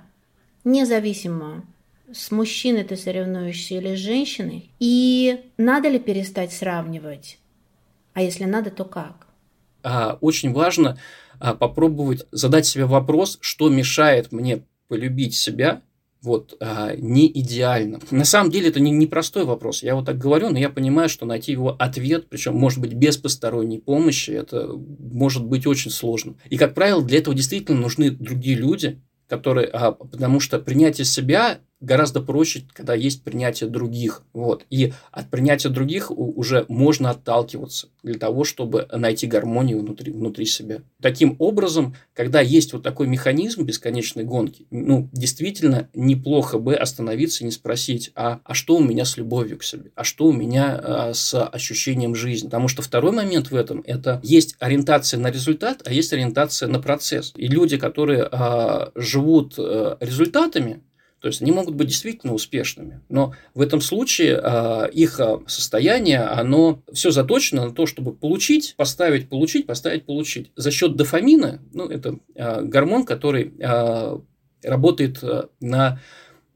независимо, 0.62 1.64
с 2.12 2.30
мужчиной 2.30 2.84
ты 2.84 2.94
соревнуешься 2.96 3.74
или 3.74 3.96
с 3.96 3.98
женщиной, 3.98 4.70
и 4.78 5.50
надо 5.56 5.88
ли 5.88 5.98
перестать 5.98 6.52
сравнивать? 6.52 7.40
А 8.12 8.22
если 8.22 8.44
надо, 8.44 8.70
то 8.70 8.84
как? 8.84 9.26
А, 9.82 10.18
очень 10.20 10.52
важно 10.52 11.00
а, 11.40 11.54
попробовать 11.54 12.26
задать 12.30 12.64
себе 12.64 12.84
вопрос, 12.84 13.38
что 13.40 13.68
мешает 13.68 14.30
мне 14.30 14.62
полюбить 14.86 15.34
себя 15.34 15.82
вот, 16.22 16.56
а, 16.60 16.94
не 16.96 17.28
идеально. 17.28 18.00
На 18.10 18.24
самом 18.24 18.50
деле 18.50 18.68
это 18.68 18.80
не 18.80 18.92
непростой 18.92 19.44
вопрос. 19.44 19.82
Я 19.82 19.96
вот 19.96 20.06
так 20.06 20.18
говорю, 20.18 20.50
но 20.50 20.58
я 20.58 20.70
понимаю, 20.70 21.08
что 21.08 21.26
найти 21.26 21.52
его 21.52 21.74
ответ, 21.78 22.28
причем, 22.28 22.54
может 22.54 22.80
быть, 22.80 22.94
без 22.94 23.16
посторонней 23.16 23.78
помощи, 23.78 24.30
это 24.30 24.68
может 24.68 25.44
быть 25.44 25.66
очень 25.66 25.90
сложно. 25.90 26.34
И, 26.48 26.56
как 26.56 26.74
правило, 26.74 27.02
для 27.02 27.18
этого 27.18 27.34
действительно 27.34 27.80
нужны 27.80 28.10
другие 28.10 28.56
люди, 28.56 29.02
которые, 29.26 29.66
а, 29.68 29.92
потому 29.92 30.38
что 30.38 30.58
принятие 30.60 31.04
себя 31.04 31.58
гораздо 31.82 32.20
проще, 32.20 32.64
когда 32.72 32.94
есть 32.94 33.22
принятие 33.22 33.68
других. 33.68 34.22
Вот. 34.32 34.64
И 34.70 34.92
от 35.10 35.28
принятия 35.30 35.68
других 35.68 36.10
уже 36.10 36.64
можно 36.68 37.10
отталкиваться 37.10 37.88
для 38.02 38.14
того, 38.14 38.44
чтобы 38.44 38.88
найти 38.92 39.26
гармонию 39.26 39.80
внутри, 39.80 40.12
внутри 40.12 40.46
себя. 40.46 40.82
Таким 41.00 41.36
образом, 41.38 41.94
когда 42.14 42.40
есть 42.40 42.72
вот 42.72 42.82
такой 42.82 43.08
механизм 43.08 43.64
бесконечной 43.64 44.24
гонки, 44.24 44.66
ну, 44.70 45.08
действительно 45.12 45.88
неплохо 45.94 46.58
бы 46.58 46.74
остановиться 46.74 47.42
и 47.42 47.46
не 47.46 47.52
спросить, 47.52 48.12
а, 48.14 48.40
а 48.44 48.54
что 48.54 48.76
у 48.76 48.82
меня 48.82 49.04
с 49.04 49.16
любовью 49.16 49.58
к 49.58 49.64
себе, 49.64 49.90
а 49.94 50.04
что 50.04 50.26
у 50.26 50.32
меня 50.32 50.80
а, 50.82 51.14
с 51.14 51.34
ощущением 51.44 52.14
жизни. 52.14 52.46
Потому 52.46 52.68
что 52.68 52.82
второй 52.82 53.12
момент 53.12 53.50
в 53.50 53.56
этом– 53.56 53.82
это 53.86 54.20
есть 54.22 54.56
ориентация 54.60 55.18
на 55.18 55.30
результат, 55.30 55.82
а 55.84 55.92
есть 55.92 56.12
ориентация 56.12 56.68
на 56.68 56.80
процесс. 56.80 57.32
И 57.36 57.48
люди, 57.48 57.76
которые 57.76 58.28
а, 58.30 58.92
живут 58.94 59.54
а, 59.58 59.96
результатами, 60.00 60.82
то 61.22 61.28
есть 61.28 61.40
они 61.40 61.52
могут 61.52 61.76
быть 61.76 61.86
действительно 61.86 62.34
успешными, 62.34 63.00
но 63.08 63.32
в 63.54 63.60
этом 63.60 63.80
случае 63.80 64.40
э, 64.42 64.90
их 64.92 65.20
а, 65.20 65.40
состояние, 65.46 66.20
оно 66.22 66.82
все 66.92 67.12
заточено 67.12 67.66
на 67.66 67.72
то, 67.72 67.86
чтобы 67.86 68.12
получить, 68.12 68.74
поставить, 68.76 69.28
получить, 69.28 69.66
поставить, 69.66 70.04
получить. 70.04 70.50
За 70.56 70.72
счет 70.72 70.96
дофамина, 70.96 71.62
ну, 71.72 71.86
это 71.86 72.18
э, 72.34 72.62
гормон, 72.62 73.04
который 73.04 73.54
э, 73.56 74.18
работает 74.64 75.22
на 75.60 76.00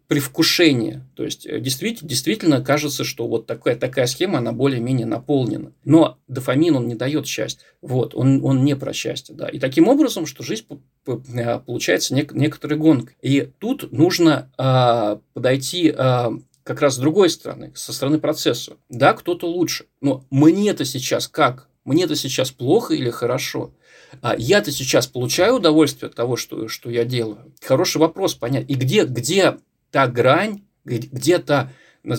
привкушение. 0.08 1.04
То 1.14 1.24
есть, 1.24 1.46
э, 1.46 1.60
действительно, 1.60 2.08
действительно 2.08 2.60
кажется, 2.60 3.04
что 3.04 3.26
вот 3.26 3.46
такая, 3.46 3.76
такая 3.76 4.06
схема, 4.06 4.38
она 4.38 4.52
более-менее 4.52 5.06
наполнена. 5.06 5.72
Но 5.84 6.18
дофамин, 6.28 6.76
он 6.76 6.88
не 6.88 6.94
дает 6.94 7.26
счастья. 7.26 7.66
Вот, 7.82 8.14
он, 8.14 8.44
он 8.44 8.64
не 8.64 8.76
про 8.76 8.92
счастье. 8.92 9.34
Да. 9.34 9.48
И 9.48 9.58
таким 9.58 9.88
образом, 9.88 10.26
что 10.26 10.42
жизнь 10.42 10.64
э, 11.06 11.60
получается 11.60 12.14
нек- 12.14 12.34
некоторой 12.34 12.78
гонкой. 12.78 13.16
И 13.20 13.50
тут 13.58 13.92
нужно 13.92 14.50
а, 14.56 15.20
подойти 15.34 15.92
а, 15.96 16.32
как 16.62 16.80
раз 16.80 16.94
с 16.94 16.98
другой 16.98 17.30
стороны, 17.30 17.72
со 17.74 17.92
стороны 17.92 18.18
процесса. 18.18 18.76
Да, 18.88 19.12
кто-то 19.12 19.48
лучше, 19.48 19.86
но 20.00 20.24
мне 20.30 20.70
это 20.70 20.84
сейчас 20.84 21.28
как? 21.28 21.68
Мне 21.84 22.04
это 22.04 22.16
сейчас 22.16 22.50
плохо 22.50 22.94
или 22.94 23.10
хорошо? 23.10 23.72
А 24.22 24.34
я-то 24.36 24.72
сейчас 24.72 25.06
получаю 25.06 25.56
удовольствие 25.56 26.08
от 26.08 26.16
того, 26.16 26.36
что, 26.36 26.66
что 26.68 26.90
я 26.90 27.04
делаю. 27.04 27.52
Хороший 27.62 27.98
вопрос 27.98 28.34
понять. 28.34 28.68
И 28.68 28.74
где, 28.74 29.04
где 29.04 29.58
та 29.96 30.08
грань, 30.08 30.60
где-то 30.84 31.70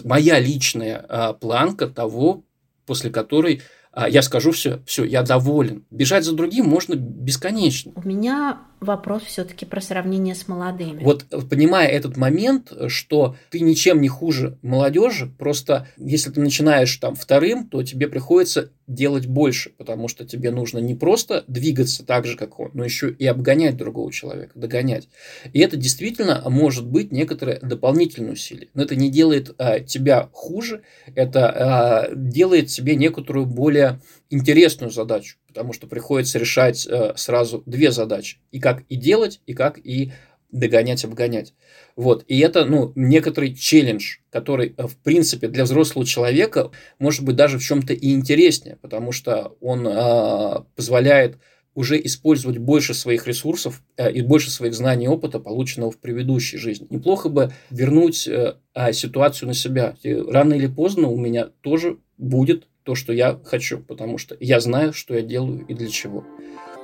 моя 0.04 0.40
личная 0.40 1.06
а, 1.08 1.34
планка 1.34 1.86
того, 1.86 2.44
после 2.88 3.12
которой 3.12 3.62
а, 3.92 4.10
я 4.10 4.24
скажу 4.24 4.50
все, 4.50 4.82
все, 4.88 5.04
я 5.04 5.22
доволен. 5.22 5.86
Бежать 5.92 6.26
за 6.26 6.34
другим 6.34 6.66
можно 6.66 6.96
бесконечно. 6.96 7.92
У 7.94 8.08
меня 8.08 8.64
вопрос 8.80 9.24
все-таки 9.24 9.66
про 9.66 9.82
сравнение 9.82 10.36
с 10.36 10.48
молодыми. 10.48 11.04
Вот 11.04 11.26
понимая 11.50 11.88
этот 11.88 12.18
момент, 12.18 12.72
что 12.88 13.36
ты 13.50 13.60
ничем 13.60 14.02
не 14.02 14.08
хуже 14.08 14.58
молодежи, 14.62 15.32
просто 15.38 15.88
если 15.98 16.32
ты 16.32 16.42
начинаешь 16.42 16.96
там 16.98 17.16
вторым, 17.16 17.68
то 17.68 17.84
тебе 17.84 18.08
приходится 18.08 18.72
делать 18.88 19.28
больше, 19.28 19.72
потому 19.78 20.08
что 20.08 20.26
тебе 20.26 20.50
нужно 20.50 20.80
не 20.80 20.96
просто 20.96 21.44
двигаться 21.48 22.06
так 22.06 22.26
же, 22.26 22.38
как 22.38 22.60
он, 22.60 22.72
но 22.74 22.86
еще 22.86 23.12
и 23.12 23.26
обгонять 23.26 23.76
другого 23.76 24.12
человека, 24.14 24.52
догонять. 24.56 25.10
И 25.52 25.60
это 25.60 25.76
действительно 25.76 26.42
может 26.50 26.88
быть 26.88 27.12
некоторое 27.12 27.60
дополнительное 27.60 28.32
усилие. 28.32 28.70
Но 28.74 28.84
это 28.84 28.96
не 28.96 29.10
делает 29.10 29.54
а, 29.58 29.82
тебя 29.82 30.30
хуже, 30.32 30.84
это 31.16 31.50
а, 31.50 32.10
делает 32.16 32.68
тебе 32.68 32.96
некоторую 32.96 33.46
более 33.46 34.00
интересную 34.30 34.92
задачу, 34.92 35.38
потому 35.48 35.74
что 35.74 35.88
приходится 35.88 36.40
решать 36.40 36.88
а, 36.88 37.14
сразу 37.16 37.64
две 37.66 37.92
задачи. 37.92 38.40
И 38.52 38.60
как 38.60 38.84
и 38.90 38.96
делать, 38.96 39.42
и 39.46 39.54
как 39.54 39.78
и 39.78 40.12
догонять, 40.52 41.04
обгонять. 41.04 41.54
Вот. 41.96 42.24
И 42.28 42.40
это, 42.40 42.66
ну, 42.66 42.92
некоторый 42.96 43.56
челлендж, 43.56 44.18
который, 44.30 44.74
э, 44.78 44.88
в 44.88 44.98
принципе, 44.98 45.48
для 45.48 45.64
взрослого 45.64 46.06
человека 46.06 46.72
может 47.00 47.24
быть 47.24 47.36
даже 47.36 47.60
в 47.60 47.64
чем-то 47.64 47.94
и 47.94 48.14
интереснее, 48.14 48.78
потому 48.82 49.12
что 49.12 49.56
он 49.60 49.88
э, 49.88 50.64
позволяет 50.76 51.38
уже 51.76 52.04
использовать 52.04 52.58
больше 52.58 52.94
своих 52.94 53.28
ресурсов 53.28 53.84
э, 53.98 54.12
и 54.12 54.22
больше 54.22 54.50
своих 54.50 54.74
знаний 54.74 55.06
и 55.06 55.10
опыта, 55.10 55.40
полученного 55.40 55.92
в 55.92 55.98
предыдущей 55.98 56.58
жизни. 56.58 56.88
Неплохо 56.90 57.30
бы 57.30 57.52
вернуть 57.70 58.28
э, 58.28 58.56
ситуацию 58.94 59.48
на 59.48 59.54
себя. 59.54 59.96
И 60.02 60.14
рано 60.14 60.54
или 60.54 60.68
поздно 60.68 61.08
у 61.08 61.18
меня 61.18 61.50
тоже 61.62 61.98
будет 62.18 62.68
то, 62.88 62.96
что 62.96 63.12
я 63.12 63.38
хочу, 63.44 63.80
потому 63.80 64.18
что 64.18 64.38
я 64.40 64.62
знаю, 64.62 64.94
что 64.94 65.14
я 65.14 65.22
делаю 65.22 65.66
и 65.68 65.74
для 65.74 65.90
чего. 65.90 66.24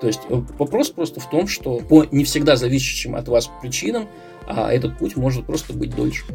То 0.02 0.08
есть 0.08 0.20
э, 0.28 0.36
вопрос 0.60 0.90
просто 0.90 1.22
в 1.22 1.30
том, 1.30 1.48
что 1.48 1.80
по 1.80 2.04
не 2.12 2.26
всегда 2.26 2.58
зависящим 2.58 3.16
от 3.16 3.30
вас 3.30 3.50
причинам, 3.62 4.10
а 4.46 4.74
этот 4.74 4.98
путь 4.98 5.16
может 5.16 5.46
просто 5.46 5.72
быть 5.72 5.96
дольше. 5.96 6.26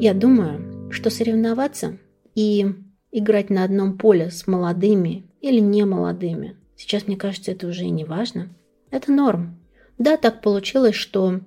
Я 0.00 0.14
думаю, 0.14 0.90
что 0.90 1.10
соревноваться 1.10 1.98
и 2.34 2.66
играть 3.10 3.50
на 3.50 3.62
одном 3.64 3.98
поле 3.98 4.30
с 4.30 4.46
молодыми 4.46 5.26
или 5.42 5.60
не 5.60 5.84
молодыми, 5.84 6.56
сейчас, 6.76 7.06
мне 7.06 7.16
кажется, 7.18 7.52
это 7.52 7.66
уже 7.66 7.84
и 7.84 7.90
не 7.90 8.06
важно. 8.06 8.48
Это 8.90 9.12
норм. 9.12 9.60
Да, 9.98 10.16
так 10.16 10.40
получилось, 10.40 10.94
что 10.94 11.40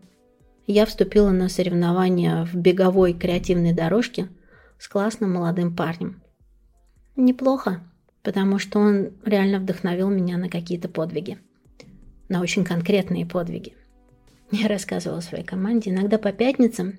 я 0.67 0.85
вступила 0.85 1.31
на 1.31 1.49
соревнования 1.49 2.45
в 2.45 2.53
беговой 2.53 3.13
креативной 3.13 3.73
дорожке 3.73 4.29
с 4.77 4.87
классным 4.87 5.33
молодым 5.33 5.75
парнем. 5.75 6.21
Неплохо 7.15 7.81
потому 8.25 8.57
что 8.57 8.79
он 8.79 9.11
реально 9.23 9.59
вдохновил 9.59 10.09
меня 10.09 10.37
на 10.37 10.49
какие-то 10.49 10.89
подвиги, 10.89 11.37
на 12.27 12.41
очень 12.41 12.65
конкретные 12.65 13.25
подвиги. 13.25 13.73
Я 14.51 14.67
рассказывала 14.67 15.21
своей 15.21 15.45
команде, 15.45 15.91
иногда 15.91 16.17
по 16.17 16.33
пятницам 16.33 16.95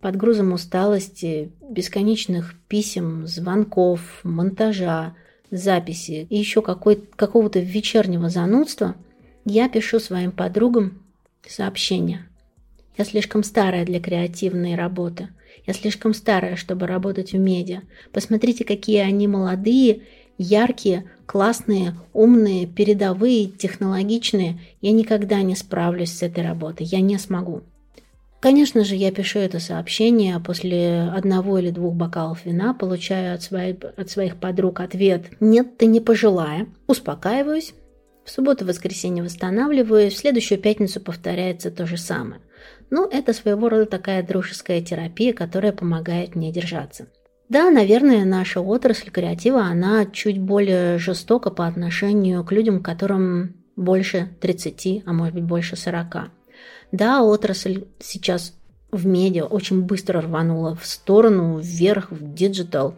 под 0.00 0.16
грузом 0.16 0.52
усталости, 0.52 1.52
бесконечных 1.60 2.54
писем, 2.66 3.24
звонков, 3.28 4.00
монтажа, 4.24 5.14
записи 5.52 6.26
и 6.28 6.36
еще 6.36 6.60
какого-то 6.60 7.60
вечернего 7.60 8.28
занудства, 8.28 8.96
я 9.44 9.68
пишу 9.68 10.00
своим 10.00 10.32
подругам 10.32 11.00
сообщения. 11.46 12.26
Я 12.98 13.04
слишком 13.04 13.44
старая 13.44 13.84
для 13.86 14.00
креативной 14.00 14.74
работы. 14.74 15.28
Я 15.66 15.74
слишком 15.74 16.14
старая, 16.14 16.56
чтобы 16.56 16.86
работать 16.86 17.32
в 17.32 17.38
медиа. 17.38 17.82
Посмотрите, 18.12 18.64
какие 18.64 18.98
они 18.98 19.28
молодые 19.28 20.02
яркие, 20.38 21.04
классные, 21.26 21.94
умные, 22.12 22.66
передовые, 22.66 23.46
технологичные, 23.46 24.60
я 24.80 24.92
никогда 24.92 25.40
не 25.42 25.54
справлюсь 25.54 26.12
с 26.12 26.22
этой 26.22 26.44
работой, 26.44 26.86
я 26.86 27.00
не 27.00 27.18
смогу. 27.18 27.62
Конечно 28.40 28.82
же, 28.82 28.96
я 28.96 29.12
пишу 29.12 29.38
это 29.38 29.60
сообщение, 29.60 30.40
после 30.40 31.02
одного 31.02 31.58
или 31.58 31.70
двух 31.70 31.94
бокалов 31.94 32.44
вина 32.44 32.74
получаю 32.74 33.36
от, 33.36 33.42
своей, 33.42 33.74
от 33.74 34.10
своих 34.10 34.36
подруг 34.36 34.80
ответ 34.80 35.26
«Нет, 35.38 35.78
ты 35.78 35.86
не 35.86 36.00
пожилая». 36.00 36.66
Успокаиваюсь. 36.88 37.74
В 38.24 38.30
субботу-воскресенье 38.30 39.22
восстанавливаюсь, 39.22 40.14
в 40.14 40.18
следующую 40.18 40.58
пятницу 40.58 41.00
повторяется 41.00 41.70
то 41.70 41.86
же 41.86 41.96
самое. 41.96 42.40
Ну, 42.92 43.08
это 43.10 43.32
своего 43.32 43.70
рода 43.70 43.86
такая 43.86 44.22
дружеская 44.22 44.82
терапия, 44.82 45.32
которая 45.32 45.72
помогает 45.72 46.36
мне 46.36 46.52
держаться. 46.52 47.06
Да, 47.48 47.70
наверное, 47.70 48.26
наша 48.26 48.60
отрасль 48.60 49.08
креатива, 49.08 49.62
она 49.62 50.04
чуть 50.04 50.38
более 50.38 50.98
жестока 50.98 51.48
по 51.48 51.66
отношению 51.66 52.44
к 52.44 52.52
людям, 52.52 52.82
которым 52.82 53.56
больше 53.76 54.28
30, 54.42 55.04
а 55.06 55.12
может 55.14 55.32
быть 55.32 55.44
больше 55.44 55.74
40. 55.74 56.30
Да, 56.92 57.22
отрасль 57.22 57.86
сейчас 57.98 58.54
в 58.90 59.06
медиа 59.06 59.46
очень 59.46 59.84
быстро 59.84 60.20
рванула 60.20 60.76
в 60.76 60.84
сторону, 60.84 61.60
вверх, 61.60 62.10
в 62.10 62.34
digital, 62.34 62.96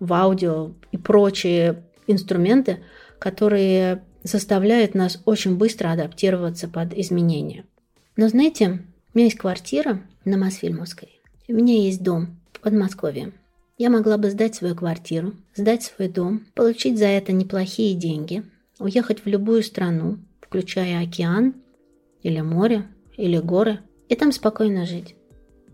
в 0.00 0.10
аудио 0.14 0.72
и 0.90 0.96
прочие 0.96 1.82
инструменты, 2.06 2.78
которые 3.18 4.04
заставляют 4.22 4.94
нас 4.94 5.20
очень 5.26 5.58
быстро 5.58 5.90
адаптироваться 5.90 6.66
под 6.66 6.94
изменения. 6.94 7.66
Но 8.16 8.28
знаете, 8.28 8.80
у 9.14 9.18
меня 9.18 9.26
есть 9.26 9.38
квартира 9.38 10.02
на 10.24 10.36
Мосфильмовской, 10.36 11.20
у 11.46 11.52
меня 11.52 11.74
есть 11.74 12.02
дом 12.02 12.40
в 12.52 12.60
Подмосковье. 12.60 13.32
Я 13.78 13.88
могла 13.90 14.18
бы 14.18 14.28
сдать 14.30 14.56
свою 14.56 14.74
квартиру, 14.74 15.34
сдать 15.54 15.84
свой 15.84 16.08
дом, 16.08 16.46
получить 16.54 16.98
за 16.98 17.06
это 17.06 17.32
неплохие 17.32 17.94
деньги, 17.94 18.42
уехать 18.80 19.24
в 19.24 19.28
любую 19.28 19.62
страну, 19.62 20.18
включая 20.40 21.02
океан 21.02 21.54
или 22.22 22.40
море, 22.40 22.88
или 23.16 23.38
горы, 23.38 23.80
и 24.08 24.16
там 24.16 24.32
спокойно 24.32 24.84
жить. 24.84 25.14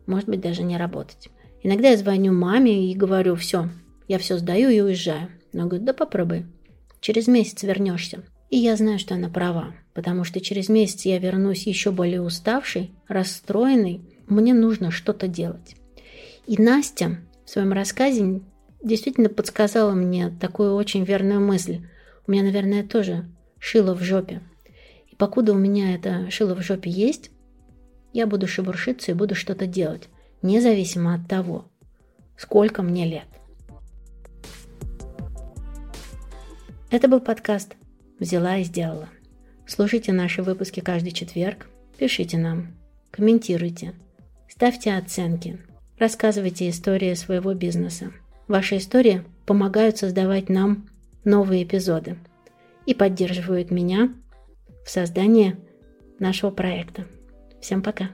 Может 0.06 0.28
быть, 0.28 0.40
даже 0.40 0.62
не 0.62 0.76
работать. 0.76 1.30
Иногда 1.62 1.88
я 1.88 1.96
звоню 1.96 2.32
маме 2.32 2.90
и 2.90 2.94
говорю, 2.94 3.36
все, 3.36 3.68
я 4.06 4.18
все 4.18 4.36
сдаю 4.36 4.68
и 4.68 4.80
уезжаю. 4.80 5.28
Она 5.52 5.64
говорит, 5.64 5.84
да 5.84 5.94
попробуй. 5.94 6.46
Через 7.00 7.26
месяц 7.26 7.62
вернешься. 7.62 8.22
И 8.50 8.56
я 8.56 8.76
знаю, 8.76 8.98
что 8.98 9.14
она 9.14 9.28
права, 9.28 9.74
потому 9.94 10.24
что 10.24 10.40
через 10.40 10.68
месяц 10.68 11.04
я 11.04 11.18
вернусь 11.18 11.66
еще 11.66 11.92
более 11.92 12.20
уставший, 12.20 12.90
расстроенный. 13.08 14.00
Мне 14.26 14.54
нужно 14.54 14.90
что-то 14.90 15.28
делать. 15.28 15.76
И 16.46 16.60
Настя 16.60 17.20
в 17.44 17.50
своем 17.50 17.72
рассказе 17.72 18.40
действительно 18.82 19.28
подсказала 19.28 19.92
мне 19.92 20.30
такую 20.40 20.74
очень 20.74 21.04
верную 21.04 21.40
мысль. 21.40 21.80
У 22.26 22.32
меня, 22.32 22.42
наверное, 22.42 22.82
тоже 22.82 23.26
шило 23.58 23.94
в 23.94 24.02
жопе 24.02 24.42
покуда 25.20 25.52
у 25.52 25.58
меня 25.58 25.94
это 25.94 26.30
шило 26.30 26.54
в 26.56 26.62
жопе 26.62 26.88
есть, 26.90 27.30
я 28.14 28.26
буду 28.26 28.48
шебуршиться 28.48 29.10
и 29.10 29.14
буду 29.14 29.34
что-то 29.34 29.66
делать, 29.66 30.08
независимо 30.40 31.14
от 31.14 31.28
того, 31.28 31.66
сколько 32.38 32.82
мне 32.82 33.04
лет. 33.04 33.26
Это 36.90 37.06
был 37.06 37.20
подкаст 37.20 37.76
«Взяла 38.20 38.58
и 38.58 38.62
сделала». 38.62 39.08
Слушайте 39.70 40.10
наши 40.10 40.42
выпуски 40.42 40.80
каждый 40.80 41.12
четверг, 41.12 41.68
пишите 41.96 42.36
нам, 42.38 42.74
комментируйте, 43.12 43.94
ставьте 44.48 44.94
оценки, 44.94 45.60
рассказывайте 45.96 46.68
истории 46.68 47.14
своего 47.14 47.54
бизнеса. 47.54 48.10
Ваши 48.48 48.78
истории 48.78 49.22
помогают 49.46 49.96
создавать 49.96 50.48
нам 50.48 50.88
новые 51.24 51.62
эпизоды 51.62 52.18
и 52.84 52.94
поддерживают 52.94 53.70
меня 53.70 54.12
в 54.84 54.90
создании 54.90 55.56
нашего 56.18 56.50
проекта. 56.50 57.06
Всем 57.60 57.80
пока! 57.80 58.10